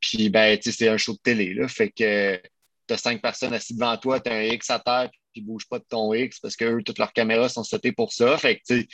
Puis, 0.00 0.30
ben, 0.30 0.58
c'est 0.60 0.88
un 0.88 0.96
show 0.96 1.12
de 1.12 1.18
télé, 1.18 1.54
là. 1.54 1.68
Fait 1.68 1.90
que 1.90 2.40
tu 2.86 2.94
as 2.94 2.98
cinq 2.98 3.22
personnes 3.22 3.54
assises 3.54 3.76
devant 3.76 3.96
toi, 3.96 4.20
tu 4.20 4.30
as 4.30 4.34
un 4.34 4.42
X 4.42 4.70
à 4.70 4.78
terre, 4.78 5.10
puis 5.32 5.42
ne 5.42 5.46
bougent 5.46 5.68
pas 5.68 5.78
de 5.78 5.84
ton 5.88 6.12
X 6.14 6.40
parce 6.40 6.56
que 6.56 6.80
toutes 6.82 6.98
leurs 6.98 7.12
caméras 7.12 7.48
sont 7.48 7.64
setées 7.64 7.92
pour 7.92 8.12
ça. 8.12 8.36
Fait 8.38 8.58
que, 8.58 8.84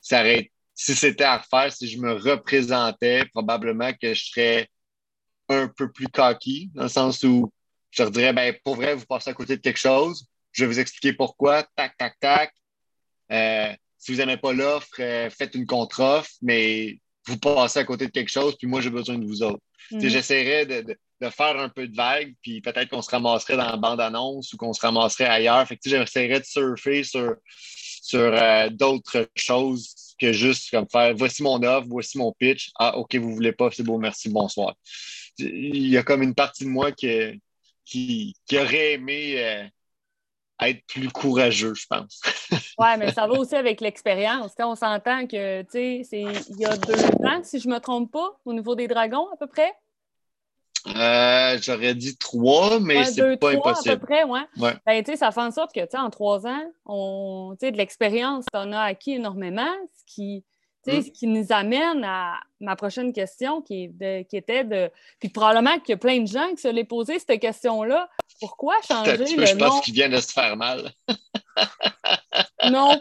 ça 0.00 0.22
si 0.74 0.94
c'était 0.94 1.24
à 1.24 1.38
refaire, 1.38 1.72
si 1.72 1.88
je 1.88 1.98
me 1.98 2.14
représentais, 2.14 3.24
probablement 3.26 3.92
que 3.92 4.14
je 4.14 4.24
serais 4.24 4.68
un 5.48 5.68
peu 5.68 5.90
plus 5.92 6.08
cocky, 6.08 6.70
dans 6.74 6.84
le 6.84 6.88
sens 6.88 7.22
où 7.24 7.52
je 7.90 8.02
leur 8.02 8.10
dirais, 8.10 8.32
ben, 8.32 8.54
pour 8.64 8.76
vrai, 8.76 8.94
vous 8.94 9.04
passez 9.04 9.30
à 9.30 9.34
côté 9.34 9.56
de 9.56 9.60
quelque 9.60 9.78
chose. 9.78 10.26
Je 10.52 10.64
vais 10.64 10.72
vous 10.72 10.80
expliquer 10.80 11.12
pourquoi. 11.12 11.62
Tac, 11.76 11.96
tac, 11.98 12.18
tac. 12.20 12.54
Euh, 13.30 13.72
si 13.98 14.12
vous 14.12 14.18
n'aimez 14.18 14.38
pas 14.38 14.52
l'offre, 14.52 14.88
euh, 14.98 15.30
faites 15.30 15.54
une 15.54 15.66
contre-offre, 15.66 16.30
mais 16.40 16.98
vous 17.26 17.38
passez 17.38 17.78
à 17.78 17.84
côté 17.84 18.06
de 18.06 18.10
quelque 18.10 18.30
chose, 18.30 18.56
puis 18.56 18.66
moi, 18.66 18.80
j'ai 18.80 18.90
besoin 18.90 19.18
de 19.18 19.26
vous 19.26 19.42
autres. 19.42 19.62
Mhm. 19.90 20.08
J'essaierais 20.08 20.66
de, 20.66 20.96
faire 21.30 21.58
un 21.58 21.68
peu 21.68 21.86
de 21.86 21.94
vague, 21.94 22.34
puis 22.42 22.60
peut-être 22.60 22.88
qu'on 22.88 23.02
se 23.02 23.10
ramasserait 23.10 23.56
dans 23.56 23.66
la 23.66 23.76
bande-annonce 23.76 24.52
ou 24.52 24.56
qu'on 24.56 24.72
se 24.72 24.80
ramasserait 24.80 25.26
ailleurs. 25.26 25.66
Fait 25.68 25.76
que 25.76 25.88
j'essaierais 25.88 26.40
de 26.40 26.44
surfer 26.44 27.04
sur, 27.04 27.36
sur 28.02 28.20
euh, 28.20 28.68
d'autres 28.70 29.28
choses 29.36 29.94
que 30.18 30.32
juste 30.32 30.70
comme 30.70 30.86
faire 30.90 31.14
voici 31.14 31.42
mon 31.42 31.62
offre, 31.62 31.86
voici 31.88 32.18
mon 32.18 32.32
pitch. 32.32 32.70
Ah, 32.78 32.98
OK, 32.98 33.14
vous 33.14 33.30
ne 33.30 33.34
voulez 33.34 33.52
pas, 33.52 33.70
c'est 33.70 33.84
beau, 33.84 33.98
merci, 33.98 34.28
bonsoir. 34.30 34.74
Il 35.38 35.88
y 35.88 35.96
a 35.96 36.02
comme 36.02 36.22
une 36.22 36.34
partie 36.34 36.64
de 36.64 36.68
moi 36.68 36.90
qui, 36.92 37.40
qui, 37.84 38.34
aurait 38.52 38.94
aimé 38.94 39.34
euh, 39.38 39.64
être 40.68 40.84
plus 40.86 41.08
courageux, 41.08 41.74
je 41.74 41.86
pense. 41.86 42.20
oui, 42.78 42.88
mais 42.98 43.12
ça 43.12 43.26
va 43.26 43.34
aussi 43.34 43.54
avec 43.54 43.80
l'expérience. 43.80 44.52
On 44.58 44.74
s'entend 44.74 45.26
que, 45.26 45.62
tu 45.62 45.68
sais, 45.70 46.02
c'est 46.08 46.22
il 46.50 46.60
y 46.60 46.66
a 46.66 46.76
deux 46.76 47.04
ans, 47.04 47.40
si 47.42 47.58
je 47.58 47.68
ne 47.68 47.74
me 47.74 47.80
trompe 47.80 48.10
pas, 48.12 48.38
au 48.44 48.52
niveau 48.52 48.74
des 48.74 48.88
dragons, 48.88 49.28
à 49.32 49.36
peu 49.36 49.46
près? 49.46 49.72
Euh, 50.88 51.58
j'aurais 51.60 51.94
dit 51.94 52.16
trois, 52.16 52.80
mais 52.80 53.04
c'est 53.04 53.36
pas 53.36 53.52
impossible. 53.52 53.90
à 53.90 53.96
peu 53.96 54.06
près, 54.06 54.24
ouais. 54.24 54.40
Ben, 54.84 55.04
ça 55.16 55.30
fait 55.30 55.40
en 55.40 55.52
sorte 55.52 55.72
que, 55.72 55.96
en 55.96 56.10
trois 56.10 56.46
ans, 56.46 56.64
on, 56.86 57.56
de 57.60 57.76
l'expérience, 57.76 58.44
on 58.52 58.72
a 58.72 58.80
acquis 58.80 59.12
énormément, 59.12 59.70
ce 59.94 60.02
qui, 60.12 60.44
Mm. 60.86 61.02
Ce 61.02 61.10
qui 61.10 61.26
nous 61.26 61.46
amène 61.50 62.04
à 62.04 62.40
ma 62.60 62.76
prochaine 62.76 63.12
question 63.12 63.62
qui, 63.62 63.90
était 64.32 64.64
de. 64.64 64.90
Puis 65.20 65.28
probablement 65.28 65.78
qu'il 65.78 65.90
y 65.90 65.92
a 65.92 65.98
plein 65.98 66.20
de 66.20 66.26
gens 66.26 66.50
qui 66.50 66.62
se 66.62 66.68
les 66.68 66.84
posé 66.84 67.18
cette 67.18 67.40
question-là. 67.40 68.08
Pourquoi 68.40 68.74
changer 68.86 69.16
le 69.16 69.36
nom? 69.36 69.46
Je 69.46 69.56
pense 69.56 69.84
qu'il 69.84 69.94
vient 69.94 70.08
de 70.08 70.20
se 70.20 70.32
faire 70.32 70.56
mal. 70.56 70.92
non. 72.70 73.00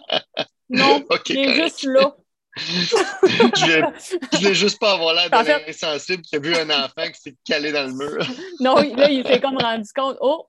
Non. 0.70 1.04
il 1.30 1.38
est 1.38 1.54
juste 1.56 1.84
là. 1.84 2.15
je 2.58 4.38
voulais 4.38 4.54
juste 4.54 4.78
pas 4.78 4.94
avoir 4.94 5.13
l'air 5.13 5.30
de 5.30 5.70
insensible 5.70 6.22
qui 6.22 6.36
a 6.36 6.39
vu 6.39 6.54
un 6.54 6.70
enfant 6.70 7.08
qui 7.13 7.22
s'est 7.22 7.36
calé 7.46 7.72
dans 7.72 7.88
le 7.88 7.94
mur. 7.94 8.26
non, 8.60 8.76
là, 8.76 9.10
il 9.10 9.26
s'est 9.26 9.39
comme 9.39 9.58
rendu 9.58 9.89
compte. 9.96 10.17
Oh, 10.20 10.48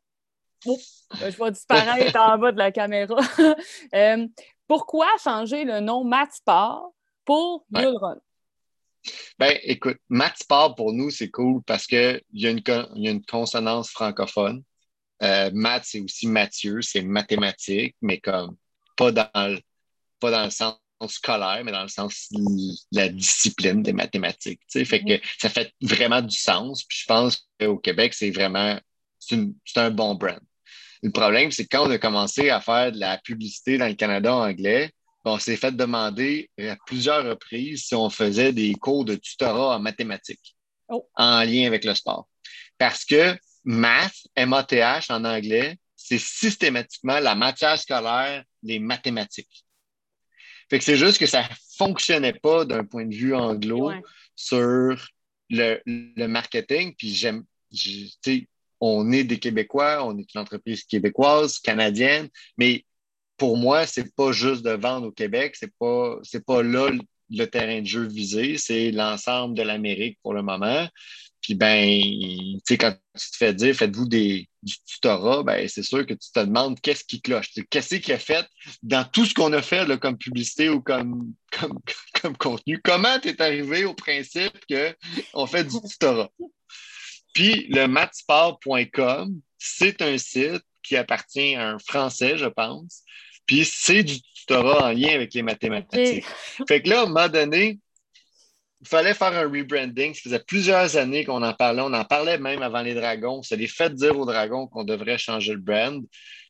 oh 0.66 0.78
je 1.20 1.42
vais 1.42 1.50
disparaître 1.52 2.18
en 2.18 2.38
bas 2.38 2.52
de 2.52 2.58
la 2.58 2.72
caméra. 2.72 3.16
Euh, 3.94 4.26
pourquoi 4.66 5.06
changer 5.22 5.64
le 5.64 5.80
nom 5.80 6.02
Matsport 6.02 6.92
pour 7.24 7.64
Bull 7.70 7.96
Run? 7.96 8.18
Ben, 9.38 9.58
écoute, 9.62 9.98
Math 10.08 10.44
pour 10.76 10.92
nous, 10.92 11.10
c'est 11.10 11.30
cool 11.30 11.62
parce 11.64 11.86
qu'il 11.86 12.20
y, 12.34 12.46
a 12.46 12.50
une, 12.50 13.24
consonance 13.24 13.90
francophone. 13.90 14.62
Euh, 15.22 15.50
math, 15.52 15.84
c'est 15.84 16.00
aussi 16.00 16.26
Mathieu, 16.26 16.82
c'est 16.82 17.02
mathématique, 17.02 17.96
mais 18.00 18.18
comme 18.18 18.56
pas 18.96 19.12
dans 19.12 19.30
le, 19.34 19.60
pas 20.20 20.30
dans 20.30 20.44
le 20.44 20.50
sens 20.50 20.76
scolaire, 21.08 21.62
mais 21.64 21.72
dans 21.72 21.82
le 21.82 21.88
sens 21.88 22.28
de 22.30 22.38
la 22.92 23.08
discipline 23.08 23.82
des 23.82 23.92
mathématiques. 23.92 24.60
Fait 24.68 25.02
que 25.02 25.20
ça 25.38 25.48
fait 25.48 25.72
vraiment 25.80 26.22
du 26.22 26.36
sens. 26.36 26.84
Puis 26.84 26.98
je 27.00 27.06
pense 27.06 27.48
qu'au 27.58 27.78
Québec, 27.78 28.14
c'est 28.14 28.30
vraiment 28.30 28.78
c'est 29.18 29.78
un 29.78 29.90
bon 29.90 30.14
brand. 30.14 30.40
Le 31.02 31.10
problème, 31.10 31.50
c'est 31.50 31.64
que 31.64 31.76
quand 31.76 31.86
on 31.88 31.90
a 31.90 31.98
commencé 31.98 32.50
à 32.50 32.60
faire 32.60 32.92
de 32.92 32.98
la 32.98 33.18
publicité 33.18 33.78
dans 33.78 33.88
le 33.88 33.94
Canada 33.94 34.34
en 34.34 34.48
anglais, 34.48 34.92
on 35.24 35.38
s'est 35.38 35.56
fait 35.56 35.72
demander 35.72 36.50
à 36.58 36.76
plusieurs 36.86 37.24
reprises 37.24 37.84
si 37.84 37.94
on 37.94 38.10
faisait 38.10 38.52
des 38.52 38.74
cours 38.74 39.04
de 39.04 39.14
tutorat 39.14 39.76
en 39.76 39.80
mathématiques 39.80 40.56
oh. 40.88 41.08
en 41.14 41.42
lien 41.44 41.66
avec 41.66 41.84
le 41.84 41.94
sport. 41.94 42.28
Parce 42.78 43.04
que 43.04 43.36
math, 43.64 44.16
M-A-T-H 44.34 45.12
en 45.12 45.24
anglais, 45.24 45.78
c'est 45.96 46.18
systématiquement 46.18 47.20
la 47.20 47.34
matière 47.34 47.78
scolaire 47.78 48.44
des 48.62 48.78
mathématiques. 48.78 49.64
Fait 50.68 50.78
que 50.78 50.84
c'est 50.84 50.96
juste 50.96 51.18
que 51.18 51.26
ça 51.26 51.48
fonctionnait 51.76 52.32
pas 52.32 52.64
d'un 52.64 52.84
point 52.84 53.06
de 53.06 53.14
vue 53.14 53.34
anglo 53.34 53.92
sur 54.34 54.96
le, 55.50 55.80
le, 55.86 56.26
marketing. 56.26 56.94
Puis 56.96 57.14
j'aime, 57.14 57.44
on 58.80 59.12
est 59.12 59.24
des 59.24 59.38
Québécois, 59.38 60.04
on 60.04 60.18
est 60.18 60.34
une 60.34 60.40
entreprise 60.40 60.84
québécoise, 60.84 61.58
canadienne, 61.58 62.28
mais 62.56 62.84
pour 63.42 63.56
moi, 63.56 63.88
c'est 63.88 64.14
pas 64.14 64.30
juste 64.30 64.62
de 64.62 64.70
vendre 64.70 65.08
au 65.08 65.10
Québec, 65.10 65.56
c'est 65.58 65.76
pas, 65.76 66.20
pas 66.46 66.62
là 66.62 66.92
le, 67.28 67.46
terrain 67.46 67.80
de 67.80 67.86
jeu 67.86 68.06
visé, 68.06 68.56
c'est 68.56 68.92
l'ensemble 68.92 69.56
de 69.56 69.62
l'Amérique 69.62 70.16
pour 70.22 70.32
le 70.32 70.42
moment. 70.42 70.86
Puis 71.40 71.56
ben, 71.56 71.90
tu 71.90 72.60
sais, 72.64 72.78
quand 72.78 72.94
tu 73.18 73.30
te 73.32 73.36
fais 73.36 73.52
dire 73.52 73.74
faites-vous 73.74 74.06
des, 74.06 74.48
du 74.62 74.74
tutorat, 74.86 75.42
ben 75.42 75.66
c'est 75.66 75.82
sûr 75.82 76.06
que 76.06 76.14
tu 76.14 76.30
te 76.32 76.38
demandes 76.38 76.80
qu'est-ce 76.80 77.02
qui 77.02 77.20
cloche. 77.20 77.50
Qu'est-ce 77.68 77.96
qui 77.96 78.12
a 78.12 78.18
fait 78.20 78.46
dans 78.84 79.02
tout 79.02 79.26
ce 79.26 79.34
qu'on 79.34 79.52
a 79.52 79.60
fait 79.60 79.88
comme 79.98 80.18
publicité 80.18 80.68
ou 80.68 80.80
comme, 80.80 81.34
comme, 81.50 81.80
comme 82.22 82.36
contenu? 82.36 82.80
Comment 82.84 83.18
tu 83.18 83.30
es 83.30 83.42
arrivé 83.42 83.84
au 83.84 83.94
principe 83.94 84.56
qu'on 84.70 85.46
fait 85.48 85.64
du 85.64 85.80
tutorat? 85.80 86.30
Puis 87.34 87.66
le 87.70 87.88
matsport.com, 87.88 89.40
c'est 89.58 90.00
un 90.00 90.16
site 90.16 90.62
qui 90.84 90.96
appartient 90.96 91.56
à 91.56 91.70
un 91.70 91.78
Français, 91.80 92.36
je 92.36 92.46
pense, 92.46 93.02
puis 93.46 93.64
c'est 93.64 94.02
du 94.02 94.20
tutorat 94.20 94.88
en 94.88 94.92
lien 94.92 95.14
avec 95.14 95.34
les 95.34 95.42
mathématiques. 95.42 96.24
Fait 96.68 96.82
que 96.82 96.88
là, 96.88 97.00
à 97.00 97.02
un 97.04 97.06
moment 97.06 97.28
donné, 97.28 97.78
il 98.80 98.88
fallait 98.88 99.14
faire 99.14 99.32
un 99.32 99.48
rebranding. 99.48 100.14
Ça 100.14 100.20
faisait 100.24 100.40
plusieurs 100.40 100.96
années 100.96 101.24
qu'on 101.24 101.42
en 101.42 101.54
parlait. 101.54 101.82
On 101.82 101.92
en 101.92 102.04
parlait 102.04 102.38
même 102.38 102.62
avant 102.62 102.82
les 102.82 102.94
dragons. 102.94 103.38
On 103.38 103.42
s'est 103.42 103.66
fait 103.66 103.94
dire 103.94 104.18
aux 104.18 104.26
dragons 104.26 104.66
qu'on 104.66 104.84
devrait 104.84 105.18
changer 105.18 105.52
le 105.52 105.60
brand. 105.60 106.04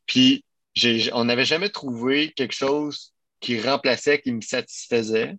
Puis 0.07 0.43
on 1.13 1.25
n'avait 1.25 1.45
jamais 1.45 1.69
trouvé 1.69 2.31
quelque 2.31 2.55
chose 2.55 3.13
qui 3.39 3.61
remplaçait, 3.61 4.19
qui 4.19 4.31
me 4.31 4.41
satisfaisait. 4.41 5.35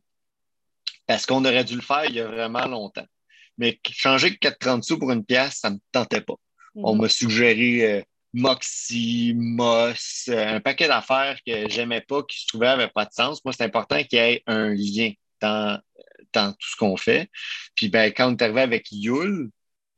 Parce 1.07 1.27
qu'on 1.27 1.45
aurait 1.45 1.65
dû 1.65 1.75
le 1.75 1.83
faire 1.83 2.05
il 2.05 2.15
y 2.15 2.21
a 2.21 2.29
vraiment 2.29 2.67
longtemps. 2.67 3.07
Mais 3.59 3.79
changer 3.91 4.31
4,30 4.31 4.83
sous 4.83 4.99
pour 4.99 5.11
une 5.11 5.25
pièce, 5.25 5.59
ça 5.61 5.71
ne 5.71 5.75
me 5.75 5.81
tentait 5.93 6.21
pas. 6.21 6.35
On 6.77 6.95
mm-hmm. 6.95 7.01
m'a 7.03 7.09
suggéré 7.09 7.93
euh, 7.93 8.03
Moxie, 8.35 9.33
Moss, 9.37 10.29
un 10.29 10.61
paquet 10.61 10.89
d'affaires 10.89 11.39
que 11.47 11.69
j'aimais 11.69 12.01
pas, 12.01 12.23
qui 12.25 12.41
se 12.41 12.47
trouvaient 12.49 12.67
n'avaient 12.67 12.89
pas 12.89 13.05
de 13.05 13.13
sens. 13.13 13.45
Moi, 13.45 13.55
c'est 13.57 13.65
important 13.65 14.03
qu'il 14.03 14.19
y 14.19 14.23
ait 14.23 14.43
un 14.47 14.75
lien 14.75 15.13
dans, 15.41 15.81
dans 16.33 16.53
tout 16.53 16.69
ce 16.69 16.77
qu'on 16.77 16.97
fait. 16.97 17.31
Puis 17.77 17.89
ben, 17.89 18.13
quand 18.13 18.29
on 18.29 18.37
est 18.37 18.43
arrivé 18.43 18.63
avec 18.63 18.89
Yule, 18.91 19.51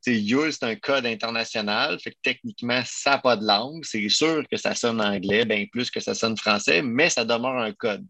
Yule, 0.07 0.53
c'est 0.53 0.65
un 0.65 0.77
code 0.77 1.07
international, 1.07 1.99
fait 1.99 2.13
que 2.13 2.17
techniquement, 2.23 2.81
ça 2.85 3.13
n'a 3.13 3.19
pas 3.19 3.37
de 3.37 3.45
langue. 3.45 3.85
C'est 3.85 4.09
sûr 4.09 4.45
que 4.51 4.57
ça 4.57 4.75
sonne 4.75 5.01
anglais, 5.01 5.45
bien 5.45 5.65
plus 5.71 5.91
que 5.91 6.01
ça 6.01 6.15
sonne 6.15 6.37
français, 6.37 6.83
mais 6.83 7.11
ça 7.11 7.25
demeure 7.25 7.59
un 7.59 7.73
code. 7.73 8.05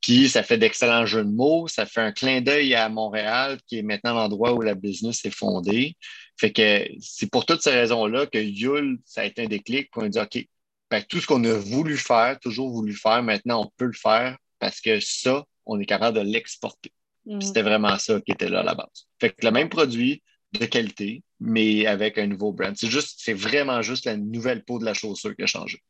Puis 0.00 0.28
ça 0.28 0.42
fait 0.42 0.58
d'excellents 0.58 1.06
jeux 1.06 1.24
de 1.24 1.30
mots, 1.30 1.68
ça 1.68 1.86
fait 1.86 2.00
un 2.00 2.12
clin 2.12 2.40
d'œil 2.40 2.74
à 2.74 2.88
Montréal, 2.88 3.58
qui 3.66 3.78
est 3.78 3.82
maintenant 3.82 4.14
l'endroit 4.14 4.52
où 4.54 4.62
la 4.62 4.74
business 4.74 5.24
est 5.24 5.30
fondée. 5.30 5.96
Fait 6.36 6.52
que 6.52 6.86
c'est 7.00 7.30
pour 7.30 7.46
toutes 7.46 7.62
ces 7.62 7.70
raisons-là 7.70 8.26
que 8.26 8.38
Yule, 8.38 8.98
ça 9.04 9.22
a 9.22 9.24
été 9.24 9.44
un 9.44 9.46
déclic. 9.46 9.90
A 9.96 10.08
dit, 10.08 10.18
OK, 10.18 10.46
ben, 10.90 11.02
tout 11.02 11.20
ce 11.20 11.26
qu'on 11.26 11.42
a 11.44 11.54
voulu 11.54 11.96
faire, 11.96 12.38
toujours 12.40 12.70
voulu 12.70 12.94
faire, 12.94 13.22
maintenant 13.22 13.62
on 13.62 13.72
peut 13.76 13.86
le 13.86 13.92
faire 13.92 14.36
parce 14.58 14.80
que 14.80 15.00
ça, 15.00 15.44
on 15.64 15.80
est 15.80 15.86
capable 15.86 16.18
de 16.18 16.22
l'exporter. 16.22 16.92
Mm. 17.24 17.40
C'était 17.40 17.62
vraiment 17.62 17.98
ça 17.98 18.20
qui 18.20 18.32
était 18.32 18.48
là 18.48 18.60
à 18.60 18.62
la 18.62 18.74
base. 18.74 19.06
Fait 19.20 19.30
que 19.30 19.44
le 19.44 19.50
même 19.50 19.68
produit 19.68 20.22
de 20.52 20.66
qualité, 20.66 21.22
mais 21.40 21.86
avec 21.86 22.18
un 22.18 22.26
nouveau 22.26 22.52
brand. 22.52 22.74
C'est 22.76 22.88
juste, 22.88 23.16
c'est 23.18 23.34
vraiment 23.34 23.82
juste 23.82 24.04
la 24.04 24.16
nouvelle 24.16 24.64
peau 24.64 24.78
de 24.78 24.84
la 24.84 24.94
chaussure 24.94 25.34
qui 25.34 25.42
a 25.42 25.46
changé. 25.46 25.82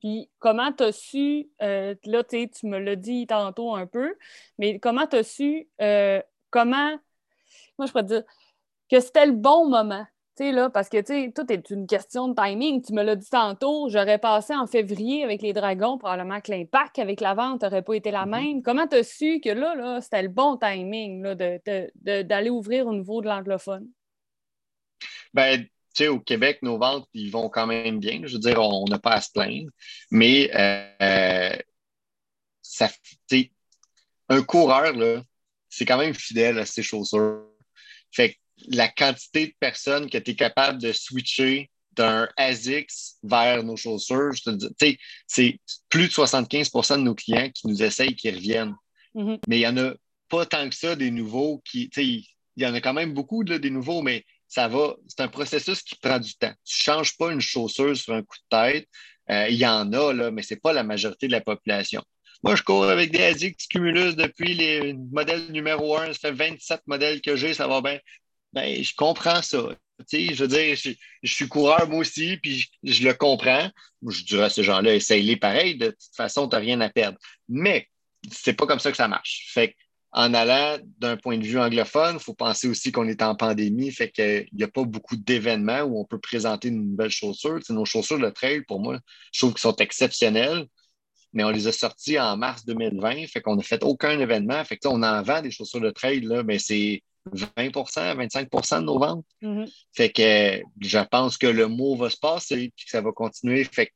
Puis 0.00 0.30
comment 0.38 0.72
tu 0.72 0.84
as 0.84 0.92
su, 0.92 1.48
euh, 1.62 1.94
là, 2.04 2.24
tu 2.24 2.48
me 2.64 2.78
l'as 2.78 2.96
dit 2.96 3.26
tantôt 3.26 3.74
un 3.74 3.86
peu, 3.86 4.14
mais 4.58 4.78
comment 4.78 5.06
tu 5.06 5.16
as 5.16 5.22
su, 5.22 5.68
euh, 5.80 6.20
comment, 6.50 6.98
moi 7.78 7.86
je 7.86 7.92
pourrais 7.92 8.04
dire, 8.04 8.22
que 8.90 9.00
c'était 9.00 9.26
le 9.26 9.32
bon 9.32 9.68
moment? 9.68 10.04
Là, 10.48 10.70
parce 10.70 10.88
que 10.88 11.02
tout 11.30 11.52
est 11.52 11.68
une 11.68 11.86
question 11.86 12.28
de 12.28 12.34
timing. 12.34 12.82
Tu 12.82 12.94
me 12.94 13.02
l'as 13.02 13.16
dit 13.16 13.28
tantôt, 13.28 13.90
j'aurais 13.90 14.18
passé 14.18 14.54
en 14.54 14.66
février 14.66 15.22
avec 15.22 15.42
les 15.42 15.52
Dragons, 15.52 15.98
probablement 15.98 16.40
que 16.40 16.50
l'impact 16.50 16.98
avec 16.98 17.20
la 17.20 17.34
vente 17.34 17.62
n'aurait 17.62 17.82
pas 17.82 17.92
été 17.92 18.10
la 18.10 18.24
mm-hmm. 18.24 18.42
même. 18.42 18.62
Comment 18.62 18.86
tu 18.86 18.96
as 18.96 19.04
su 19.04 19.40
que 19.40 19.50
là, 19.50 19.74
là 19.74 20.00
c'était 20.00 20.22
le 20.22 20.28
bon 20.28 20.56
timing 20.56 21.22
d'aller 21.22 22.48
ouvrir 22.48 22.86
au 22.86 22.94
niveau 22.94 23.20
de 23.20 23.28
l'anglophone? 23.28 23.86
Ben, 25.34 25.62
tu 25.62 25.68
sais, 25.92 26.08
au 26.08 26.20
Québec, 26.20 26.60
nos 26.62 26.78
ventes, 26.78 27.06
ils 27.12 27.30
vont 27.30 27.50
quand 27.50 27.66
même 27.66 27.98
bien. 27.98 28.22
Je 28.24 28.32
veux 28.32 28.40
dire, 28.40 28.58
on 28.58 28.86
n'a 28.88 28.98
pas 28.98 29.12
à 29.12 29.20
se 29.20 29.30
plaindre. 29.30 29.68
Mais 30.10 30.50
euh, 30.54 31.54
ça, 32.62 32.88
un 34.30 34.42
coureur, 34.42 34.94
c'est 35.68 35.84
quand 35.84 35.98
même 35.98 36.14
fidèle 36.14 36.58
à 36.58 36.64
ses 36.64 36.82
chaussures. 36.82 37.44
Fait 38.10 38.32
que 38.32 38.38
la 38.68 38.88
quantité 38.88 39.48
de 39.48 39.54
personnes 39.58 40.08
que 40.10 40.18
tu 40.18 40.32
es 40.32 40.34
capable 40.34 40.80
de 40.80 40.92
switcher 40.92 41.70
d'un 41.92 42.28
ASICS 42.36 43.18
vers 43.22 43.62
nos 43.62 43.76
chaussures, 43.76 44.32
je 44.32 44.42
te 44.42 44.50
dis, 44.50 44.98
c'est 45.26 45.58
plus 45.88 46.08
de 46.08 46.12
75% 46.12 46.98
de 46.98 47.02
nos 47.02 47.14
clients 47.14 47.50
qui 47.50 47.66
nous 47.66 47.82
essayent 47.82 48.14
qui 48.14 48.30
reviennent. 48.30 48.74
Mm-hmm. 49.14 49.38
Mais 49.48 49.56
il 49.56 49.60
n'y 49.60 49.66
en 49.66 49.76
a 49.76 49.94
pas 50.28 50.46
tant 50.46 50.68
que 50.68 50.74
ça 50.74 50.94
des 50.94 51.10
nouveaux 51.10 51.60
qui, 51.64 51.90
il 51.96 52.24
y 52.56 52.66
en 52.66 52.74
a 52.74 52.80
quand 52.80 52.94
même 52.94 53.12
beaucoup 53.12 53.42
là, 53.42 53.58
des 53.58 53.70
nouveaux, 53.70 54.02
mais 54.02 54.24
ça 54.46 54.68
va, 54.68 54.96
c'est 55.08 55.20
un 55.20 55.28
processus 55.28 55.82
qui 55.82 55.96
prend 55.96 56.18
du 56.18 56.34
temps. 56.34 56.52
Tu 56.64 56.78
ne 56.78 56.94
changes 56.94 57.16
pas 57.16 57.32
une 57.32 57.40
chaussure 57.40 57.96
sur 57.96 58.14
un 58.14 58.22
coup 58.22 58.36
de 58.50 58.56
tête. 58.56 58.88
Euh, 59.30 59.48
il 59.48 59.56
y 59.56 59.66
en 59.66 59.92
a, 59.92 60.12
là, 60.12 60.30
mais 60.30 60.42
ce 60.42 60.54
n'est 60.54 60.60
pas 60.60 60.72
la 60.72 60.82
majorité 60.82 61.26
de 61.26 61.32
la 61.32 61.40
population. 61.40 62.02
Moi, 62.42 62.56
je 62.56 62.62
cours 62.62 62.84
avec 62.84 63.12
des 63.12 63.22
ASICS 63.22 63.68
Cumulus 63.68 64.16
depuis 64.16 64.54
les 64.54 64.94
modèles 64.94 65.52
numéro 65.52 65.96
1. 65.96 66.14
Ça 66.14 66.18
fait 66.20 66.32
27 66.32 66.80
modèles 66.86 67.20
que 67.20 67.36
j'ai, 67.36 67.54
ça 67.54 67.68
va 67.68 67.80
bien. 67.80 67.98
Ben, 68.52 68.82
je 68.82 68.94
comprends 68.94 69.42
ça. 69.42 69.68
je 70.12 70.34
veux 70.34 70.48
dire, 70.48 70.76
je, 70.76 71.32
suis 71.32 71.48
coureur 71.48 71.88
moi 71.88 72.00
aussi, 72.00 72.36
puis 72.38 72.66
je, 72.82 73.06
le 73.06 73.14
comprends. 73.14 73.70
Je 74.06 74.24
dirais 74.24 74.44
à 74.44 74.50
ces 74.50 74.64
gens-là, 74.64 74.94
essaye-les 74.94 75.36
pareil. 75.36 75.76
De 75.76 75.88
toute 75.88 76.16
façon, 76.16 76.48
tu 76.48 76.56
n'as 76.56 76.60
rien 76.60 76.80
à 76.80 76.88
perdre. 76.88 77.18
Mais 77.48 77.88
c'est 78.30 78.54
pas 78.54 78.66
comme 78.66 78.80
ça 78.80 78.90
que 78.90 78.96
ça 78.96 79.08
marche. 79.08 79.50
Fait 79.52 79.76
en 80.12 80.34
allant 80.34 80.78
d'un 80.98 81.16
point 81.16 81.38
de 81.38 81.44
vue 81.44 81.58
anglophone, 81.58 82.16
il 82.16 82.22
faut 82.22 82.34
penser 82.34 82.68
aussi 82.68 82.90
qu'on 82.90 83.06
est 83.06 83.22
en 83.22 83.36
pandémie, 83.36 83.92
fait 83.92 84.10
qu'il 84.10 84.48
n'y 84.52 84.64
a 84.64 84.68
pas 84.68 84.82
beaucoup 84.82 85.16
d'événements 85.16 85.82
où 85.82 86.00
on 86.00 86.04
peut 86.04 86.18
présenter 86.18 86.68
une 86.68 86.90
nouvelle 86.90 87.10
chaussure. 87.10 87.60
nos 87.70 87.84
chaussures 87.84 88.18
de 88.18 88.28
trail, 88.30 88.62
pour 88.62 88.80
moi, 88.80 88.98
je 89.32 89.40
trouve 89.40 89.54
qu'elles 89.54 89.60
sont 89.60 89.76
exceptionnelles, 89.76 90.66
mais 91.32 91.44
on 91.44 91.50
les 91.50 91.68
a 91.68 91.72
sorties 91.72 92.18
en 92.18 92.36
mars 92.36 92.64
2020, 92.64 93.28
fait 93.28 93.40
qu'on 93.40 93.54
n'a 93.54 93.62
fait 93.62 93.84
aucun 93.84 94.18
événement. 94.18 94.64
Fait 94.64 94.76
que 94.76 94.88
on 94.88 95.02
en 95.02 95.22
vend 95.22 95.42
des 95.42 95.52
chaussures 95.52 95.80
de 95.80 95.90
trail, 95.90 96.22
là, 96.22 96.42
mais 96.42 96.58
c'est 96.58 97.02
20% 97.32 98.16
25% 98.16 98.80
de 98.80 98.84
nos 98.84 98.98
ventes. 98.98 99.26
Mm-hmm. 99.42 99.72
Fait 99.92 100.10
que 100.10 100.62
je 100.80 100.98
pense 101.10 101.38
que 101.38 101.46
le 101.46 101.68
mot 101.68 101.96
va 101.96 102.10
se 102.10 102.18
passer 102.18 102.62
et 102.62 102.68
que 102.70 102.90
ça 102.90 103.00
va 103.00 103.12
continuer. 103.12 103.64
Fait 103.64 103.86
que 103.86 103.92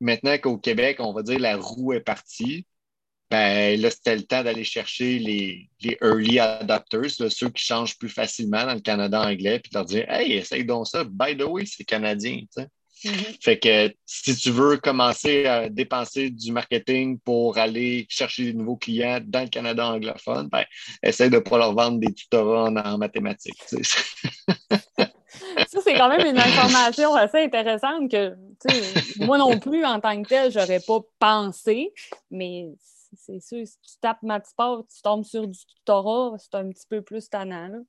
maintenant 0.00 0.36
qu'au 0.38 0.58
Québec, 0.58 0.98
on 1.00 1.12
va 1.12 1.22
dire 1.22 1.38
la 1.38 1.56
roue 1.56 1.92
est 1.92 2.00
partie, 2.00 2.66
ben 3.30 3.80
là, 3.80 3.90
c'était 3.90 4.16
le 4.16 4.22
temps 4.22 4.44
d'aller 4.44 4.62
chercher 4.64 5.18
les, 5.18 5.68
early 6.00 6.38
adopters, 6.38 7.10
ceux 7.10 7.50
qui 7.50 7.64
changent 7.64 7.98
plus 7.98 8.08
facilement 8.08 8.64
dans 8.64 8.74
le 8.74 8.80
Canada 8.80 9.20
anglais, 9.20 9.58
puis 9.58 9.70
de 9.70 9.78
leur 9.78 9.84
dire 9.84 10.08
Hey, 10.08 10.32
essaye 10.34 10.64
donc 10.64 10.86
ça. 10.86 11.04
By 11.04 11.36
the 11.36 11.42
way, 11.42 11.64
c'est 11.66 11.84
canadien. 11.84 12.42
Mm-hmm. 13.04 13.42
Fait 13.42 13.58
que 13.58 13.94
si 14.06 14.34
tu 14.36 14.50
veux 14.50 14.78
commencer 14.78 15.46
à 15.46 15.68
dépenser 15.68 16.30
du 16.30 16.52
marketing 16.52 17.18
pour 17.18 17.58
aller 17.58 18.06
chercher 18.08 18.44
des 18.44 18.54
nouveaux 18.54 18.76
clients 18.76 19.20
dans 19.22 19.42
le 19.42 19.48
Canada 19.48 19.86
anglophone, 19.86 20.48
ben, 20.48 20.64
essaye 21.02 21.30
de 21.30 21.36
ne 21.36 21.40
pas 21.40 21.58
leur 21.58 21.74
vendre 21.74 21.98
des 21.98 22.12
tutorats 22.12 22.70
en, 22.70 22.98
mathématiques. 22.98 23.62
ça, 23.68 23.80
c'est 25.82 25.94
quand 25.94 26.08
même 26.08 26.26
une 26.26 26.38
information 26.38 27.14
assez 27.14 27.44
intéressante 27.44 28.10
que 28.10 28.34
moi 29.18 29.38
non 29.38 29.58
plus, 29.58 29.84
en 29.84 30.00
tant 30.00 30.22
que 30.22 30.28
tel, 30.28 30.50
j'aurais 30.50 30.80
pas 30.80 31.00
pensé, 31.18 31.92
mais 32.30 32.68
c'est 33.14 33.40
sûr, 33.40 33.66
si 33.66 33.78
tu 33.80 33.98
tapes 34.00 34.22
Matsport, 34.22 34.84
tu 34.86 35.02
tombes 35.02 35.24
sur 35.24 35.46
du 35.46 35.58
tutorat, 35.58 36.36
c'est 36.38 36.54
un 36.54 36.68
petit 36.70 36.86
peu 36.88 37.02
plus 37.02 37.28
tannant. 37.28 37.84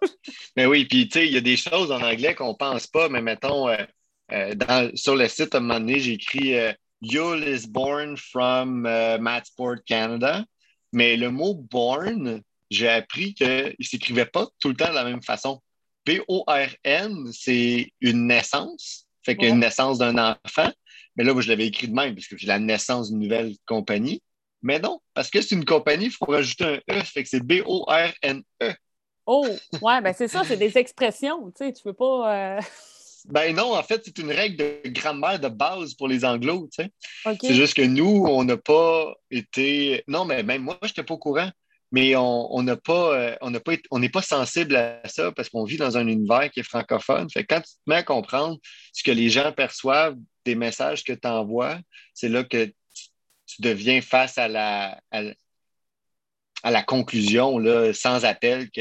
mais 0.56 0.66
oui, 0.66 0.84
puis 0.84 1.08
tu 1.08 1.18
sais, 1.18 1.26
il 1.26 1.32
y 1.32 1.36
a 1.36 1.40
des 1.40 1.56
choses 1.56 1.90
en 1.90 2.02
anglais 2.02 2.34
qu'on 2.34 2.54
pense 2.54 2.86
pas, 2.86 3.08
mais 3.08 3.22
mettons, 3.22 3.68
euh, 3.68 3.84
euh, 4.32 4.90
sur 4.94 5.16
le 5.16 5.28
site, 5.28 5.54
à 5.54 5.58
un 5.58 5.60
moment 5.60 5.80
donné, 5.80 6.00
j'ai 6.00 6.12
écrit 6.12 6.58
euh, 6.58 6.72
Yule 7.00 7.46
is 7.46 7.66
born 7.68 8.16
from 8.16 8.82
Matsport 9.20 9.84
Canada. 9.86 10.44
Mais 10.92 11.16
le 11.16 11.30
mot 11.30 11.54
born, 11.54 12.42
j'ai 12.70 12.88
appris 12.88 13.34
qu'il 13.34 13.74
ne 13.78 13.84
s'écrivait 13.84 14.26
pas 14.26 14.46
tout 14.60 14.68
le 14.68 14.74
temps 14.74 14.90
de 14.90 14.94
la 14.94 15.04
même 15.04 15.22
façon. 15.22 15.60
B-O-R-N, 16.06 17.30
c'est 17.32 17.92
une 18.00 18.26
naissance, 18.26 19.06
fait 19.24 19.36
qu'une 19.36 19.60
naissance 19.60 19.98
d'un 19.98 20.18
enfant. 20.18 20.70
Mais 21.16 21.24
là, 21.24 21.32
moi, 21.32 21.42
je 21.42 21.48
l'avais 21.48 21.66
écrit 21.66 21.88
de 21.88 21.94
même, 21.94 22.14
parce 22.14 22.26
que 22.26 22.36
j'ai 22.36 22.46
la 22.46 22.58
naissance 22.58 23.10
d'une 23.10 23.20
nouvelle 23.20 23.54
compagnie. 23.66 24.22
Mais 24.62 24.78
non, 24.78 25.00
parce 25.14 25.30
que 25.30 25.40
c'est 25.40 25.54
une 25.54 25.64
compagnie, 25.64 26.06
il 26.06 26.10
faut 26.10 26.24
rajouter 26.26 26.64
un 26.64 26.94
E, 26.94 27.02
fait 27.04 27.22
que 27.22 27.28
c'est 27.28 27.44
B-O-R-N-E. 27.44 28.74
Oh, 29.26 29.46
ouais, 29.80 30.00
ben 30.00 30.12
c'est 30.12 30.28
ça, 30.28 30.42
c'est 30.44 30.56
des 30.56 30.78
expressions, 30.78 31.50
tu 31.52 31.64
sais, 31.64 31.72
tu 31.72 31.82
peux 31.82 31.92
pas. 31.92 32.56
Euh, 32.56 32.60
ben 33.26 33.54
non, 33.54 33.74
en 33.74 33.82
fait, 33.82 34.02
c'est 34.04 34.18
une 34.18 34.32
règle 34.32 34.56
de 34.56 34.88
grammaire 34.90 35.38
de 35.38 35.48
base 35.48 35.94
pour 35.94 36.08
les 36.08 36.24
anglos, 36.24 36.68
tu 36.72 36.84
sais. 36.84 37.36
C'est 37.40 37.54
juste 37.54 37.74
que 37.74 37.82
nous, 37.82 38.24
on 38.26 38.44
n'a 38.44 38.56
pas 38.56 39.14
été. 39.30 40.02
Non, 40.08 40.24
mais 40.24 40.42
même 40.42 40.62
moi, 40.62 40.78
je 40.82 40.88
n'étais 40.88 41.02
pas 41.02 41.14
au 41.14 41.18
courant. 41.18 41.50
Mais 41.94 42.16
on 42.16 42.62
n'a 42.62 42.76
pas, 42.76 43.14
euh, 43.14 43.36
on 43.42 43.50
n'a 43.50 43.60
pas, 43.60 43.72
on 43.90 43.98
n'est 43.98 44.08
pas 44.08 44.22
sensible 44.22 44.76
à 44.76 45.02
ça 45.04 45.30
parce 45.30 45.50
qu'on 45.50 45.64
vit 45.64 45.76
dans 45.76 45.98
un 45.98 46.06
univers 46.06 46.50
qui 46.50 46.60
est 46.60 46.62
francophone. 46.62 47.28
Fait 47.28 47.44
quand 47.44 47.60
tu 47.60 47.74
te 47.74 47.80
mets 47.86 47.96
à 47.96 48.02
comprendre 48.02 48.56
ce 48.94 49.02
que 49.02 49.10
les 49.10 49.28
gens 49.28 49.52
perçoivent 49.52 50.16
des 50.46 50.54
messages 50.54 51.04
que 51.04 51.12
tu 51.12 51.28
envoies, 51.28 51.78
c'est 52.14 52.30
là 52.30 52.44
que 52.44 52.64
tu 52.64 53.60
deviens 53.60 54.00
face 54.00 54.38
à 54.38 54.48
la, 54.48 54.98
à, 55.10 56.70
la 56.70 56.82
conclusion 56.82 57.58
là, 57.58 57.92
sans 57.92 58.24
appel 58.24 58.70
que 58.70 58.80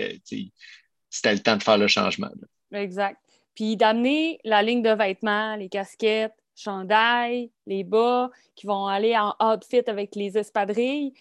c'était 1.09 1.33
le 1.33 1.39
temps 1.39 1.57
de 1.57 1.63
faire 1.63 1.77
le 1.77 1.87
changement. 1.87 2.31
Exact. 2.71 3.19
Puis 3.55 3.77
d'amener 3.77 4.39
la 4.43 4.61
ligne 4.61 4.81
de 4.81 4.91
vêtements, 4.91 5.55
les 5.55 5.69
casquettes, 5.69 6.35
chandails, 6.55 7.51
les 7.65 7.83
bas 7.83 8.29
qui 8.55 8.67
vont 8.67 8.87
aller 8.87 9.17
en 9.17 9.33
outfit 9.41 9.83
avec 9.87 10.15
les 10.15 10.37
espadrilles. 10.37 11.13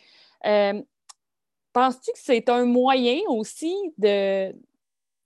Euh, 0.47 0.81
penses-tu 1.73 2.13
que 2.13 2.19
c'est 2.19 2.49
un 2.49 2.65
moyen 2.65 3.21
aussi 3.29 3.75
de, 3.99 4.55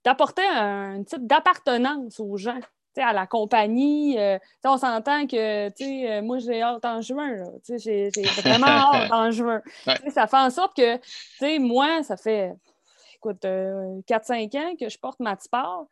d'apporter 0.03 0.45
un 0.45 1.03
type 1.03 1.25
d'appartenance 1.25 2.19
aux 2.19 2.37
gens? 2.37 2.59
à 3.01 3.13
la 3.13 3.27
compagnie? 3.27 4.17
Euh, 4.17 4.37
on 4.63 4.77
s'entend 4.77 5.27
que 5.27 5.67
euh, 5.69 6.21
moi, 6.21 6.39
j'ai 6.39 6.61
hâte 6.61 6.85
en 6.85 7.01
juin. 7.01 7.43
J'ai 7.77 8.09
vraiment 8.43 8.67
hâte 8.67 9.11
en 9.11 9.31
juin. 9.31 9.61
Ça 10.09 10.27
fait 10.27 10.37
en 10.37 10.49
sorte 10.49 10.75
que 10.75 11.59
moi, 11.59 12.03
ça 12.03 12.17
fait 12.17 12.53
écoute, 13.15 13.43
4-5 13.43 13.45
euh, 13.45 14.59
ans 14.59 14.75
que 14.79 14.89
je 14.89 14.99
porte 14.99 15.19
ma 15.19 15.35
sport. 15.37 15.87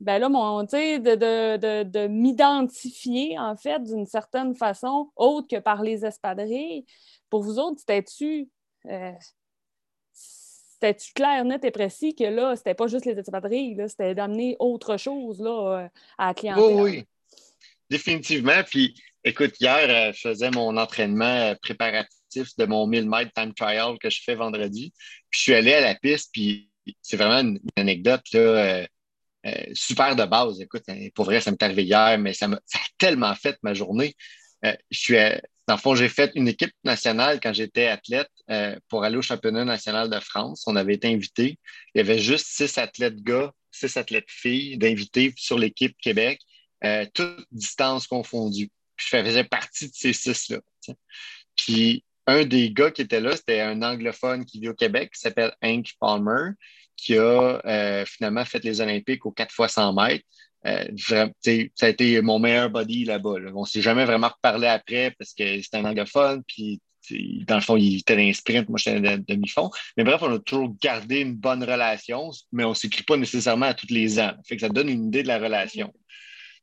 Ben 0.00 0.18
là, 0.18 0.28
mon, 0.28 0.62
de, 0.62 0.98
de, 0.98 1.56
de, 1.56 1.82
de 1.82 2.06
m'identifier, 2.06 3.38
en 3.38 3.56
fait, 3.56 3.82
d'une 3.82 4.06
certaine 4.06 4.54
façon, 4.54 5.10
autre 5.16 5.48
que 5.48 5.60
par 5.60 5.82
les 5.82 6.04
espadrilles. 6.04 6.84
Pour 7.30 7.42
vous 7.42 7.58
autres, 7.58 7.80
c'était-tu 7.80 8.48
c'était-tu 10.76 11.12
clair, 11.14 11.44
net 11.44 11.64
et 11.64 11.70
précis 11.70 12.14
que 12.14 12.24
là, 12.24 12.54
c'était 12.54 12.74
pas 12.74 12.86
juste 12.86 13.06
les 13.06 13.18
espadrilles, 13.18 13.76
c'était 13.88 14.14
d'amener 14.14 14.56
autre 14.58 14.96
chose 14.96 15.40
là, 15.40 15.84
euh, 15.84 15.88
à 16.18 16.28
la 16.28 16.34
clientèle? 16.34 16.74
Oui, 16.76 16.82
oui. 16.82 17.04
Définitivement. 17.88 18.62
Puis, 18.64 18.94
écoute, 19.24 19.58
hier, 19.60 19.88
euh, 19.88 20.12
je 20.12 20.28
faisais 20.28 20.50
mon 20.50 20.76
entraînement 20.76 21.24
euh, 21.24 21.54
préparatif 21.62 22.56
de 22.58 22.66
mon 22.66 22.86
1000 22.86 23.08
mètres 23.08 23.32
time 23.34 23.54
trial 23.54 23.96
que 23.98 24.10
je 24.10 24.20
fais 24.22 24.34
vendredi. 24.34 24.92
Puis, 25.30 25.38
je 25.38 25.42
suis 25.44 25.54
allé 25.54 25.72
à 25.72 25.80
la 25.80 25.94
piste, 25.94 26.30
puis 26.32 26.70
c'est 27.00 27.16
vraiment 27.16 27.40
une, 27.40 27.60
anecdote 27.76 28.22
là, 28.32 28.86
super 29.74 30.16
de 30.16 30.24
base. 30.24 30.60
Écoute, 30.60 30.82
hein, 30.88 31.08
pour 31.14 31.26
vrai, 31.26 31.40
ça 31.40 31.50
m'est 31.50 31.62
arrivé 31.62 31.84
hier, 31.84 32.18
mais 32.18 32.32
ça, 32.32 32.48
ça 32.64 32.78
a 32.78 32.88
tellement 32.98 33.34
fait 33.34 33.56
ma 33.62 33.74
journée. 33.74 34.14
je 34.62 34.72
suis 34.90 35.16
dans 35.66 35.74
le 35.74 35.80
fond, 35.80 35.94
j'ai 35.96 36.08
fait 36.08 36.30
une 36.36 36.46
équipe 36.46 36.72
nationale 36.84 37.40
quand 37.42 37.52
j'étais 37.52 37.88
athlète 37.88 38.30
euh, 38.50 38.78
pour 38.88 39.02
aller 39.02 39.16
au 39.16 39.22
championnat 39.22 39.64
national 39.64 40.08
de 40.08 40.20
France. 40.20 40.62
On 40.66 40.76
avait 40.76 40.94
été 40.94 41.08
invités. 41.08 41.58
Il 41.94 41.98
y 41.98 42.00
avait 42.00 42.20
juste 42.20 42.46
six 42.46 42.78
athlètes 42.78 43.20
gars, 43.22 43.52
six 43.72 43.96
athlètes 43.96 44.28
filles 44.30 44.78
d'invités 44.78 45.34
sur 45.36 45.58
l'équipe 45.58 45.96
Québec, 46.00 46.40
euh, 46.84 47.04
toutes 47.14 47.46
distances 47.50 48.06
confondues. 48.06 48.70
je 48.96 49.06
faisais 49.08 49.44
partie 49.44 49.88
de 49.88 49.94
ces 49.94 50.12
six-là. 50.12 50.60
Puis 51.56 52.04
un 52.28 52.44
des 52.44 52.70
gars 52.70 52.92
qui 52.92 53.02
était 53.02 53.20
là, 53.20 53.34
c'était 53.34 53.60
un 53.60 53.82
anglophone 53.82 54.44
qui 54.44 54.60
vit 54.60 54.68
au 54.68 54.74
Québec, 54.74 55.12
qui 55.14 55.20
s'appelle 55.20 55.54
Hank 55.62 55.94
Palmer, 55.98 56.52
qui 56.96 57.16
a 57.16 57.60
euh, 57.64 58.04
finalement 58.06 58.44
fait 58.44 58.62
les 58.64 58.80
Olympiques 58.80 59.26
aux 59.26 59.32
4 59.32 59.52
fois 59.52 59.68
100 59.68 59.92
mètres. 59.94 60.24
Euh, 60.66 60.84
ça 60.96 61.28
a 61.82 61.88
été 61.88 62.20
mon 62.22 62.38
meilleur 62.38 62.70
buddy 62.70 63.04
là-bas. 63.04 63.36
On 63.54 63.62
ne 63.62 63.66
s'est 63.66 63.82
jamais 63.82 64.04
vraiment 64.04 64.28
reparlé 64.28 64.66
après 64.66 65.14
parce 65.18 65.32
que 65.32 65.60
c'était 65.60 65.76
un 65.76 65.84
anglophone, 65.84 66.42
puis 66.46 66.80
dans 67.46 67.56
le 67.56 67.60
fond, 67.60 67.76
il 67.76 67.98
était 67.98 68.16
dans 68.16 68.32
sprint, 68.32 68.68
moi 68.68 68.78
j'étais 68.78 69.08
un 69.08 69.18
demi-fond. 69.18 69.70
Mais 69.96 70.04
bref, 70.04 70.20
on 70.22 70.34
a 70.34 70.38
toujours 70.38 70.74
gardé 70.80 71.20
une 71.20 71.34
bonne 71.34 71.62
relation, 71.62 72.30
mais 72.52 72.64
on 72.64 72.70
ne 72.70 72.74
s'écrit 72.74 73.04
pas 73.04 73.16
nécessairement 73.16 73.66
à 73.66 73.74
tous 73.74 73.90
les 73.90 74.18
ans. 74.18 74.32
Fait 74.44 74.56
que 74.56 74.62
ça 74.62 74.68
donne 74.68 74.88
une 74.88 75.06
idée 75.06 75.22
de 75.22 75.28
la 75.28 75.38
relation. 75.38 75.92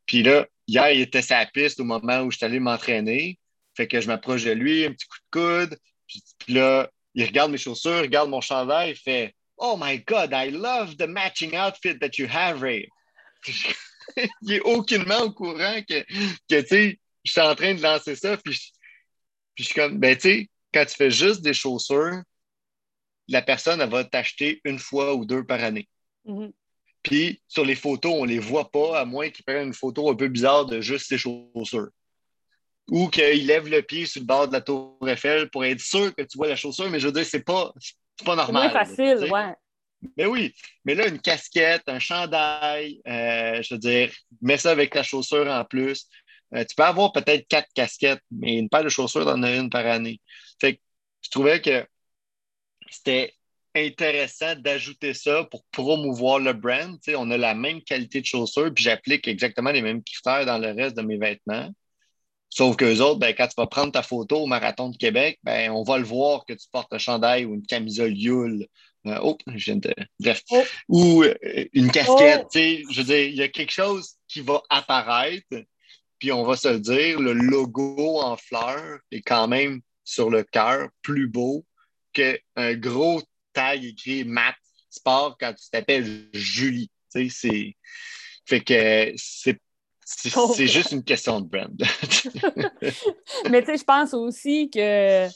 Puis 0.05 0.23
là, 0.23 0.45
hier, 0.67 0.91
il 0.91 1.01
était 1.01 1.21
sa 1.21 1.45
piste 1.45 1.79
au 1.79 1.85
moment 1.85 2.21
où 2.21 2.31
je 2.31 2.37
suis 2.37 2.45
allé 2.45 2.59
m'entraîner. 2.59 3.39
Fait 3.75 3.87
que 3.87 4.01
je 4.01 4.07
m'approche 4.07 4.43
de 4.43 4.51
lui, 4.51 4.85
un 4.85 4.91
petit 4.91 5.07
coup 5.07 5.17
de 5.31 5.39
coude. 5.39 5.77
Puis, 6.07 6.53
là, 6.53 6.89
il 7.15 7.25
regarde 7.25 7.51
mes 7.51 7.57
chaussures, 7.57 7.99
il 7.99 8.01
regarde 8.01 8.29
mon 8.29 8.41
chandail, 8.41 8.91
il 8.91 8.95
fait 8.95 9.33
Oh 9.57 9.77
my 9.77 9.97
God, 9.97 10.33
I 10.33 10.49
love 10.49 10.97
the 10.97 11.07
matching 11.07 11.55
outfit 11.55 11.99
that 11.99 12.17
you 12.17 12.27
have, 12.27 12.61
Ray. 12.61 12.89
il 14.41 14.53
est 14.53 14.61
aucunement 14.61 15.21
au 15.21 15.31
courant 15.31 15.81
que, 15.87 16.03
que 16.49 16.61
tu 16.61 16.67
sais, 16.67 16.99
je 17.23 17.31
suis 17.31 17.41
en 17.41 17.55
train 17.55 17.73
de 17.73 17.81
lancer 17.81 18.15
ça. 18.15 18.37
Puis, 18.37 18.59
puis 19.55 19.63
je 19.63 19.69
suis 19.69 19.75
comme, 19.75 19.99
ben, 19.99 20.15
tu 20.15 20.21
sais, 20.21 20.49
quand 20.73 20.85
tu 20.85 20.95
fais 20.95 21.11
juste 21.11 21.41
des 21.41 21.53
chaussures, 21.53 22.21
la 23.27 23.41
personne, 23.41 23.81
elle 23.81 23.89
va 23.89 24.03
t'acheter 24.03 24.59
une 24.65 24.79
fois 24.79 25.15
ou 25.15 25.25
deux 25.25 25.45
par 25.45 25.63
année. 25.63 25.87
Mm-hmm. 26.25 26.51
Puis 27.03 27.41
sur 27.47 27.65
les 27.65 27.75
photos, 27.75 28.13
on 28.13 28.23
ne 28.23 28.29
les 28.29 28.39
voit 28.39 28.71
pas, 28.71 28.99
à 28.99 29.05
moins 29.05 29.29
qu'ils 29.29 29.45
prennent 29.45 29.67
une 29.67 29.73
photo 29.73 30.09
un 30.09 30.15
peu 30.15 30.27
bizarre 30.27 30.65
de 30.65 30.81
juste 30.81 31.07
ses 31.07 31.17
chaussures. 31.17 31.89
Ou 32.89 33.07
qu'il 33.07 33.45
lève 33.45 33.69
le 33.69 33.81
pied 33.81 34.05
sur 34.05 34.21
le 34.21 34.25
bord 34.25 34.47
de 34.47 34.53
la 34.53 34.61
tour 34.61 34.97
Eiffel 35.07 35.49
pour 35.49 35.63
être 35.63 35.79
sûr 35.79 36.13
que 36.15 36.23
tu 36.23 36.37
vois 36.37 36.47
la 36.47 36.55
chaussure, 36.55 36.89
mais 36.89 36.99
je 36.99 37.07
veux 37.07 37.13
dire, 37.13 37.25
c'est 37.25 37.43
pas, 37.43 37.73
pas 38.25 38.35
normal. 38.35 38.69
C'est 38.71 38.95
facile, 38.95 39.31
ouais. 39.31 39.53
Mais 40.17 40.25
oui, 40.25 40.53
mais 40.83 40.95
là, 40.95 41.07
une 41.07 41.19
casquette, 41.19 41.83
un 41.87 41.99
chandail, 41.99 43.01
euh, 43.07 43.61
je 43.61 43.73
veux 43.73 43.79
dire, 43.79 44.11
mets 44.41 44.57
ça 44.57 44.71
avec 44.71 44.91
ta 44.91 45.03
chaussure 45.03 45.47
en 45.47 45.63
plus. 45.63 46.07
Euh, 46.53 46.63
tu 46.65 46.75
peux 46.75 46.83
avoir 46.83 47.11
peut-être 47.11 47.47
quatre 47.47 47.69
casquettes, 47.73 48.21
mais 48.29 48.57
une 48.57 48.69
paire 48.69 48.83
de 48.83 48.89
chaussures, 48.89 49.25
t'en 49.25 49.41
as 49.43 49.55
une 49.55 49.69
par 49.69 49.85
année. 49.85 50.19
Fait 50.59 50.75
que 50.75 50.81
je 51.21 51.29
trouvais 51.29 51.61
que 51.61 51.85
c'était 52.89 53.33
intéressant 53.75 54.55
d'ajouter 54.55 55.13
ça 55.13 55.45
pour 55.45 55.63
promouvoir 55.71 56.39
le 56.39 56.53
brand. 56.53 56.99
on 57.15 57.31
a 57.31 57.37
la 57.37 57.55
même 57.55 57.81
qualité 57.81 58.21
de 58.21 58.25
chaussures, 58.25 58.71
puis 58.73 58.83
j'applique 58.83 59.27
exactement 59.27 59.71
les 59.71 59.81
mêmes 59.81 60.03
critères 60.03 60.45
dans 60.45 60.59
le 60.59 60.71
reste 60.71 60.95
de 60.95 61.01
mes 61.01 61.17
vêtements. 61.17 61.69
Sauf 62.55 62.75
qu'eux 62.75 62.99
autres, 62.99 63.17
ben, 63.17 63.33
quand 63.35 63.47
tu 63.47 63.55
vas 63.57 63.65
prendre 63.65 63.91
ta 63.91 64.03
photo 64.03 64.41
au 64.41 64.45
Marathon 64.45 64.89
de 64.89 64.95
Québec, 64.95 65.39
ben, 65.41 65.71
on 65.71 65.81
va 65.81 65.97
le 65.97 66.03
voir 66.03 66.45
que 66.45 66.53
tu 66.53 66.67
portes 66.71 66.93
un 66.93 66.99
chandail 66.99 67.45
ou 67.45 67.55
une 67.55 67.65
camisole 67.65 68.15
Yule. 68.15 68.67
Euh, 69.07 69.17
oh, 69.23 69.39
je 69.55 69.65
viens 69.65 69.77
de. 69.77 69.91
Bref. 70.19 70.43
Oh. 70.51 70.63
Ou 70.87 71.23
euh, 71.23 71.33
une 71.73 71.89
casquette. 71.89 72.45
Oh. 72.45 72.91
Je 72.91 72.97
veux 72.97 73.05
dire, 73.05 73.23
il 73.23 73.33
y 73.33 73.41
a 73.41 73.47
quelque 73.47 73.71
chose 73.71 74.17
qui 74.27 74.41
va 74.41 74.61
apparaître, 74.69 75.47
puis 76.19 76.31
on 76.31 76.43
va 76.43 76.55
se 76.55 76.67
le 76.67 76.79
dire, 76.79 77.19
le 77.19 77.33
logo 77.33 78.21
en 78.21 78.37
fleurs 78.37 78.99
est 79.09 79.23
quand 79.23 79.47
même 79.47 79.81
sur 80.03 80.29
le 80.29 80.43
cœur 80.43 80.89
plus 81.01 81.27
beau 81.27 81.65
qu'un 82.13 82.75
gros 82.75 83.23
tag 83.53 83.83
écrit 83.83 84.25
Matt 84.25 84.57
Sport 84.91 85.37
quand 85.39 85.55
tu 85.55 85.71
t'appelles 85.71 86.29
Julie. 86.33 86.91
Tu 87.11 87.31
sais, 87.31 87.35
c'est. 87.35 87.75
Fait 88.45 88.61
que 88.61 89.11
c'est 89.15 89.57
c'est 90.15 90.67
juste 90.67 90.91
une 90.91 91.03
question 91.03 91.41
de 91.41 91.47
brand. 91.47 91.71
Mais 93.49 93.61
tu 93.61 93.71
sais, 93.71 93.77
je 93.77 93.83
pense 93.83 94.13
aussi 94.13 94.69
que 94.69 95.27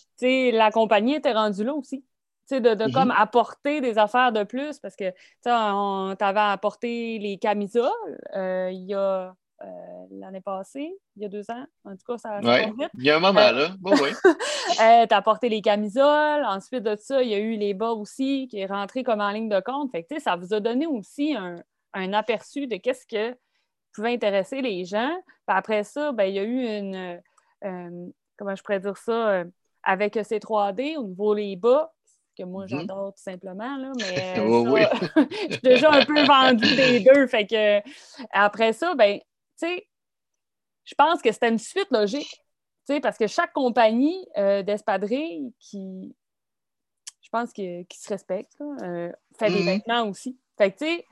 la 0.51 0.71
compagnie 0.71 1.15
était 1.15 1.34
rendue 1.34 1.63
là 1.63 1.73
aussi. 1.73 2.03
De, 2.49 2.59
de 2.59 2.69
mm-hmm. 2.75 2.93
comme 2.93 3.11
apporter 3.11 3.82
des 3.82 3.97
affaires 3.97 4.32
de 4.32 4.45
plus 4.45 4.80
parce 4.80 4.95
que 4.95 5.11
tu 5.43 5.49
avais 5.49 6.39
apporté 6.39 7.19
les 7.19 7.38
camisoles 7.38 7.91
euh, 8.38 8.69
il 8.71 8.86
y 8.86 8.93
a 8.93 9.36
euh, 9.63 9.65
l'année 10.11 10.41
passée, 10.41 10.95
il 11.15 11.23
y 11.23 11.25
a 11.25 11.30
deux 11.30 11.49
ans. 11.49 11.65
En 11.84 11.91
tout 11.91 12.05
cas, 12.05 12.17
ça, 12.17 12.39
ouais. 12.41 12.71
vite. 12.78 12.89
Il 12.99 13.03
y 13.03 13.09
a 13.09 13.17
un 13.17 13.19
moment, 13.19 13.51
là. 13.51 13.69
Bon, 13.80 13.91
oui. 13.93 14.09
euh, 14.25 15.07
tu 15.07 15.13
as 15.13 15.17
apporté 15.17 15.49
les 15.49 15.61
camisoles. 15.61 16.45
Ensuite 16.45 16.84
de 16.84 16.95
ça, 16.95 17.23
il 17.23 17.30
y 17.30 17.34
a 17.34 17.39
eu 17.39 17.57
les 17.57 17.73
bas 17.73 17.91
aussi 17.91 18.47
qui 18.49 18.59
est 18.59 18.67
rentré 18.67 19.03
comme 19.03 19.19
en 19.19 19.32
ligne 19.32 19.49
de 19.49 19.59
compte. 19.59 19.89
Fait 19.91 20.03
que, 20.03 20.19
ça 20.19 20.36
vous 20.36 20.53
a 20.53 20.59
donné 20.59 20.86
aussi 20.86 21.34
un, 21.34 21.55
un 21.93 22.13
aperçu 22.13 22.67
de 22.67 22.75
qu'est-ce 22.78 23.07
que 23.07 23.36
pouvait 23.97 24.13
intéresser 24.13 24.61
les 24.61 24.85
gens. 24.85 25.13
Puis 25.25 25.55
après 25.57 25.83
ça, 25.83 26.11
ben, 26.11 26.25
il 26.25 26.35
y 26.35 26.39
a 26.39 26.43
eu 26.43 26.77
une. 26.77 27.21
Euh, 27.63 28.09
comment 28.37 28.55
je 28.55 28.63
pourrais 28.63 28.79
dire 28.79 28.97
ça? 28.97 29.29
Euh, 29.29 29.45
avec 29.83 30.19
ces 30.23 30.39
3D 30.39 30.97
au 30.97 31.07
niveau 31.07 31.33
des 31.35 31.55
bas, 31.55 31.93
que 32.37 32.43
moi 32.43 32.63
mhm. 32.63 32.69
j'adore 32.69 33.13
tout 33.13 33.23
simplement, 33.23 33.77
là, 33.77 33.91
mais 33.97 34.39
oui, 34.39 34.81
je 35.15 35.53
suis 35.53 35.61
déjà 35.61 35.91
un 35.91 36.05
peu 36.05 36.23
vendue 36.25 36.75
des 36.75 36.99
deux. 36.99 37.27
Fait 37.27 37.45
que 37.45 37.81
après 38.31 38.73
ça, 38.73 38.95
ben, 38.95 39.19
tu 39.19 39.67
sais, 39.67 39.87
je 40.83 40.95
pense 40.95 41.21
que 41.21 41.31
c'était 41.31 41.49
une 41.49 41.59
suite 41.59 41.91
logique. 41.91 42.41
Parce 43.01 43.17
que 43.17 43.27
chaque 43.27 43.51
compagnie 43.51 44.25
euh, 44.37 44.63
d'espadrilles 44.63 45.53
qui, 45.59 46.15
je 47.21 47.29
pense, 47.29 47.51
qui, 47.51 47.85
se 47.91 48.09
respecte, 48.09 48.55
euh, 48.61 49.11
fait 49.37 49.49
des 49.49 49.59
mhm. 49.59 49.65
vêtements 49.65 50.07
aussi. 50.07 50.39
Fait 50.57 50.71
que, 50.71 50.77
tu 50.77 50.85
sais, 50.85 51.05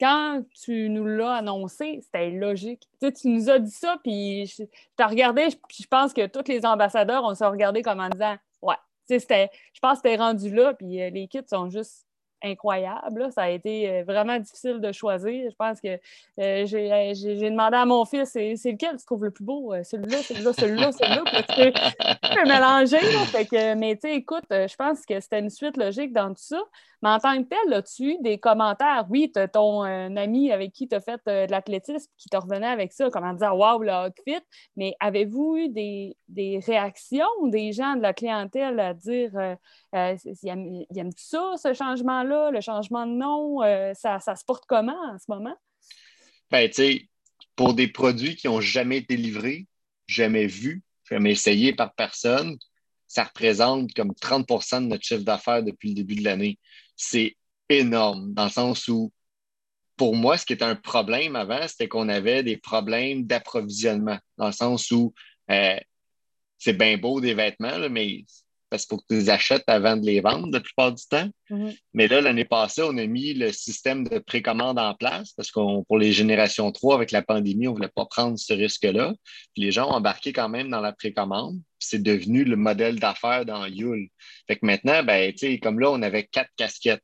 quand 0.00 0.42
tu 0.64 0.88
nous 0.88 1.04
l'as 1.04 1.36
annoncé, 1.36 2.00
c'était 2.02 2.30
logique. 2.30 2.88
Tu, 3.00 3.12
tu 3.12 3.28
nous 3.28 3.50
as 3.50 3.58
dit 3.58 3.70
ça, 3.70 3.98
puis 4.02 4.46
je 4.46 4.64
t'ai 4.96 5.04
regardé, 5.04 5.48
puis 5.68 5.82
je 5.82 5.86
pense 5.86 6.12
que 6.12 6.26
tous 6.26 6.48
les 6.48 6.64
ambassadeurs, 6.64 7.24
on 7.24 7.34
s'est 7.34 7.46
regardé 7.46 7.82
comme 7.82 8.00
en 8.00 8.08
disant 8.08 8.36
Ouais, 8.62 8.76
je 9.10 9.80
pense 9.80 10.00
que 10.00 10.08
c'était 10.08 10.16
rendu 10.16 10.50
là, 10.54 10.74
puis 10.74 11.02
euh, 11.02 11.10
les 11.10 11.28
kits 11.28 11.40
sont 11.48 11.70
juste 11.70 12.07
incroyable. 12.42 13.30
Ça 13.32 13.42
a 13.42 13.48
été 13.48 13.88
euh, 13.88 14.04
vraiment 14.04 14.38
difficile 14.38 14.80
de 14.80 14.92
choisir. 14.92 15.50
Je 15.50 15.56
pense 15.56 15.80
que 15.80 15.88
euh, 15.88 15.98
euh, 16.38 17.12
j'ai 17.14 17.50
demandé 17.50 17.76
à 17.76 17.84
mon 17.84 18.04
fils 18.04 18.30
c'est 18.30 18.52
lequel 18.52 18.96
tu 18.96 19.04
trouves 19.04 19.24
le 19.24 19.30
plus 19.30 19.44
beau 19.44 19.74
Celui-là, 19.82 20.18
celui-là, 20.22 20.52
celui-là, 20.52 20.92
celui-là? 20.92 21.22
Tu 21.48 21.72
peux, 22.36 22.48
mélanger. 22.48 22.98
que, 22.98 23.74
mais 23.74 23.96
tu 23.96 24.08
écoute, 24.08 24.44
je 24.50 24.76
pense 24.76 25.04
que 25.04 25.18
c'était 25.20 25.40
une 25.40 25.50
suite 25.50 25.76
logique 25.76 26.12
dans 26.12 26.28
tout 26.28 26.42
ça. 26.42 26.60
Mais 27.00 27.10
en 27.10 27.18
tant 27.18 27.40
que 27.40 27.48
tel, 27.48 27.72
as-tu 27.74 28.14
eu 28.14 28.16
des 28.22 28.38
commentaires? 28.38 29.06
Oui, 29.08 29.30
tu 29.32 29.40
ton 29.50 29.82
ami 29.82 30.50
avec 30.50 30.72
qui 30.72 30.88
tu 30.88 30.96
as 30.96 31.00
fait 31.00 31.20
de 31.26 31.48
l'athlétisme 31.48 32.10
qui 32.16 32.28
te 32.28 32.36
revenait 32.36 32.66
avec 32.66 32.92
ça, 32.92 33.08
comment 33.10 33.32
dire 33.34 33.56
Waouh, 33.56 33.82
le 33.82 33.92
outfit. 33.92 34.44
Mais 34.76 34.94
avez-vous 34.98 35.56
eu 35.56 35.68
des, 35.68 36.60
réactions 36.66 37.26
des 37.44 37.72
gens 37.72 37.94
de 37.94 38.02
la 38.02 38.12
clientèle 38.12 38.80
à 38.80 38.94
dire 38.94 39.30
ils 39.92 40.98
aiment, 40.98 41.12
ça, 41.16 41.52
ce 41.56 41.72
changement-là, 41.72 42.27
le 42.28 42.60
changement 42.60 43.06
de 43.06 43.12
nom? 43.12 43.60
ça, 43.94 44.20
ça 44.20 44.36
se 44.36 44.44
porte 44.44 44.64
comment 44.66 44.98
en 45.12 45.18
ce 45.18 45.24
moment? 45.28 45.56
Ben, 46.50 46.68
tu 46.68 46.74
sais, 46.74 47.08
pour 47.56 47.74
des 47.74 47.88
produits 47.88 48.36
qui 48.36 48.46
n'ont 48.46 48.60
jamais 48.60 48.98
été 48.98 49.16
livrés, 49.16 49.66
jamais 50.06 50.46
vus, 50.46 50.82
jamais 51.08 51.32
essayés 51.32 51.74
par 51.74 51.94
personne, 51.94 52.56
ça 53.06 53.24
représente 53.24 53.92
comme 53.94 54.12
30% 54.12 54.82
de 54.82 54.86
notre 54.86 55.04
chiffre 55.04 55.24
d'affaires 55.24 55.62
depuis 55.62 55.90
le 55.90 55.94
début 55.94 56.14
de 56.16 56.24
l'année 56.24 56.58
c'est 56.98 57.36
énorme, 57.70 58.34
dans 58.34 58.44
le 58.44 58.50
sens 58.50 58.88
où, 58.88 59.12
pour 59.96 60.14
moi, 60.16 60.36
ce 60.36 60.44
qui 60.44 60.52
était 60.52 60.64
un 60.64 60.76
problème 60.76 61.36
avant, 61.36 61.66
c'était 61.66 61.88
qu'on 61.88 62.08
avait 62.08 62.42
des 62.42 62.58
problèmes 62.58 63.24
d'approvisionnement, 63.24 64.18
dans 64.36 64.46
le 64.46 64.52
sens 64.52 64.90
où 64.90 65.14
euh, 65.50 65.78
c'est 66.58 66.74
bien 66.74 66.98
beau 66.98 67.20
des 67.20 67.34
vêtements, 67.34 67.88
mais 67.88 68.24
parce 68.70 68.84
qu'il 68.84 68.96
faut 68.96 69.00
que 69.00 69.06
tu 69.08 69.14
les 69.14 69.30
achètes 69.30 69.64
avant 69.66 69.96
de 69.96 70.04
les 70.04 70.20
vendre 70.20 70.48
la 70.52 70.60
plupart 70.60 70.92
du 70.92 71.04
temps. 71.06 71.28
Mm-hmm. 71.50 71.78
Mais 71.94 72.08
là, 72.08 72.20
l'année 72.20 72.44
passée, 72.44 72.82
on 72.84 72.96
a 72.96 73.06
mis 73.06 73.34
le 73.34 73.52
système 73.52 74.06
de 74.06 74.18
précommande 74.18 74.78
en 74.78 74.94
place 74.94 75.32
parce 75.32 75.50
que 75.50 75.82
pour 75.84 75.98
les 75.98 76.12
générations 76.12 76.70
3, 76.70 76.94
avec 76.94 77.10
la 77.10 77.22
pandémie, 77.22 77.68
on 77.68 77.72
ne 77.72 77.76
voulait 77.76 77.88
pas 77.88 78.06
prendre 78.06 78.38
ce 78.38 78.52
risque-là. 78.52 79.14
Les 79.56 79.72
gens 79.72 79.88
ont 79.88 79.94
embarqué 79.94 80.32
quand 80.32 80.48
même 80.48 80.68
dans 80.68 80.80
la 80.80 80.92
précommande. 80.92 81.60
C'est 81.78 82.02
devenu 82.02 82.44
le 82.44 82.56
modèle 82.56 82.98
d'affaires 82.98 83.44
dans 83.44 83.66
Yule. 83.66 84.08
Fait 84.46 84.56
que 84.56 84.66
maintenant, 84.66 85.02
ben, 85.02 85.32
comme 85.62 85.78
là, 85.80 85.90
on 85.90 86.02
avait 86.02 86.24
quatre 86.24 86.50
casquettes. 86.56 87.02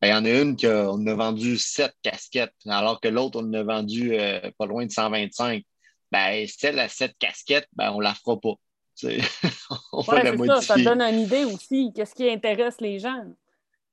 Ben, 0.00 0.08
il 0.08 0.10
y 0.10 0.14
en 0.14 0.24
a 0.24 0.42
une 0.42 0.56
qu'on 0.56 1.06
a 1.06 1.14
vendu 1.14 1.56
sept 1.56 1.94
casquettes, 2.02 2.54
alors 2.68 3.00
que 3.00 3.08
l'autre, 3.08 3.40
on 3.40 3.48
en 3.48 3.54
a 3.54 3.62
vendu 3.62 4.14
euh, 4.14 4.50
pas 4.58 4.66
loin 4.66 4.84
de 4.84 4.90
125. 4.90 5.62
Ben, 6.12 6.46
celle 6.46 6.78
à 6.78 6.88
sept 6.88 7.14
casquettes, 7.18 7.68
ben, 7.72 7.92
on 7.92 7.98
ne 7.98 8.04
la 8.04 8.14
fera 8.14 8.38
pas. 8.38 8.54
on 9.92 10.02
ça, 10.02 10.60
ça 10.60 10.76
donne 10.76 11.02
une 11.02 11.20
idée 11.20 11.44
aussi. 11.44 11.92
Qu'est-ce 11.94 12.14
qui 12.14 12.28
intéresse 12.28 12.80
les 12.80 12.98
gens? 12.98 13.24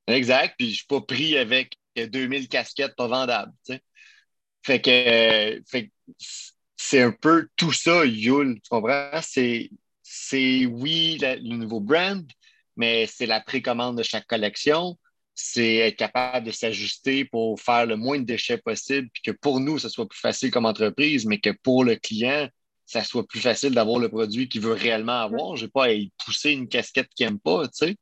Exact. 0.08 0.56
Puis 0.58 0.68
je 0.68 0.72
ne 0.72 0.76
suis 0.76 0.88
pas 0.88 1.02
pris 1.02 1.38
avec 1.38 1.78
2000 1.96 2.48
casquettes 2.48 2.96
pas 2.96 3.08
vendables. 3.08 3.54
Fait 4.66 4.82
que, 4.82 5.62
c'est 6.78 7.02
un 7.02 7.12
peu 7.12 7.48
tout 7.56 7.74
ça, 7.74 8.06
Yule. 8.06 8.60
Tu 8.62 8.70
comprends? 8.70 9.20
C'est, 9.22 9.70
oui, 10.66 11.18
le 11.22 11.56
nouveau 11.56 11.80
brand, 11.80 12.26
mais 12.78 13.08
c'est 13.08 13.26
la 13.26 13.42
précommande 13.42 13.98
de 13.98 14.04
chaque 14.04 14.28
collection. 14.28 14.98
C'est 15.36 15.78
être 15.78 15.96
capable 15.96 16.46
de 16.46 16.52
s'ajuster 16.52 17.26
pour 17.26 17.60
faire 17.60 17.88
le 17.88 17.98
moins 17.98 18.20
de 18.20 18.24
déchets 18.24 18.60
possible, 18.60 19.10
puis 19.12 19.24
que 19.24 19.32
pour 19.32 19.60
nous, 19.60 19.80
ce 19.80 19.90
soit 19.90 20.08
plus 20.08 20.20
facile 20.20 20.52
comme 20.52 20.66
entreprise, 20.66 21.26
mais 21.26 21.40
que 21.40 21.50
pour 21.50 21.84
le 21.84 21.96
client, 21.96 22.48
ça 22.86 23.04
soit 23.04 23.26
plus 23.26 23.40
facile 23.40 23.74
d'avoir 23.74 24.00
le 24.00 24.10
produit 24.10 24.50
qu'il 24.50 24.62
veut 24.62 24.74
réellement 24.74 25.22
avoir. 25.22 25.56
Je 25.56 25.66
n'ai 25.66 25.72
pas 25.72 25.86
à 25.86 25.92
y 25.92 26.12
pousser 26.26 26.52
une 26.52 26.68
casquette 26.68 27.10
qu'il 27.16 27.26
n'aime 27.26 27.40
pas, 27.40 27.68
tu 27.68 27.88
sais. 27.88 27.96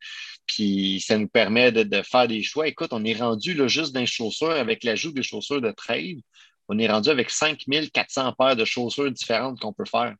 Puis 0.48 1.02
ça 1.06 1.18
nous 1.18 1.28
permet 1.28 1.72
de, 1.72 2.02
faire 2.02 2.28
des 2.28 2.44
choix. 2.44 2.68
Écoute, 2.68 2.90
on 2.92 3.04
est 3.06 3.14
rendu 3.14 3.54
là, 3.54 3.68
juste 3.68 3.94
dans 3.94 4.00
les 4.00 4.06
chaussures 4.06 4.52
avec 4.52 4.84
l'ajout 4.84 5.12
des 5.12 5.24
chaussures 5.24 5.62
de 5.62 5.72
trail. 5.72 6.24
on 6.68 6.80
est 6.80 6.88
rendu 6.90 7.10
avec 7.10 7.30
5400 7.30 8.34
paires 8.38 8.56
de 8.56 8.66
chaussures 8.66 9.12
différentes 9.12 9.60
qu'on 9.60 9.74
peut 9.74 9.86
faire. 9.86 10.16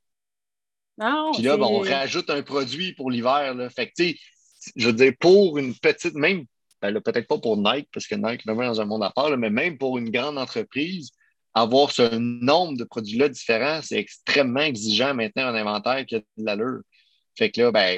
Non, 0.98 1.32
Puis 1.34 1.44
là, 1.44 1.58
ben, 1.58 1.64
on 1.64 1.80
rajoute 1.80 2.30
un 2.30 2.44
produit 2.44 2.94
pour 2.94 3.10
l'hiver. 3.10 3.56
Fait 3.76 3.88
que, 3.88 3.94
tu 3.98 4.10
sais, 4.10 4.20
je 4.76 4.88
veux 4.88 4.94
dire, 4.94 5.14
pour 5.20 5.58
une 5.58 5.74
petite, 5.76 6.14
même, 6.14 6.46
ben 6.82 7.00
peut-être 7.02 7.28
pas 7.28 7.40
pour 7.40 7.58
Nike, 7.58 7.90
parce 7.94 8.08
que 8.08 8.16
Nike 8.16 8.42
est 8.48 8.54
dans 8.54 8.82
un 8.82 8.86
monde 8.86 9.04
à 9.04 9.10
part, 9.10 9.36
mais 9.38 9.50
même 9.50 9.78
pour 9.78 9.98
une 9.98 10.12
grande 10.12 10.38
entreprise, 10.38 11.12
avoir 11.54 11.92
ce 11.92 12.16
nombre 12.16 12.78
de 12.78 12.84
produits-là 12.84 13.30
différents, 13.30 13.82
c'est 13.82 13.98
extrêmement 13.98 14.62
exigeant 14.62 15.14
maintenant 15.14 15.50
en 15.50 15.56
inventaire 15.56 16.06
qui 16.06 16.16
a 16.16 16.20
de 16.20 16.26
l'allure. 16.38 16.82
Fait 17.38 17.52
que 17.52 17.62
là, 17.62 17.72
ben, 17.72 17.98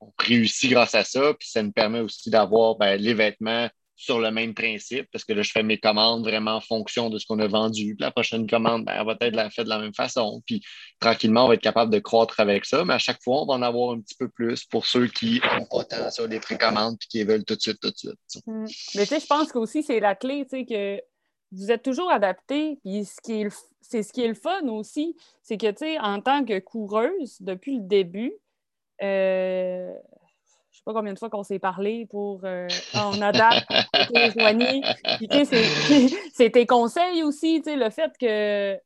on 0.00 0.12
réussit 0.18 0.70
grâce 0.70 0.94
à 0.94 1.04
ça, 1.04 1.34
puis 1.34 1.48
ça 1.48 1.62
nous 1.62 1.72
permet 1.72 2.00
aussi 2.00 2.30
d'avoir 2.30 2.76
ben, 2.76 2.96
les 2.96 3.14
vêtements 3.14 3.68
sur 3.98 4.20
le 4.20 4.30
même 4.30 4.52
principe, 4.52 5.06
parce 5.10 5.24
que 5.24 5.32
là, 5.32 5.40
je 5.40 5.50
fais 5.50 5.62
mes 5.62 5.78
commandes 5.78 6.22
vraiment 6.22 6.56
en 6.56 6.60
fonction 6.60 7.08
de 7.08 7.18
ce 7.18 7.24
qu'on 7.26 7.38
a 7.38 7.46
vendu. 7.46 7.96
La 7.98 8.10
prochaine 8.10 8.46
commande, 8.46 8.84
ben, 8.84 8.92
elle 8.94 9.06
va 9.06 9.16
être 9.18 9.52
faite 9.52 9.64
de 9.64 9.70
la 9.70 9.78
même 9.78 9.94
façon. 9.94 10.42
Puis 10.44 10.62
tranquillement, 11.00 11.46
on 11.46 11.48
va 11.48 11.54
être 11.54 11.62
capable 11.62 11.90
de 11.90 11.98
croître 11.98 12.38
avec 12.38 12.66
ça, 12.66 12.84
mais 12.84 12.92
à 12.92 12.98
chaque 12.98 13.22
fois, 13.22 13.42
on 13.42 13.46
va 13.46 13.54
en 13.54 13.62
avoir 13.62 13.92
un 13.92 14.00
petit 14.00 14.14
peu 14.14 14.28
plus 14.28 14.64
pour 14.64 14.84
ceux 14.84 15.06
qui 15.06 15.40
n'ont 15.40 15.64
pas 15.64 15.84
tant 15.84 16.26
les 16.28 16.40
précommandes 16.40 16.98
puis 16.98 17.08
qui 17.08 17.24
veulent 17.24 17.44
tout 17.44 17.56
de 17.56 17.60
suite, 17.60 17.80
tout 17.80 17.90
de 17.90 17.96
suite. 17.96 18.46
Mm. 18.46 18.66
Mais 18.96 19.02
tu 19.02 19.06
sais, 19.06 19.20
je 19.20 19.26
pense 19.26 19.50
qu'aussi, 19.50 19.82
c'est 19.82 19.98
la 19.98 20.14
clé, 20.14 20.44
tu 20.44 20.58
sais, 20.58 20.66
que 20.66 21.00
vous 21.56 21.70
êtes 21.70 21.82
toujours 21.82 22.10
adapté. 22.10 22.78
Puis 22.82 23.04
ce 23.04 23.20
qui 23.20 23.42
est 23.42 23.48
c'est 23.88 24.02
ce 24.02 24.12
qui 24.12 24.22
est 24.22 24.28
le 24.28 24.34
fun 24.34 24.66
aussi, 24.68 25.16
c'est 25.42 25.56
que, 25.56 25.70
tu 25.70 25.78
sais, 25.78 25.98
en 25.98 26.20
tant 26.20 26.44
que 26.44 26.58
coureuse, 26.58 27.40
depuis 27.40 27.76
le 27.76 27.82
début, 27.82 28.32
euh, 29.02 29.92
je 30.70 30.78
sais 30.78 30.82
pas 30.84 30.92
combien 30.92 31.12
de 31.12 31.18
fois 31.18 31.30
qu'on 31.30 31.42
s'est 31.42 31.58
parlé 31.58 32.06
pour 32.06 32.40
euh, 32.44 32.66
on 32.94 33.20
adapte, 33.22 33.66
C'est 36.34 36.50
tes 36.50 36.66
conseils 36.66 37.22
aussi, 37.22 37.62
le 37.64 37.90
fait 37.90 38.12
que 38.18 38.78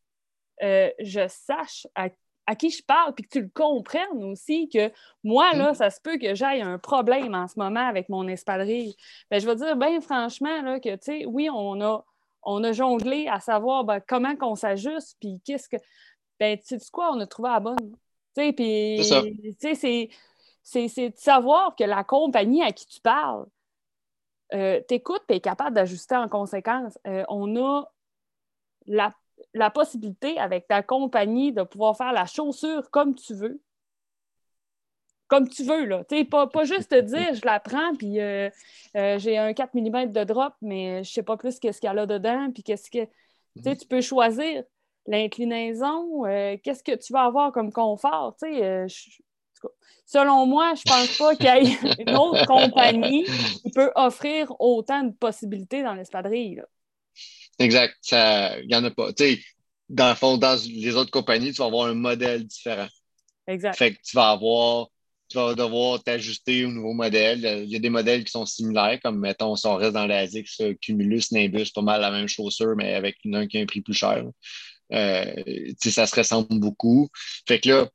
euh, 0.63 0.91
je 1.01 1.27
sache 1.29 1.87
à, 1.95 2.11
qui 2.57 2.71
je 2.71 2.83
parle, 2.83 3.15
puis 3.15 3.25
que 3.25 3.31
tu 3.31 3.43
le 3.43 3.51
comprennes 3.55 4.25
aussi, 4.25 4.69
que 4.69 4.91
moi, 5.23 5.53
là, 5.53 5.71
mm-hmm. 5.71 5.77
ça 5.77 5.91
se 5.91 6.01
peut 6.01 6.19
que 6.19 6.35
j'aille 6.35 6.63
un 6.63 6.79
problème 6.79 7.35
en 7.35 7.47
ce 7.47 7.57
moment 7.57 7.87
avec 7.87 8.09
mon 8.09 8.27
espadrille. 8.27 8.97
Ben, 9.31 9.41
je 9.41 9.47
vais 9.47 9.55
dire, 9.55 9.77
bien 9.77 10.01
franchement, 10.01 10.61
là, 10.63 10.81
que, 10.81 10.97
tu 10.97 10.99
sais, 11.03 11.27
oui, 11.27 11.49
on 11.49 11.81
a, 11.81 12.05
on 12.43 12.63
a 12.65 12.73
jonglé 12.73 13.29
à 13.29 13.41
savoir 13.41 13.85
ben, 13.85 14.01
comment 14.01 14.37
qu'on 14.37 14.55
s'ajuste, 14.55 15.17
puis 15.21 15.41
qu'est-ce 15.45 15.69
que. 15.69 15.77
Ben, 16.39 16.59
tu 16.59 16.79
sais 16.79 16.91
quoi, 16.93 17.13
on 17.13 17.21
a 17.21 17.27
trouvé 17.27 17.51
la 17.51 17.61
bonne. 17.61 17.97
Tu 18.37 18.55
sais, 19.59 19.75
c'est 19.75 20.09
c'est 20.63 21.11
de 21.11 21.17
savoir 21.17 21.75
que 21.75 21.85
la 21.85 22.05
compagnie 22.05 22.63
à 22.63 22.73
qui 22.73 22.87
tu 22.87 23.01
parles 23.01 23.47
euh, 24.53 24.81
t'écoute 24.83 25.23
et 25.29 25.37
est 25.37 25.41
capable 25.41 25.75
d'ajuster 25.75 26.17
en 26.17 26.29
conséquence. 26.29 26.99
Euh, 27.07 27.25
on 27.29 27.57
a 27.57 27.93
la, 28.87 29.13
possibilité 29.71 30.39
avec 30.39 30.67
ta 30.67 30.83
compagnie 30.83 31.53
de 31.53 31.63
pouvoir 31.63 31.97
faire 31.97 32.13
la 32.13 32.27
chaussure 32.27 32.91
comme 32.91 33.15
tu 33.15 33.35
veux. 33.35 33.61
Comme 35.31 35.49
tu 35.49 35.63
veux, 35.63 35.85
là. 35.85 36.05
pas, 36.29 36.49
pas 36.49 36.65
juste 36.65 36.91
te 36.91 37.01
dire 37.01 37.35
je 37.35 37.47
la 37.47 37.61
prends, 37.61 37.95
puis 37.97 38.21
euh, 38.21 38.51
j'ai 38.95 39.39
un 39.39 39.53
4 39.53 39.75
mm 39.75 40.13
de 40.13 40.25
drop, 40.25 40.55
mais 40.61 41.05
je 41.05 41.11
sais 41.13 41.23
pas 41.23 41.37
plus 41.37 41.59
qu'est-ce 41.59 41.81
qu'il 41.81 41.87
y 41.87 41.91
a 41.91 41.95
là 41.95 42.05
dedans, 42.05 42.51
puis 42.53 42.63
qu'est-ce 42.63 42.91
que. 42.91 43.07
Tu 43.63 43.77
tu 43.77 43.87
peux 43.87 44.01
choisir 44.01 44.63
l'inclinaison, 45.07 46.25
qu'est-ce 46.63 46.83
que 46.83 46.97
tu 46.97 47.13
vas 47.13 47.23
avoir 47.23 47.53
comme 47.53 47.73
confort. 47.73 48.37
Selon 50.07 50.47
moi, 50.47 50.75
je 50.75 50.83
ne 50.85 50.93
pense 50.93 51.19
pas 51.19 51.37
qu'il 51.37 51.47
y 51.47 51.73
ait 51.73 52.03
une 52.07 52.17
autre 52.17 52.45
compagnie 52.47 53.25
qui 53.63 53.71
peut 53.71 53.93
offrir 53.95 54.53
autant 54.59 55.05
de 55.05 55.13
possibilités 55.13 55.85
dans 55.85 55.95
l'espadrille. 55.95 56.63
Exact. 57.61 57.95
Il 58.11 58.67
n'y 58.67 58.75
en 58.75 58.83
a 58.83 58.91
pas. 58.91 59.11
dans 59.89 60.09
le 60.09 60.15
fond, 60.17 60.37
dans 60.37 60.59
les 60.67 60.97
autres 60.97 61.13
compagnies, 61.13 61.53
tu 61.53 61.59
vas 61.59 61.67
avoir 61.67 61.87
un 61.87 61.95
modèle 61.95 62.45
différent. 62.45 62.89
Exact. 63.47 63.77
Fait 63.77 63.95
que 63.95 64.01
tu 64.03 64.17
vas 64.17 64.31
avoir, 64.31 64.89
tu 65.31 65.37
vas 65.37 65.55
devoir 65.55 66.03
t'ajuster 66.03 66.65
au 66.67 66.71
nouveau 66.71 66.93
modèle. 66.93 67.63
Il 67.65 67.71
y 67.71 67.77
a 67.77 67.79
des 67.79 67.91
modèles 67.91 68.25
qui 68.25 68.33
sont 68.33 68.47
similaires, 68.47 68.99
comme 69.03 69.21
mettons, 69.21 69.57
si 69.57 69.67
on 69.67 69.77
reste 69.77 69.93
dans 69.93 70.07
l'ASICS, 70.07 70.63
Cumulus, 70.83 71.33
Nimbus, 71.33 71.71
pas 71.75 71.83
mal 71.83 72.01
la 72.01 72.11
même 72.11 72.29
chaussure, 72.29 72.75
mais 72.77 72.95
avec 72.95 73.17
un 73.33 73.47
qui 73.47 73.59
a 73.59 73.61
un 73.63 73.67
prix 73.67 73.81
plus 73.81 73.95
cher. 73.95 74.25
Euh, 74.93 75.25
ça 75.79 76.07
se 76.07 76.17
ressemble 76.17 76.59
beaucoup. 76.59 77.09
Fait 77.47 77.61
que 77.61 77.69
là, 77.69 77.89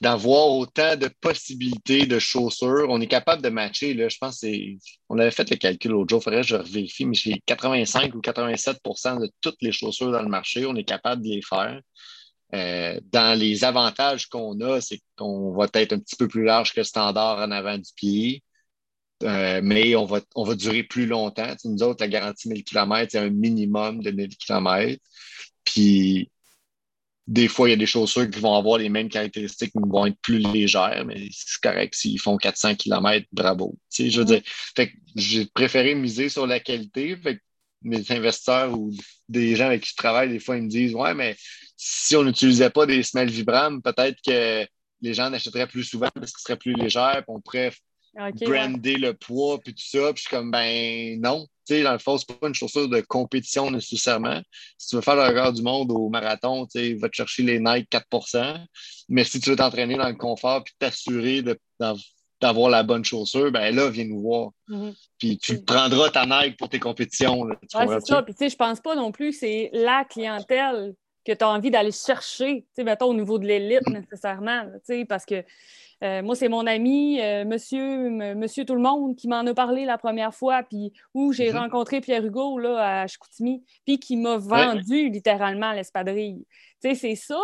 d'avoir 0.00 0.48
autant 0.48 0.96
de 0.96 1.08
possibilités 1.20 2.06
de 2.06 2.18
chaussures. 2.18 2.86
On 2.88 3.00
est 3.00 3.06
capable 3.06 3.42
de 3.42 3.48
matcher, 3.48 3.94
là, 3.94 4.08
je 4.08 4.18
pense 4.18 4.38
c'est. 4.40 4.76
On 5.08 5.18
avait 5.18 5.30
fait 5.30 5.48
le 5.50 5.56
calcul 5.56 5.92
l'autre 5.92 6.10
jour, 6.10 6.20
il 6.20 6.24
faudrait 6.24 6.40
que 6.42 6.46
je 6.46 6.56
vérifie, 6.56 7.06
mais 7.06 7.16
c'est 7.16 7.40
85 7.46 8.14
ou 8.14 8.20
87% 8.20 9.20
de 9.20 9.30
toutes 9.40 9.60
les 9.60 9.72
chaussures 9.72 10.10
dans 10.12 10.22
le 10.22 10.28
marché, 10.28 10.66
on 10.66 10.74
est 10.76 10.84
capable 10.84 11.22
de 11.22 11.28
les 11.28 11.42
faire. 11.42 11.80
Euh, 12.54 13.00
dans 13.12 13.38
les 13.38 13.64
avantages 13.64 14.26
qu'on 14.28 14.60
a, 14.60 14.80
c'est 14.80 15.00
qu'on 15.16 15.52
va 15.54 15.68
être 15.74 15.94
un 15.94 15.98
petit 15.98 16.16
peu 16.16 16.28
plus 16.28 16.44
large 16.44 16.72
que 16.74 16.80
le 16.80 16.84
standard 16.84 17.38
en 17.38 17.50
avant 17.50 17.78
du 17.78 17.90
pied. 17.96 18.42
Euh, 19.22 19.60
mais 19.62 19.94
on 19.96 20.04
va, 20.04 20.20
on 20.34 20.44
va 20.44 20.54
durer 20.54 20.82
plus 20.82 21.06
longtemps. 21.06 21.54
nous 21.64 21.82
autres, 21.82 22.02
la 22.02 22.08
garantie 22.08 22.48
1000 22.48 22.64
km, 22.64 23.08
c'est 23.12 23.18
un 23.18 23.30
minimum 23.30 24.02
de 24.02 24.10
1000 24.10 24.36
km. 24.36 25.00
Puis 25.64 26.30
des 27.26 27.48
fois, 27.48 27.68
il 27.68 27.70
y 27.72 27.74
a 27.74 27.76
des 27.78 27.86
chaussures 27.86 28.28
qui 28.28 28.40
vont 28.40 28.54
avoir 28.54 28.78
les 28.78 28.88
mêmes 28.88 29.08
caractéristiques, 29.08 29.72
mais 29.74 29.88
vont 29.88 30.06
être 30.06 30.18
plus 30.20 30.38
légères, 30.38 31.04
mais 31.06 31.28
c'est 31.30 31.60
correct. 31.60 31.94
S'ils 31.94 32.20
font 32.20 32.36
400 32.36 32.74
km, 32.76 33.26
bravo. 33.32 33.74
Tu 33.90 34.04
sais, 34.04 34.10
je 34.10 34.20
veux 34.20 34.24
dire, 34.26 34.42
j'ai 35.14 35.46
préféré 35.46 35.94
miser 35.94 36.28
sur 36.28 36.46
la 36.46 36.60
qualité. 36.60 37.16
Fait 37.16 37.40
mes 37.84 38.10
investisseurs 38.10 38.72
ou 38.72 38.90
des 39.28 39.56
gens 39.56 39.66
avec 39.66 39.82
qui 39.82 39.90
je 39.90 39.96
travaille, 39.96 40.30
des 40.30 40.38
fois, 40.38 40.56
ils 40.56 40.64
me 40.64 40.68
disent 40.68 40.94
Ouais, 40.94 41.14
mais 41.14 41.36
si 41.76 42.16
on 42.16 42.24
n'utilisait 42.24 42.70
pas 42.70 42.86
des 42.86 43.02
semelles 43.02 43.30
Vibram, 43.30 43.82
peut-être 43.82 44.18
que 44.26 44.66
les 45.00 45.14
gens 45.14 45.28
en 45.28 45.32
achèteraient 45.32 45.66
plus 45.66 45.84
souvent 45.84 46.08
parce 46.14 46.32
qu'ils 46.32 46.42
seraient 46.42 46.58
plus 46.58 46.74
légers, 46.74 47.20
on 47.26 47.40
pourrait 47.40 47.72
brander 48.14 48.96
le 48.96 49.14
poids, 49.14 49.58
puis 49.58 49.74
tout 49.74 49.84
ça. 49.84 50.12
Puis 50.12 50.22
je 50.22 50.28
suis 50.28 50.36
comme, 50.36 50.50
ben 50.50 51.20
non. 51.20 51.46
Tu 51.66 51.74
sais, 51.74 51.82
dans 51.82 51.92
le 51.92 51.98
fond, 51.98 52.18
c'est 52.18 52.26
pas 52.38 52.48
une 52.48 52.54
chaussure 52.54 52.88
de 52.88 53.00
compétition 53.00 53.70
nécessairement. 53.70 54.40
Si 54.78 54.88
tu 54.88 54.96
veux 54.96 55.02
faire 55.02 55.14
le 55.14 55.22
regard 55.22 55.52
du 55.52 55.62
monde 55.62 55.92
au 55.92 56.08
marathon, 56.08 56.66
tu 56.66 56.80
sais, 56.80 56.94
va 56.94 57.08
te 57.08 57.14
chercher 57.14 57.44
les 57.44 57.60
Nike 57.60 57.88
4% 57.90 58.64
Mais 59.08 59.24
si 59.24 59.40
tu 59.40 59.50
veux 59.50 59.56
t'entraîner 59.56 59.96
dans 59.96 60.08
le 60.08 60.16
confort 60.16 60.64
puis 60.64 60.74
t'assurer 60.78 61.42
d'avoir 62.42 62.68
la 62.68 62.82
bonne 62.82 63.04
chaussure, 63.04 63.50
ben 63.50 63.74
là, 63.74 63.88
viens 63.88 64.04
nous 64.04 64.20
voir. 64.20 64.50
Mm-hmm. 64.68 64.94
Puis 65.18 65.38
tu 65.38 65.62
prendras 65.62 66.10
ta 66.10 66.26
Nike 66.26 66.58
pour 66.58 66.68
tes 66.68 66.80
compétitions. 66.80 67.46
C'est 67.70 68.06
ça. 68.06 68.22
Puis 68.22 68.34
tu 68.34 68.44
sais, 68.44 68.50
je 68.50 68.56
pense 68.56 68.80
pas 68.80 68.94
non 68.94 69.12
plus 69.12 69.30
que 69.30 69.36
c'est 69.36 69.70
la 69.72 70.04
clientèle 70.04 70.94
que 71.24 71.32
tu 71.32 71.44
as 71.44 71.48
envie 71.48 71.70
d'aller 71.70 71.92
chercher, 71.92 72.62
tu 72.62 72.66
sais, 72.74 72.84
mettons, 72.84 73.06
au 73.06 73.14
niveau 73.14 73.38
de 73.38 73.46
l'élite 73.46 73.88
nécessairement, 73.88 74.64
tu 74.64 74.80
sais, 74.82 75.04
parce 75.04 75.24
que 75.24 75.44
euh, 76.02 76.20
moi, 76.20 76.34
c'est 76.34 76.48
mon 76.48 76.66
ami, 76.66 77.20
euh, 77.20 77.44
monsieur, 77.44 78.10
monsieur 78.34 78.64
Tout 78.64 78.74
le 78.74 78.80
Monde, 78.80 79.14
qui 79.14 79.28
m'en 79.28 79.46
a 79.46 79.54
parlé 79.54 79.84
la 79.84 79.98
première 79.98 80.34
fois, 80.34 80.64
puis 80.64 80.92
où 81.14 81.32
j'ai 81.32 81.52
mhm. 81.52 81.58
rencontré 81.58 82.00
Pierre 82.00 82.24
Hugo 82.24 82.58
là, 82.58 83.02
à 83.02 83.06
Chicoutimi, 83.06 83.62
puis 83.86 84.00
qui 84.00 84.16
m'a 84.16 84.36
vendu 84.36 85.10
littéralement 85.10 85.70
l'espadrille. 85.72 86.44
Tu 86.82 86.88
sais, 86.88 86.94
c'est 86.96 87.14
ça. 87.14 87.38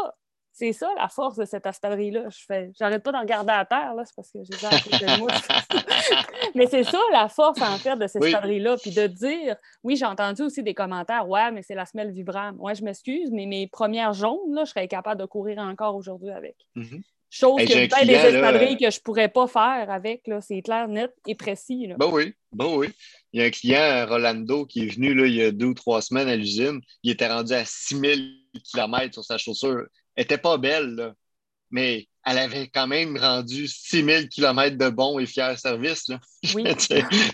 C'est 0.58 0.72
ça 0.72 0.88
la 0.96 1.06
force 1.06 1.36
de 1.36 1.44
cette 1.44 1.66
espadrille-là. 1.66 2.30
Je 2.30 2.44
fais, 2.44 2.72
j'arrête 2.76 3.04
pas 3.04 3.12
d'en 3.12 3.20
regarder 3.20 3.52
à 3.52 3.64
terre, 3.64 3.94
là, 3.94 4.02
c'est 4.04 4.16
parce 4.16 4.32
que 4.32 4.40
j'ai 4.42 5.06
de 5.06 5.18
moi. 5.20 5.30
mais 6.56 6.66
c'est 6.66 6.82
ça 6.82 6.98
la 7.12 7.28
force, 7.28 7.62
en 7.62 7.78
fait, 7.78 7.94
de 7.94 8.08
cette 8.08 8.24
espadrille-là. 8.24 8.76
Puis 8.76 8.90
de 8.90 9.06
dire, 9.06 9.54
oui, 9.84 9.94
j'ai 9.94 10.04
entendu 10.04 10.42
aussi 10.42 10.64
des 10.64 10.74
commentaires, 10.74 11.28
ouais, 11.28 11.52
mais 11.52 11.62
c'est 11.62 11.76
la 11.76 11.86
semelle 11.86 12.10
vibrante. 12.10 12.56
Ouais, 12.58 12.74
je 12.74 12.82
m'excuse, 12.82 13.30
mais 13.30 13.46
mes 13.46 13.68
premières 13.68 14.14
jaunes, 14.14 14.52
là, 14.52 14.64
je 14.64 14.70
serais 14.70 14.88
capable 14.88 15.20
de 15.20 15.26
courir 15.26 15.58
encore 15.58 15.94
aujourd'hui 15.94 16.30
avec. 16.30 16.56
Mhm. 16.74 17.02
Chose 17.30 17.60
que 17.60 17.86
peut-être 17.86 18.06
des 18.06 18.14
espadrilles 18.14 18.78
que 18.78 18.90
je 18.90 18.98
ne 18.98 19.02
pourrais 19.02 19.28
pas 19.28 19.46
faire 19.46 19.90
avec, 19.90 20.28
c'est 20.40 20.60
clair, 20.62 20.88
net 20.88 21.12
et 21.28 21.36
précis. 21.36 21.86
Là. 21.86 21.94
Ben 21.98 22.08
oui, 22.10 22.34
ben 22.50 22.66
oui. 22.74 22.88
Il 23.32 23.40
y 23.40 23.44
a 23.44 23.46
un 23.46 23.50
client, 23.50 24.06
Rolando, 24.08 24.66
qui 24.66 24.86
est 24.86 24.88
venu 24.88 25.14
là, 25.14 25.26
il 25.26 25.34
y 25.34 25.42
a 25.42 25.52
deux 25.52 25.66
ou 25.66 25.74
trois 25.74 26.02
semaines 26.02 26.28
à 26.28 26.34
l'usine. 26.34 26.80
Il 27.04 27.12
était 27.12 27.28
rendu 27.28 27.52
à 27.52 27.64
6000 27.64 28.38
km 28.64 29.12
sur 29.12 29.22
sa 29.22 29.38
chaussure. 29.38 29.86
Elle 30.18 30.22
n'était 30.22 30.38
pas 30.38 30.58
belle, 30.58 30.96
là, 30.96 31.12
mais 31.70 32.08
elle 32.26 32.38
avait 32.38 32.66
quand 32.66 32.88
même 32.88 33.16
rendu 33.16 33.68
6000 33.68 34.28
km 34.28 34.76
de 34.76 34.88
bons 34.88 35.20
et 35.20 35.26
fiers 35.26 35.56
services. 35.56 36.10
Oui. 36.54 36.64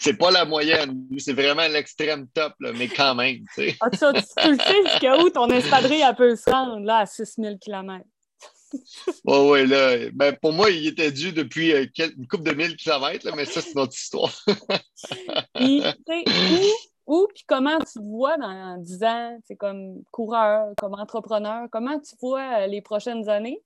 c'est 0.00 0.18
pas 0.18 0.30
la 0.30 0.44
moyenne. 0.44 1.06
C'est 1.18 1.32
vraiment 1.32 1.66
l'extrême 1.68 2.26
top, 2.32 2.52
là, 2.60 2.72
mais 2.74 2.88
quand 2.88 3.14
même. 3.14 3.44
Ah, 3.80 3.90
tu, 3.90 3.98
tu, 3.98 4.50
le 4.50 4.58
sais 4.58 4.82
jusqu'à 4.90 5.18
où 5.18 5.30
ton 5.30 5.48
espadrille 5.48 6.04
peut 6.16 6.36
se 6.36 6.50
rendre 6.50 6.80
là, 6.80 6.98
à 6.98 7.06
6000 7.06 7.58
km? 7.58 8.04
Oui, 9.24 9.38
oui, 9.38 9.66
là. 9.66 10.10
Ben, 10.12 10.36
pour 10.40 10.52
moi, 10.52 10.70
il 10.70 10.86
était 10.86 11.10
dû 11.10 11.32
depuis 11.32 11.72
euh, 11.72 11.86
une 11.98 12.26
couple 12.26 12.44
de 12.44 12.52
mille 12.52 12.76
kilomètres, 12.76 13.34
mais 13.34 13.46
ça, 13.46 13.62
c'est 13.62 13.74
notre 13.74 13.94
histoire. 13.94 14.32
puis, 15.54 15.82
où 17.06 17.28
puis 17.34 17.44
comment 17.46 17.78
tu 17.78 17.98
te 17.98 18.04
vois 18.04 18.36
dans 18.38 18.78
10 18.78 19.04
ans, 19.04 19.38
c'est 19.44 19.56
comme 19.56 20.02
coureur, 20.10 20.72
comme 20.76 20.94
entrepreneur, 20.94 21.68
comment 21.70 21.98
tu 22.00 22.14
vois 22.20 22.60
euh, 22.60 22.66
les 22.66 22.80
prochaines 22.80 23.28
années? 23.28 23.62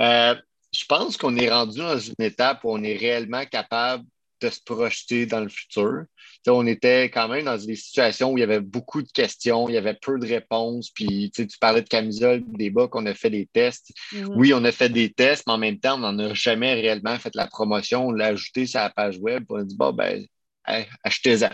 Euh, 0.00 0.34
je 0.72 0.84
pense 0.86 1.16
qu'on 1.16 1.36
est 1.36 1.50
rendu 1.50 1.78
dans 1.78 1.98
une 1.98 2.14
étape 2.24 2.64
où 2.64 2.70
on 2.70 2.82
est 2.82 2.96
réellement 2.96 3.44
capable 3.44 4.04
de 4.42 4.50
se 4.50 4.60
projeter 4.60 5.26
dans 5.26 5.40
le 5.40 5.48
futur. 5.48 6.04
on 6.48 6.66
était 6.66 7.04
quand 7.04 7.28
même 7.28 7.44
dans 7.44 7.56
des 7.56 7.76
situations 7.76 8.32
où 8.32 8.38
il 8.38 8.40
y 8.40 8.44
avait 8.44 8.60
beaucoup 8.60 9.02
de 9.02 9.10
questions, 9.10 9.68
il 9.68 9.74
y 9.74 9.78
avait 9.78 9.94
peu 9.94 10.18
de 10.18 10.26
réponses. 10.26 10.90
Puis 10.90 11.30
tu 11.34 11.46
parlais 11.60 11.82
de 11.82 11.88
camisole, 11.88 12.42
des 12.48 12.70
bas 12.70 12.88
qu'on 12.88 13.06
a 13.06 13.14
fait 13.14 13.30
des 13.30 13.46
tests. 13.46 13.92
Mm-hmm. 14.12 14.32
Oui, 14.34 14.52
on 14.52 14.64
a 14.64 14.72
fait 14.72 14.88
des 14.88 15.12
tests, 15.12 15.44
mais 15.46 15.52
en 15.52 15.58
même 15.58 15.78
temps, 15.78 15.94
on 15.94 16.12
n'en 16.12 16.18
a 16.18 16.34
jamais 16.34 16.74
réellement 16.74 17.16
fait 17.18 17.34
la 17.34 17.46
promotion. 17.46 18.08
On 18.08 18.12
l'a 18.12 18.26
ajouté 18.26 18.66
sur 18.66 18.80
la 18.80 18.90
page 18.90 19.18
web. 19.18 19.44
On 19.48 19.56
a 19.56 19.64
dit, 19.64 19.76
bon, 19.76 19.92
ben, 19.92 20.26
achetez-en. 20.64 21.50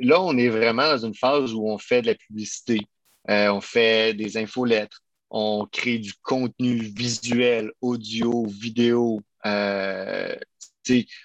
Là, 0.00 0.20
on 0.20 0.36
est 0.36 0.48
vraiment 0.48 0.88
dans 0.90 1.06
une 1.06 1.14
phase 1.14 1.52
où 1.54 1.68
on 1.68 1.78
fait 1.78 2.02
de 2.02 2.08
la 2.08 2.14
publicité, 2.14 2.80
euh, 3.30 3.48
on 3.48 3.60
fait 3.60 4.14
des 4.14 4.36
infolettres, 4.36 5.02
on 5.30 5.66
crée 5.70 5.98
du 5.98 6.14
contenu 6.22 6.76
visuel, 6.76 7.72
audio, 7.80 8.46
vidéo. 8.46 9.20
Euh, 9.44 10.36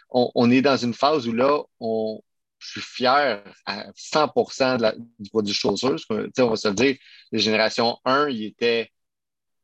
on, 0.09 0.49
est 0.49 0.61
dans 0.61 0.77
une 0.77 0.93
phase 0.93 1.27
où 1.27 1.33
là, 1.33 1.61
on, 1.79 2.19
je 2.59 2.71
suis 2.71 2.81
fier 2.81 3.43
à 3.65 3.85
100 3.95 4.27
de 4.27 4.97
du 5.19 5.29
produit 5.29 5.53
chaussure. 5.53 5.97
On 6.09 6.47
va 6.47 6.55
se 6.55 6.67
dire, 6.69 6.95
la 7.31 7.39
génération 7.39 7.97
1, 8.05 8.29
il 8.29 8.45
était, 8.45 8.89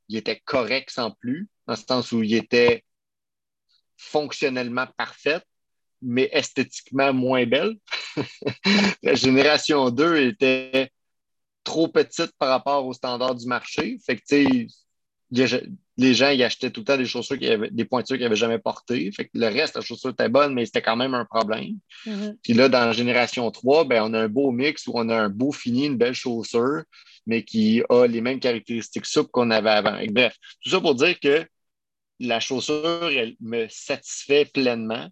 il 0.08 0.18
était 0.18 0.40
correct 0.46 0.92
sans 0.92 1.12
plus, 1.12 1.50
dans 1.66 1.74
le 1.74 1.80
sens 1.80 2.12
où 2.12 2.22
il 2.22 2.36
était 2.36 2.84
fonctionnellement 3.98 4.88
parfait, 4.98 5.42
mais 6.02 6.30
esthétiquement 6.32 7.14
moins 7.14 7.46
belle. 7.46 7.76
la 9.04 9.16
génération 9.16 9.90
2 9.90 10.18
était 10.18 10.92
trop 11.64 11.88
petite 11.88 12.32
par 12.40 12.50
rapport 12.50 12.86
aux 12.86 12.94
standards 12.94 13.36
du 13.36 13.48
marché. 13.48 13.98
Fait 14.06 14.16
que, 14.16 14.22
tu 14.28 14.70
sais, 15.32 15.68
les 15.98 16.14
gens 16.14 16.30
ils 16.30 16.44
achetaient 16.44 16.70
tout 16.70 16.82
le 16.82 16.86
temps 16.86 16.98
des 16.98 17.06
chaussures 17.06 17.38
qui 17.38 17.48
avaient 17.48 17.70
des 17.70 17.86
pointures 17.86 18.16
qu'ils 18.16 18.24
n'avaient 18.24 18.36
jamais 18.36 18.60
portées. 18.60 19.12
Fait 19.12 19.26
que 19.26 19.32
le 19.34 19.48
reste, 19.48 19.76
la 19.76 19.82
chaussure 19.82 20.12
était 20.12 20.30
bonne, 20.30 20.54
mais 20.54 20.66
c'était 20.66 20.82
quand 20.82 20.96
même 20.96 21.14
un 21.14 21.26
problème. 21.26 21.80
Mm-hmm. 22.06 22.38
Puis 22.44 22.54
là, 22.54 22.70
dans 22.70 22.86
la 22.86 22.94
génération 22.94 23.50
3, 23.50 23.86
ben, 23.86 24.04
on 24.04 24.14
a 24.14 24.22
un 24.22 24.30
beau 24.30 24.52
mix 24.52 24.88
où 24.88 24.92
on 24.96 25.10
a 25.10 25.16
un 25.16 25.30
beau 25.30 25.52
fini, 25.52 25.88
une 25.88 25.98
belle 25.98 26.14
chaussure, 26.14 26.84
mais 27.26 27.44
qui 27.44 27.84
a 27.90 28.06
les 28.06 28.22
mêmes 28.22 28.40
caractéristiques 28.40 29.06
souples 29.06 29.32
qu'on 29.32 29.52
avait 29.52 29.70
avant. 29.70 30.00
bref, 30.10 30.36
tout 30.64 30.70
ça 30.70 30.80
pour 30.80 30.96
dire 30.96 31.20
que 31.20 31.46
la 32.20 32.40
chaussure, 32.40 33.10
elle 33.12 33.36
me 33.42 33.68
satisfait 33.70 34.46
pleinement. 34.46 35.10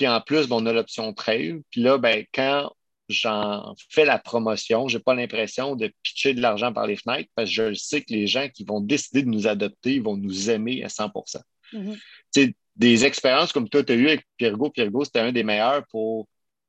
Puis 0.00 0.08
en 0.08 0.22
plus, 0.22 0.48
ben, 0.48 0.56
on 0.56 0.64
a 0.64 0.72
l'option 0.72 1.12
trail. 1.12 1.60
Puis 1.70 1.82
là, 1.82 1.98
ben, 1.98 2.24
quand 2.32 2.72
j'en 3.10 3.74
fais 3.90 4.06
la 4.06 4.18
promotion, 4.18 4.88
je 4.88 4.96
n'ai 4.96 5.02
pas 5.02 5.12
l'impression 5.12 5.76
de 5.76 5.92
pitcher 6.02 6.32
de 6.32 6.40
l'argent 6.40 6.72
par 6.72 6.86
les 6.86 6.96
fenêtres 6.96 7.28
parce 7.34 7.54
que 7.54 7.54
je 7.54 7.74
sais 7.74 8.00
que 8.00 8.10
les 8.10 8.26
gens 8.26 8.48
qui 8.48 8.64
vont 8.64 8.80
décider 8.80 9.22
de 9.22 9.28
nous 9.28 9.46
adopter 9.46 10.00
vont 10.00 10.16
nous 10.16 10.48
aimer 10.48 10.82
à 10.82 10.88
100 10.88 11.12
mm-hmm. 11.74 12.54
Des 12.76 13.04
expériences 13.04 13.52
comme 13.52 13.68
toi, 13.68 13.84
tu 13.84 13.92
as 13.92 13.96
eu 13.96 14.08
avec 14.08 14.26
Piergo. 14.38 14.70
Piergo, 14.70 15.04
c'était 15.04 15.20
un 15.20 15.32
des 15.32 15.42
meilleurs 15.42 15.86
pour 15.88 16.26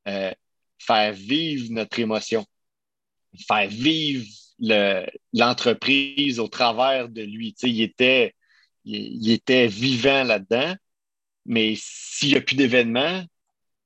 euh, 0.10 0.34
faire 0.78 1.14
vivre 1.14 1.72
notre 1.72 2.00
émotion, 2.00 2.46
faire 3.48 3.70
vivre 3.70 4.26
l'entreprise 5.32 6.38
au 6.38 6.50
travers 6.50 7.08
de 7.08 7.22
lui. 7.22 7.56
il, 7.64 7.82
était, 7.82 8.36
il 8.84 9.32
était 9.32 9.68
vivant 9.68 10.26
là-dedans. 10.26 10.76
Mais 11.46 11.74
s'il 11.78 12.30
n'y 12.30 12.36
a 12.36 12.42
plus 12.42 12.56
d'événements, 12.56 13.24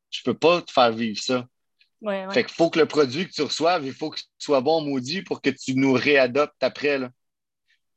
je 0.10 0.22
ne 0.22 0.32
peux 0.32 0.38
pas 0.38 0.62
te 0.62 0.72
faire 0.72 0.92
vivre 0.92 1.20
ça. 1.20 1.48
Fait 2.32 2.44
qu'il 2.44 2.54
faut 2.54 2.70
que 2.70 2.80
le 2.80 2.86
produit 2.86 3.28
que 3.28 3.34
tu 3.34 3.42
reçoives, 3.42 3.86
il 3.86 3.94
faut 3.94 4.12
qu'il 4.12 4.26
soit 4.38 4.62
bon, 4.62 4.82
maudit, 4.82 5.24
pour 5.24 5.42
que 5.42 5.50
tu 5.50 5.76
nous 5.76 5.94
réadoptes 5.94 6.62
après. 6.62 7.00
Là. 7.00 7.10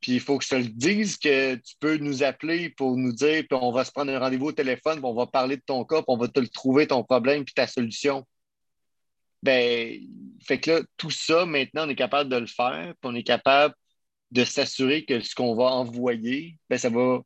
Puis 0.01 0.13
il 0.13 0.19
faut 0.19 0.37
que 0.37 0.43
je 0.43 0.49
te 0.49 0.55
le 0.55 0.63
dise 0.63 1.17
que 1.17 1.55
tu 1.55 1.75
peux 1.79 1.97
nous 1.97 2.23
appeler 2.23 2.69
pour 2.69 2.95
nous 2.95 3.11
dire, 3.11 3.43
puis 3.47 3.59
on 3.61 3.71
va 3.71 3.83
se 3.83 3.91
prendre 3.91 4.11
un 4.11 4.19
rendez-vous 4.19 4.47
au 4.47 4.51
téléphone, 4.51 4.95
puis 4.95 5.05
on 5.05 5.13
va 5.13 5.27
parler 5.27 5.57
de 5.57 5.63
ton 5.65 5.83
cas, 5.83 5.97
puis 5.97 6.05
on 6.07 6.17
va 6.17 6.27
te 6.27 6.39
le 6.39 6.47
trouver, 6.47 6.87
ton 6.87 7.03
problème, 7.03 7.43
puis 7.43 7.53
ta 7.53 7.67
solution. 7.67 8.25
Ben, 9.43 9.99
fait 10.41 10.59
que 10.59 10.71
là, 10.71 10.81
tout 10.97 11.11
ça, 11.11 11.45
maintenant, 11.45 11.85
on 11.85 11.89
est 11.89 11.95
capable 11.95 12.29
de 12.29 12.37
le 12.37 12.47
faire, 12.47 12.93
puis 12.99 13.11
on 13.11 13.15
est 13.15 13.23
capable 13.23 13.75
de 14.31 14.43
s'assurer 14.43 15.05
que 15.05 15.19
ce 15.21 15.35
qu'on 15.35 15.55
va 15.55 15.65
envoyer, 15.65 16.57
ben, 16.69 16.77
ça 16.77 16.89
va 16.89 17.21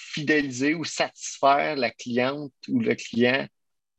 fidéliser 0.00 0.74
ou 0.74 0.84
satisfaire 0.84 1.76
la 1.76 1.90
cliente 1.90 2.52
ou 2.68 2.80
le 2.80 2.94
client 2.94 3.46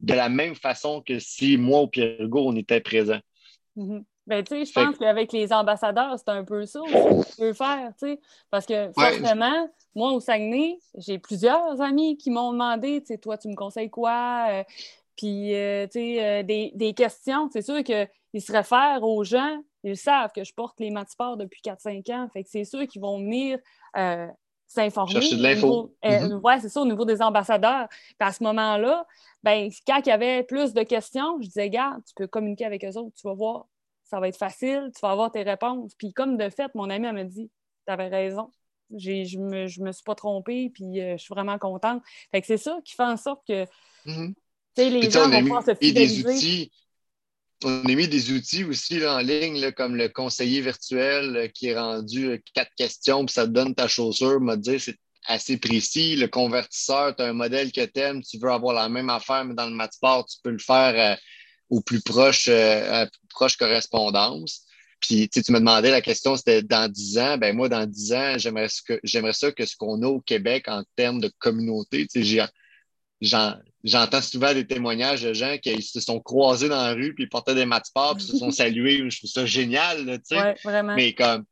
de 0.02 0.14
la 0.14 0.30
même 0.30 0.56
façon 0.56 1.02
que 1.06 1.20
si 1.20 1.58
moi 1.58 1.84
ou 1.84 1.88
Pierre 1.88 2.28
on 2.34 2.56
était 2.56 2.82
présents. 2.82 3.20
Mm-hmm. 3.78 4.04
ben, 4.28 4.46
je 4.50 4.72
pense 4.72 4.98
qu'avec 4.98 5.32
les 5.32 5.54
ambassadeurs, 5.54 6.18
c'est 6.18 6.30
un 6.30 6.44
peu 6.44 6.66
ça 6.66 6.80
que 6.82 7.30
tu 7.30 7.36
peux 7.38 7.54
faire, 7.54 7.94
parce 8.50 8.66
que 8.66 8.92
forcément, 8.94 9.70
moi 9.96 10.12
au 10.12 10.20
Saguenay, 10.20 10.78
j'ai 10.98 11.20
plusieurs 11.20 11.80
amis 11.82 12.18
qui 12.18 12.32
m'ont 12.32 12.52
demandé, 12.52 13.02
tu 13.06 13.18
toi, 13.20 13.38
tu 13.38 13.48
me 13.48 13.56
conseilles 13.56 13.90
quoi? 13.90 14.48
Euh, 14.50 14.64
puis, 15.16 15.54
euh, 15.54 15.86
euh, 15.96 16.44
des, 16.44 16.94
questions. 16.96 17.50
C'est 17.54 17.62
sûr 17.62 17.84
qu'ils 17.84 18.42
se 18.42 18.52
réfèrent 18.52 19.04
aux 19.04 19.24
gens, 19.24 19.62
ils 19.84 19.98
savent 19.98 20.32
que 20.36 20.44
je 20.44 20.54
porte 20.54 20.80
les 20.80 20.90
matipores 20.90 21.38
depuis 21.38 21.62
4-5 21.62 22.12
ans, 22.12 22.28
fait 22.34 22.44
que 22.44 22.50
c'est 22.50 22.66
sûr 22.66 22.88
qu'ils 22.88 23.02
vont 23.02 23.20
venir 23.20 23.60
s'informer. 24.72 25.14
Chercher 25.14 25.36
de 25.36 25.44
l'info. 25.44 25.94
Mm-hmm. 26.04 26.40
Oui, 26.44 26.54
c'est 26.62 26.70
ça, 26.70 26.82
au 26.82 26.86
niveau 26.86 27.06
des 27.06 27.22
ambassadeurs. 27.22 27.88
Puis 27.90 28.16
à 28.20 28.32
ce 28.32 28.44
moment-là, 28.44 29.06
ben, 29.44 29.70
quand 29.86 30.00
il 30.06 30.10
y 30.10 30.12
avait 30.12 30.44
plus 30.44 30.74
de 30.74 30.84
questions, 30.84 31.38
je 31.42 31.48
disais, 31.48 31.70
garde, 31.70 32.02
tu 32.06 32.14
peux 32.16 32.28
communiquer 32.28 32.66
avec 32.66 32.86
eux 32.86 32.98
autres, 32.98 33.14
tu 33.16 33.28
vas 33.28 33.34
voir, 33.34 33.66
ça 34.04 34.20
va 34.20 34.28
être 34.28 34.38
facile, 34.38 34.92
tu 34.96 35.02
vas 35.02 35.12
avoir 35.12 35.32
tes 35.32 35.44
réponses. 35.44 35.94
Puis 35.96 36.14
comme 36.14 36.38
de 36.38 36.50
fait, 36.50 36.74
mon 36.76 36.90
ami 36.90 37.12
m'a 37.12 37.24
dit, 37.24 37.50
tu 37.86 37.94
avais 37.94 38.08
raison. 38.08 38.50
Je 38.98 39.38
me, 39.38 39.68
je 39.68 39.82
me 39.82 39.92
suis 39.92 40.04
pas 40.04 40.16
trompée, 40.16 40.70
puis 40.70 41.02
euh, 41.02 41.18
je 41.18 41.24
suis 41.24 41.34
vraiment 41.34 41.58
contente. 41.58 42.02
Fait 42.32 42.42
que 42.42 42.48
c'est 42.48 42.58
ça 42.58 42.78
qui 42.84 42.94
fait 42.94 43.04
en 43.04 43.18
sorte 43.18 43.42
que 43.48 43.66
mm-hmm. 44.06 44.34
les 44.78 45.10
gens 45.10 45.30
vont 45.30 45.42
pouvoir 45.42 45.64
se 45.64 45.76
fidéliser. 45.76 46.70
On 47.64 47.86
a 47.86 47.96
mis 47.96 48.08
des 48.08 48.32
outils 48.32 48.64
aussi 48.64 49.06
en 49.06 49.20
ligne, 49.20 49.72
comme 49.72 49.96
le 49.96 50.10
conseiller 50.10 50.62
virtuel 50.62 51.36
euh, 51.36 51.48
qui 51.48 51.68
est 51.68 51.78
rendu 51.78 52.30
euh, 52.30 52.38
quatre 52.54 52.72
questions, 52.76 53.26
puis 53.26 53.34
ça 53.34 53.46
te 53.46 53.52
donne 53.52 53.76
ta 53.76 53.88
chaussure, 53.88 54.40
m'a 54.40 54.58
dit 54.58 54.80
c'est 54.80 54.98
assez 55.28 55.58
précis. 55.58 56.16
Le 56.16 56.28
convertisseur, 56.28 57.16
tu 57.16 57.24
as 57.24 57.28
un 57.28 57.34
modèle 57.34 57.72
que 57.72 57.86
tu 57.86 58.00
aimes, 58.00 58.24
tu 58.24 58.38
veux 58.38 58.52
avoir 58.52 58.74
la 58.74 58.90
même 58.90 59.10
affaire, 59.10 59.46
mais 59.46 59.54
dans 59.54 59.68
le 59.68 59.76
Matsport, 59.76 60.26
tu 60.26 60.38
peux 60.44 60.52
le 60.52 60.60
faire 60.60 61.14
euh, 61.14 61.16
au 61.70 61.82
plus 61.82 62.02
proche, 62.02 62.50
à 62.50 63.08
proche 63.30 63.56
correspondance. 63.56 64.66
Puis 65.00 65.30
tu 65.30 65.40
me 65.52 65.60
demandais 65.60 65.90
la 65.90 66.02
question, 66.02 66.36
c'était 66.38 66.62
dans 66.62 66.90
10 66.92 67.18
ans. 67.18 67.38
Ben 67.38 67.56
moi, 67.56 67.70
dans 67.70 67.86
10 67.86 68.14
ans, 68.14 68.38
j'aimerais 68.38 68.68
j'aimerais 69.04 69.34
ça 69.34 69.52
que 69.52 69.66
ce 69.66 69.76
qu'on 69.76 70.04
a 70.04 70.08
au 70.08 70.22
Québec 70.22 70.66
en 70.68 70.84
termes 70.96 71.20
de 71.20 71.32
communauté. 71.40 72.08
J'entends 73.22 74.22
souvent 74.22 74.54
des 74.54 74.66
témoignages 74.66 75.22
de 75.22 75.34
gens 75.34 75.58
qui 75.58 75.82
se 75.82 76.00
sont 76.00 76.20
croisés 76.20 76.70
dans 76.70 76.84
la 76.84 76.94
rue, 76.94 77.14
puis 77.14 77.26
ils 77.26 77.30
portaient 77.30 77.56
des 77.56 77.66
matsports, 77.66 78.16
puis 78.16 78.26
se 78.26 78.38
sont 78.38 78.52
salués. 78.52 79.10
Je 79.10 79.18
trouve 79.18 79.30
ça 79.30 79.46
génial. 79.46 80.06
Là, 80.06 80.18
ouais, 80.32 80.56
vraiment. 80.64 80.96
Mais 80.96 81.14
comme 81.14 81.46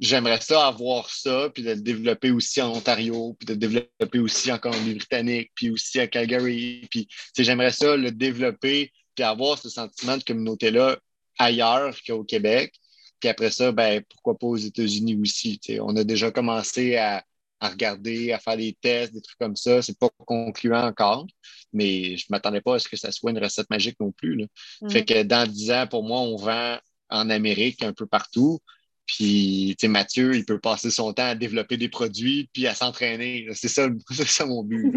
j'aimerais 0.00 0.40
ça 0.40 0.66
avoir 0.66 1.10
ça, 1.10 1.50
puis 1.52 1.62
de 1.62 1.70
le 1.70 1.80
développer 1.80 2.30
aussi 2.30 2.60
en 2.60 2.72
Ontario, 2.72 3.36
puis 3.38 3.46
de 3.46 3.52
le 3.52 3.58
développer 3.58 4.18
aussi 4.18 4.52
en 4.52 4.58
Colombie-Britannique, 4.58 5.50
puis 5.54 5.70
aussi 5.70 6.00
à 6.00 6.06
Calgary. 6.06 6.86
Puis 6.90 7.08
j'aimerais 7.36 7.72
ça 7.72 7.96
le 7.96 8.10
développer, 8.10 8.92
puis 9.14 9.24
avoir 9.24 9.58
ce 9.58 9.68
sentiment 9.68 10.16
de 10.16 10.24
communauté-là 10.24 10.98
ailleurs 11.38 11.96
qu'au 12.06 12.24
Québec. 12.24 12.74
Puis 13.20 13.28
après 13.28 13.50
ça, 13.50 13.72
ben, 13.72 14.02
pourquoi 14.08 14.38
pas 14.38 14.46
aux 14.46 14.56
États-Unis 14.56 15.16
aussi. 15.20 15.60
On 15.80 15.96
a 15.96 16.04
déjà 16.04 16.30
commencé 16.30 16.96
à, 16.96 17.24
regarder, 17.68 18.32
à 18.32 18.38
faire 18.38 18.56
des 18.56 18.76
tests, 18.80 19.12
des 19.12 19.20
trucs 19.20 19.38
comme 19.38 19.56
ça. 19.56 19.82
C'est 19.82 19.98
pas 19.98 20.10
concluant 20.26 20.86
encore, 20.86 21.26
mais 21.72 22.16
je 22.16 22.26
m'attendais 22.30 22.60
pas 22.60 22.76
à 22.76 22.78
ce 22.78 22.88
que 22.88 22.96
ça 22.96 23.12
soit 23.12 23.30
une 23.30 23.38
recette 23.38 23.70
magique 23.70 23.98
non 24.00 24.12
plus. 24.12 24.36
Là. 24.36 24.46
Mm. 24.82 24.90
Fait 24.90 25.04
que 25.04 25.22
dans 25.22 25.50
10 25.50 25.70
ans, 25.72 25.86
pour 25.86 26.02
moi, 26.02 26.20
on 26.20 26.36
vend 26.36 26.78
en 27.10 27.30
Amérique 27.30 27.82
un 27.82 27.92
peu 27.92 28.06
partout. 28.06 28.60
Puis, 29.16 29.76
tu 29.78 29.86
sais, 29.86 29.88
Mathieu, 29.88 30.34
il 30.34 30.44
peut 30.44 30.58
passer 30.58 30.90
son 30.90 31.12
temps 31.12 31.26
à 31.26 31.34
développer 31.36 31.76
des 31.76 31.88
produits 31.88 32.50
puis 32.52 32.66
à 32.66 32.74
s'entraîner. 32.74 33.46
C'est 33.52 33.68
ça, 33.68 33.86
ça 34.10 34.44
mon 34.44 34.64
but. 34.64 34.92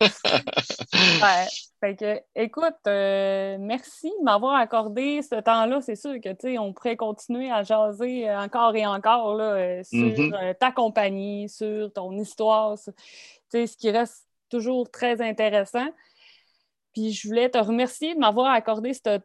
ouais. 0.00 1.46
Fait 1.78 1.94
que, 1.94 2.20
écoute, 2.34 2.72
euh, 2.86 3.58
merci 3.60 4.08
de 4.18 4.24
m'avoir 4.24 4.54
accordé 4.54 5.20
ce 5.20 5.38
temps-là. 5.38 5.82
C'est 5.82 5.94
sûr 5.94 6.14
que, 6.24 6.30
tu 6.30 6.36
sais, 6.40 6.58
on 6.58 6.72
pourrait 6.72 6.96
continuer 6.96 7.50
à 7.50 7.62
jaser 7.62 8.30
encore 8.30 8.74
et 8.76 8.86
encore 8.86 9.34
là, 9.34 9.52
euh, 9.52 9.82
sur 9.82 9.98
mm-hmm. 9.98 10.34
euh, 10.42 10.54
ta 10.58 10.72
compagnie, 10.72 11.50
sur 11.50 11.92
ton 11.92 12.12
histoire, 12.12 12.78
tu 12.78 12.92
sais, 13.50 13.66
ce 13.66 13.76
qui 13.76 13.90
reste 13.90 14.26
toujours 14.48 14.90
très 14.90 15.20
intéressant. 15.20 15.88
Puis 16.94 17.12
je 17.12 17.28
voulais 17.28 17.50
te 17.50 17.58
remercier 17.58 18.14
de 18.14 18.20
m'avoir 18.20 18.52
accordé 18.52 18.94
ce, 18.94 19.20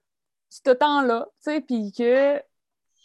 ce 0.50 0.72
temps-là, 0.72 1.26
tu 1.42 1.52
sais, 1.52 1.62
puis 1.62 1.94
que 1.98 2.42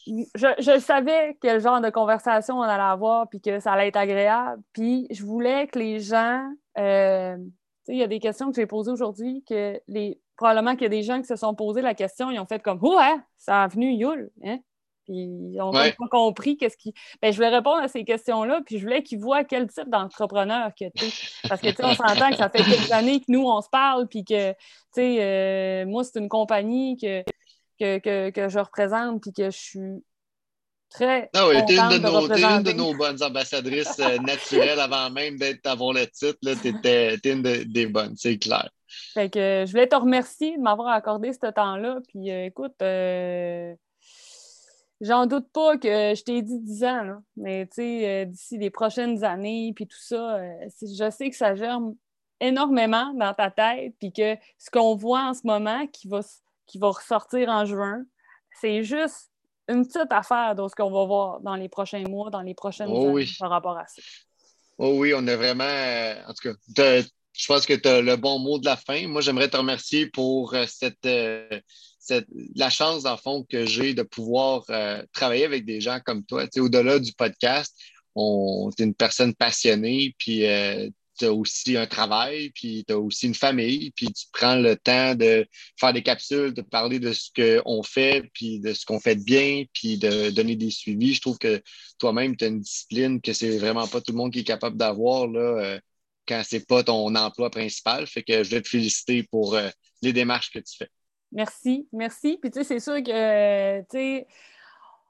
je, 0.07 0.79
savais 0.81 1.37
quel 1.41 1.61
genre 1.61 1.81
de 1.81 1.91
conversation 1.91 2.59
on 2.59 2.63
allait 2.63 2.83
avoir, 2.83 3.29
puis 3.29 3.41
que 3.41 3.61
ça 3.61 3.73
allait 3.73 3.89
être 3.89 3.97
agréable. 3.97 4.63
Puis 4.73 5.07
je 5.11 5.25
voulais 5.25 5.67
que 5.67 5.79
les 5.79 6.01
gens. 6.01 6.45
Euh, 6.79 7.37
il 7.89 7.97
y 7.97 8.03
a 8.03 8.07
des 8.07 8.21
questions 8.21 8.51
que 8.51 8.57
j'ai 8.57 8.67
posées 8.67 8.93
aujourd'hui, 8.93 9.43
que 9.49 9.81
les, 9.89 10.21
probablement 10.37 10.73
qu'il 10.73 10.83
y 10.83 10.87
a 10.87 10.91
des 10.91 11.03
gens 11.03 11.21
qui 11.21 11.27
se 11.27 11.37
sont 11.37 11.55
posés 11.55 11.83
la 11.83 11.95
question, 11.95 12.31
ils 12.31 12.39
ont 12.39 12.47
fait 12.47 12.63
comme 12.63 12.79
Ouais, 12.83 13.17
ça 13.37 13.65
a 13.65 13.69
venu 13.69 13.93
Yule. 13.93 14.31
Hein? 14.45 14.59
Puis 15.05 15.17
ils 15.17 15.57
n'ont 15.57 15.73
pas 15.73 15.91
compris 16.11 16.57
qu'est-ce 16.57 16.77
qui. 16.77 16.95
Ben, 17.21 17.33
je 17.33 17.37
voulais 17.37 17.49
répondre 17.49 17.83
à 17.83 17.89
ces 17.89 18.05
questions-là, 18.05 18.61
puis 18.65 18.79
je 18.79 18.85
voulais 18.85 19.03
qu'ils 19.03 19.19
voient 19.19 19.45
quel 19.45 19.67
type 19.67 19.89
d'entrepreneur 19.89 20.71
que 20.75 20.85
tu 20.95 21.05
es. 21.05 21.11
Parce 21.49 21.61
que, 21.61 21.69
tu 21.69 21.77
sais, 21.77 21.85
on 21.85 21.95
s'entend 21.95 22.31
que 22.31 22.37
ça 22.37 22.49
fait 22.49 22.63
quelques 22.63 22.93
années 22.93 23.21
que 23.21 23.27
nous, 23.29 23.45
on 23.45 23.61
se 23.61 23.69
parle, 23.69 24.07
puis 24.09 24.25
que, 24.25 24.53
tu 24.53 24.57
sais, 24.93 25.17
euh, 25.21 25.87
moi, 25.87 26.05
c'est 26.05 26.19
une 26.21 26.29
compagnie 26.29 26.97
que, 26.97 27.23
que, 27.81 28.31
que, 28.31 28.49
je 28.49 28.59
représente, 28.59 29.23
puis 29.23 29.33
que 29.33 29.51
je 29.51 29.57
suis 29.57 30.05
très. 30.91 31.31
Ah 31.35 31.49
oui, 31.49 31.57
tu 31.67 31.75
une, 31.75 31.89
de 31.89 32.57
une 32.57 32.63
de 32.63 32.73
nos 32.73 32.95
bonnes 32.95 33.23
ambassadrices 33.23 33.99
euh, 34.01 34.19
naturelles 34.19 34.81
avant 34.81 35.11
même 35.11 35.37
d'être 35.37 35.65
d'avoir 35.65 35.93
le 35.93 36.07
titre. 36.07 36.39
Tu 36.61 36.69
étais, 36.69 37.17
une 37.25 37.43
des 37.43 37.87
bonnes, 37.87 38.15
c'est 38.17 38.39
clair. 38.39 38.69
Fait 39.15 39.31
que 39.31 39.39
euh, 39.39 39.67
je 39.67 39.71
voulais 39.71 39.87
te 39.87 39.97
remercier 39.97 40.57
de 40.57 40.63
m'avoir 40.63 40.89
accordé 40.89 41.33
ce 41.33 41.51
temps-là. 41.51 42.01
Puis 42.09 42.31
euh, 42.31 42.47
écoute, 42.47 42.75
j'en 45.01 45.27
doute 45.27 45.49
pas 45.53 45.79
que 45.79 46.15
je 46.15 46.23
t'ai 46.23 46.43
dit 46.43 46.59
10 46.59 46.85
ans, 46.85 47.03
là. 47.05 47.19
mais 47.37 47.67
tu 47.67 47.77
sais, 47.77 48.27
d'ici 48.27 48.59
les 48.59 48.71
prochaines 48.71 49.25
années, 49.25 49.73
puis 49.75 49.87
tout 49.87 50.01
ça, 50.01 50.41
je 50.83 51.11
sais 51.11 51.31
que 51.31 51.37
ça 51.37 51.55
germe 51.55 51.95
énormément 52.41 53.13
dans 53.15 53.35
ta 53.35 53.51
tête, 53.51 53.95
puis 53.99 54.13
que 54.13 54.37
ce 54.59 54.71
qu'on 54.71 54.97
voit 54.97 55.23
en 55.29 55.35
ce 55.35 55.43
moment 55.45 55.87
qui 55.87 56.09
va, 56.09 56.21
qui 56.71 56.79
va 56.79 56.89
ressortir 56.89 57.49
en 57.49 57.65
juin, 57.65 58.05
c'est 58.61 58.85
juste 58.85 59.31
une 59.69 59.87
petite 59.87 60.11
affaire 60.11 60.55
de 60.55 60.67
ce 60.69 60.75
qu'on 60.75 60.91
va 60.91 61.05
voir 61.05 61.41
dans 61.41 61.57
les 61.57 61.69
prochains 61.69 62.03
mois, 62.05 62.31
dans 62.31 62.43
les 62.43 62.55
prochaines 62.55 62.91
oh 62.91 63.17
années 63.17 63.27
par 63.39 63.51
rapport 63.51 63.77
à 63.77 63.87
ça. 63.87 64.03
Oh 64.79 64.95
oui, 64.97 65.13
on 65.15 65.27
a 65.27 65.37
vraiment. 65.37 65.65
Euh, 65.65 66.15
en 66.27 66.33
tout 66.33 66.49
cas, 66.75 67.03
je 67.33 67.47
pense 67.47 67.67
que 67.67 67.75
tu 67.75 67.89
as 67.89 68.01
le 68.01 68.17
bon 68.17 68.39
mot 68.39 68.59
de 68.59 68.65
la 68.65 68.77
fin. 68.77 69.07
Moi, 69.09 69.21
j'aimerais 69.21 69.49
te 69.49 69.57
remercier 69.57 70.07
pour 70.07 70.55
euh, 70.55 70.65
euh, 71.05 71.61
cette, 71.99 72.27
la 72.55 72.71
chance, 72.71 73.05
en 73.05 73.17
fond, 73.17 73.45
que 73.49 73.67
j'ai 73.67 73.95
de 73.95 74.03
pouvoir 74.03 74.65
travailler 75.13 75.45
avec 75.45 75.65
des 75.65 75.81
gens 75.81 76.01
comme 76.05 76.25
toi. 76.25 76.45
Au-delà 76.57 76.99
du 76.99 77.13
podcast, 77.13 77.77
on, 78.15 78.71
es 78.79 78.83
une 78.83 78.95
personne 78.95 79.35
passionnée, 79.35 80.15
puis 80.19 80.45
tu 81.21 81.27
as 81.27 81.33
aussi 81.33 81.77
un 81.77 81.87
travail, 81.87 82.51
puis 82.51 82.85
tu 82.87 82.93
as 82.93 82.99
aussi 82.99 83.27
une 83.27 83.35
famille, 83.35 83.91
puis 83.93 84.07
tu 84.13 84.27
prends 84.33 84.57
le 84.57 84.75
temps 84.77 85.15
de 85.15 85.47
faire 85.79 85.93
des 85.93 86.03
capsules, 86.03 86.55
de 86.55 86.63
parler 86.63 86.99
de 86.99 87.13
ce 87.13 87.31
qu'on 87.63 87.83
fait, 87.83 88.31
puis 88.33 88.59
de 88.59 88.73
ce 88.73 88.87
qu'on 88.87 88.99
fait 88.99 89.17
de 89.17 89.23
bien, 89.23 89.65
puis 89.75 89.99
de 89.99 90.31
donner 90.31 90.57
des 90.57 90.71
suivis. 90.71 91.15
Je 91.15 91.21
trouve 91.21 91.39
que 91.39 91.63
toi-même, 91.99 92.37
tu 92.37 92.45
as 92.45 92.49
une 92.49 92.61
discipline 92.61 93.21
que 93.21 93.33
c'est 93.33 93.59
vraiment 93.59 93.87
pas 93.87 94.01
tout 94.01 94.13
le 94.13 94.19
monde 94.19 94.33
qui 94.33 94.41
est 94.41 94.45
capable 94.45 94.77
d'avoir 94.77 95.27
là, 95.27 95.41
euh, 95.41 95.81
quand 96.27 96.43
c'est 96.45 96.67
pas 96.67 96.83
ton 96.83 97.15
emploi 97.15 97.51
principal. 97.51 98.07
Fait 98.07 98.23
que 98.23 98.43
je 98.43 98.51
vais 98.51 98.63
te 98.63 98.69
féliciter 98.69 99.23
pour 99.25 99.55
euh, 99.55 99.69
les 100.01 100.13
démarches 100.13 100.51
que 100.51 100.59
tu 100.59 100.77
fais. 100.77 100.89
Merci, 101.33 101.87
merci. 101.93 102.39
Puis 102.41 102.51
tu 102.51 102.61
sais, 102.61 102.65
c'est 102.65 102.81
sûr 102.81 103.03
que, 103.03 103.81
tu 103.83 103.87
sais, 103.91 104.27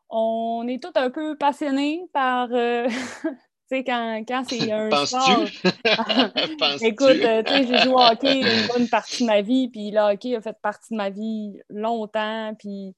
on 0.09 0.67
est 0.69 0.83
tous 0.83 0.99
un 0.99 1.11
peu 1.11 1.37
passionnés 1.39 2.03
par... 2.13 2.49
Euh, 2.53 2.89
sais, 3.71 3.85
quand, 3.85 4.23
quand 4.27 4.45
c'est 4.49 4.71
un 4.73 4.91
sport... 5.07 5.45
Écoute, 6.83 7.25
euh, 7.25 7.43
tu 7.43 7.53
sais, 7.53 7.67
j'ai 7.67 7.79
joué 7.79 7.93
au 7.93 8.01
hockey 8.01 8.41
une 8.41 8.67
bonne 8.69 8.89
partie 8.89 9.23
de 9.23 9.27
ma 9.27 9.41
vie, 9.41 9.69
puis 9.69 9.91
le 9.91 10.01
hockey 10.01 10.37
a 10.37 10.41
fait 10.41 10.57
partie 10.61 10.93
de 10.93 10.97
ma 10.97 11.11
vie 11.11 11.59
longtemps, 11.69 12.55
puis 12.59 12.95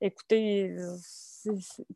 écoutez, 0.00 0.74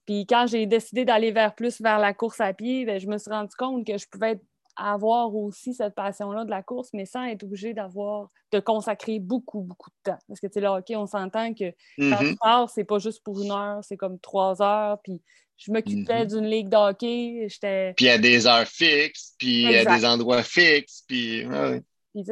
puis 0.06 0.26
quand 0.26 0.46
j'ai 0.46 0.66
décidé 0.66 1.04
d'aller 1.04 1.30
vers 1.30 1.54
plus 1.54 1.80
vers 1.80 1.98
la 1.98 2.14
course 2.14 2.40
à 2.40 2.52
pied, 2.52 2.84
ben, 2.84 2.98
je 2.98 3.06
me 3.06 3.18
suis 3.18 3.30
rendu 3.30 3.54
compte 3.56 3.86
que 3.86 3.98
je 3.98 4.06
pouvais 4.08 4.40
avoir 4.76 5.34
aussi 5.34 5.74
cette 5.74 5.94
passion-là 5.94 6.44
de 6.44 6.50
la 6.50 6.62
course, 6.62 6.90
mais 6.92 7.04
sans 7.04 7.24
être 7.24 7.42
obligé 7.42 7.74
d'avoir, 7.74 8.30
de 8.52 8.60
consacrer 8.60 9.18
beaucoup, 9.18 9.60
beaucoup 9.60 9.90
de 9.90 10.10
temps. 10.10 10.18
Parce 10.28 10.40
que, 10.40 10.46
tu 10.46 10.54
sais, 10.54 10.60
le 10.60 10.68
hockey, 10.68 10.96
on 10.96 11.06
s'entend 11.06 11.52
que 11.52 11.70
quand 11.98 12.16
tu 12.18 12.24
mm-hmm. 12.24 12.38
pars, 12.38 12.70
c'est 12.70 12.84
pas 12.84 12.98
juste 12.98 13.22
pour 13.22 13.40
une 13.42 13.50
heure, 13.50 13.80
c'est 13.82 13.96
comme 13.96 14.18
trois 14.18 14.62
heures, 14.62 14.98
puis 15.02 15.20
je 15.64 15.72
m'occupais 15.72 16.24
mhm. 16.24 16.26
d'une 16.26 16.46
ligue 16.46 16.68
d'hockey. 16.68 17.46
J'étais... 17.48 17.94
Puis 17.96 18.08
à 18.08 18.18
des 18.18 18.46
heures 18.46 18.66
fixes, 18.66 19.34
puis 19.38 19.74
à 19.76 19.84
des 19.84 20.04
endroits 20.04 20.42
fixes, 20.42 21.04
puis... 21.06 21.44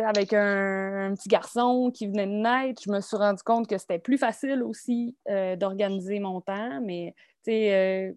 avec 0.05 0.33
un, 0.33 1.15
petit 1.15 1.29
garçon 1.29 1.91
qui 1.95 2.07
venait 2.07 2.27
de 2.27 2.33
naître, 2.33 2.83
je 2.85 2.91
me 2.91 3.01
suis 3.01 3.17
rendu 3.17 3.43
compte 3.45 3.69
que 3.69 3.79
c'était 3.79 3.99
plus 3.99 4.19
facile 4.19 4.63
aussi 4.63 5.17
euh, 5.29 5.57
d'organiser 5.57 6.19
mon 6.19 6.41
temps, 6.41 6.81
mais 6.83 7.15
tu 7.45 7.53
sais, 7.53 7.75
euh, 7.75 8.13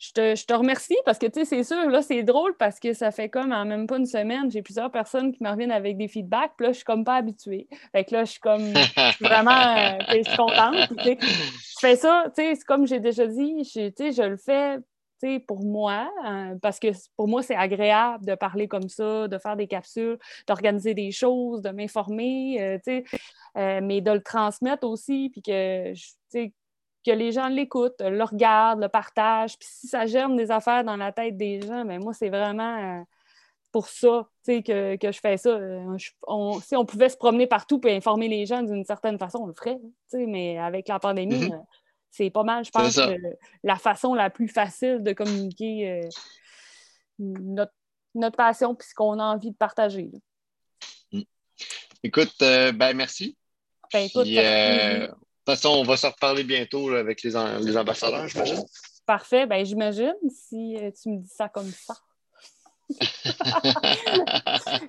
je 0.00 0.44
te, 0.46 0.54
remercie 0.54 0.96
parce 1.04 1.18
que, 1.18 1.26
tu 1.26 1.40
sais, 1.40 1.44
c'est 1.44 1.62
sûr, 1.62 1.90
là, 1.90 2.00
c'est 2.00 2.22
drôle 2.22 2.56
parce 2.56 2.80
que 2.80 2.94
ça 2.94 3.10
fait 3.10 3.28
comme 3.28 3.52
en 3.52 3.66
même 3.66 3.86
pas 3.86 3.98
une 3.98 4.06
semaine, 4.06 4.50
j'ai 4.50 4.62
plusieurs 4.62 4.90
personnes 4.90 5.30
qui 5.30 5.42
me 5.42 5.50
reviennent 5.50 5.70
avec 5.70 5.98
des 5.98 6.08
feedbacks, 6.08 6.52
puis 6.56 6.66
là, 6.66 6.72
je 6.72 6.76
suis 6.76 6.84
comme 6.84 7.04
pas 7.04 7.16
habituée. 7.16 7.68
Fait 7.92 8.04
que 8.06 8.14
là, 8.14 8.24
je 8.24 8.30
suis 8.30 8.40
comme, 8.40 8.72
je 8.72 9.24
vraiment, 9.24 9.50
euh, 9.50 9.98
je 10.08 10.22
suis 10.22 10.36
contente. 10.38 10.74
je 11.04 11.78
fais 11.78 11.96
ça, 11.96 12.24
tu 12.34 12.42
sais, 12.42 12.58
comme 12.66 12.86
j'ai 12.86 12.98
déjà 12.98 13.26
dit, 13.26 13.62
je, 13.62 13.90
je 13.90 14.22
le 14.22 14.38
fais, 14.38 14.78
pour 15.46 15.62
moi, 15.62 16.10
euh, 16.26 16.54
parce 16.62 16.78
que 16.78 16.88
pour 17.14 17.28
moi, 17.28 17.42
c'est 17.42 17.54
agréable 17.54 18.24
de 18.24 18.34
parler 18.34 18.68
comme 18.68 18.88
ça, 18.88 19.28
de 19.28 19.36
faire 19.36 19.54
des 19.54 19.66
capsules, 19.66 20.16
d'organiser 20.48 20.94
des 20.94 21.10
choses, 21.10 21.60
de 21.60 21.68
m'informer, 21.68 22.58
euh, 22.58 22.78
sais, 22.82 23.04
mais 23.54 24.00
de 24.00 24.12
le 24.12 24.22
transmettre 24.22 24.86
aussi, 24.86 25.28
puis 25.28 25.42
que, 25.42 25.92
sais, 26.30 26.54
que 27.04 27.10
les 27.10 27.32
gens 27.32 27.48
l'écoutent, 27.48 28.00
le 28.00 28.22
regardent, 28.24 28.80
le 28.80 28.88
partagent. 28.88 29.58
Puis 29.58 29.68
si 29.70 29.88
ça 29.88 30.06
germe 30.06 30.36
des 30.36 30.50
affaires 30.50 30.84
dans 30.84 30.96
la 30.96 31.12
tête 31.12 31.36
des 31.36 31.60
gens, 31.60 31.84
bien, 31.84 31.98
moi, 31.98 32.12
c'est 32.12 32.28
vraiment 32.28 33.00
euh, 33.00 33.02
pour 33.72 33.88
ça 33.88 34.28
que, 34.46 34.96
que, 34.96 35.12
je 35.12 35.20
fais 35.20 35.36
ça. 35.36 35.50
Euh, 35.50 35.96
si 35.98 36.76
on 36.76 36.84
pouvait 36.84 37.08
se 37.08 37.16
promener 37.16 37.46
partout 37.46 37.80
et 37.86 37.96
informer 37.96 38.28
les 38.28 38.46
gens 38.46 38.62
d'une 38.62 38.84
certaine 38.84 39.18
façon, 39.18 39.38
on 39.42 39.46
le 39.46 39.54
ferait. 39.54 39.78
Mais 40.12 40.58
avec 40.58 40.88
la 40.88 40.98
pandémie, 40.98 41.48
mm-hmm. 41.48 41.54
euh, 41.54 41.64
c'est 42.10 42.30
pas 42.30 42.42
mal, 42.42 42.64
je 42.64 42.70
pense, 42.70 43.00
la 43.62 43.76
façon 43.76 44.14
la 44.14 44.28
plus 44.30 44.48
facile 44.48 45.02
de 45.02 45.12
communiquer 45.12 46.08
notre, 47.18 47.72
notre, 48.14 48.36
passion 48.36 48.74
et 48.74 48.82
ce 48.82 48.94
qu'on 48.94 49.18
a 49.20 49.24
envie 49.24 49.52
de 49.52 49.56
partager. 49.56 50.10
Mm. 51.12 51.20
Écoute, 52.02 52.34
ben 52.40 52.94
merci. 52.94 53.36
Ben, 53.92 54.00
écoute, 54.00 54.26
toute 55.44 55.56
façon, 55.56 55.70
on 55.70 55.82
va 55.82 55.96
se 55.96 56.06
reparler 56.06 56.44
bientôt 56.44 56.90
avec 56.90 57.22
les, 57.22 57.30
les 57.30 57.76
ambassadeurs, 57.76 58.28
j'imagine. 58.28 58.62
Parfait, 59.06 59.46
ben 59.46 59.64
j'imagine, 59.64 60.14
si 60.28 60.76
euh, 60.76 60.90
tu 60.90 61.08
me 61.10 61.18
dis 61.18 61.28
ça 61.28 61.48
comme 61.48 61.70
ça. 61.70 61.94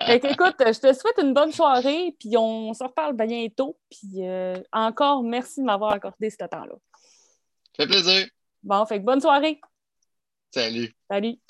écoute, 0.08 0.56
je 0.58 0.80
te 0.80 0.92
souhaite 0.92 1.18
une 1.22 1.34
bonne 1.34 1.52
soirée, 1.52 2.14
puis 2.18 2.36
on 2.36 2.74
se 2.74 2.82
reparle 2.82 3.14
bientôt. 3.16 3.78
Puis 3.90 4.26
euh, 4.26 4.56
encore, 4.72 5.22
merci 5.22 5.60
de 5.60 5.66
m'avoir 5.66 5.92
accordé 5.92 6.30
ce 6.30 6.36
temps-là. 6.36 6.74
Ça 7.76 7.84
fait 7.84 7.86
plaisir. 7.86 8.26
Bon, 8.62 8.84
fait 8.86 8.98
que 8.98 9.04
bonne 9.04 9.20
soirée. 9.20 9.60
Salut. 10.50 10.92
Salut. 11.10 11.38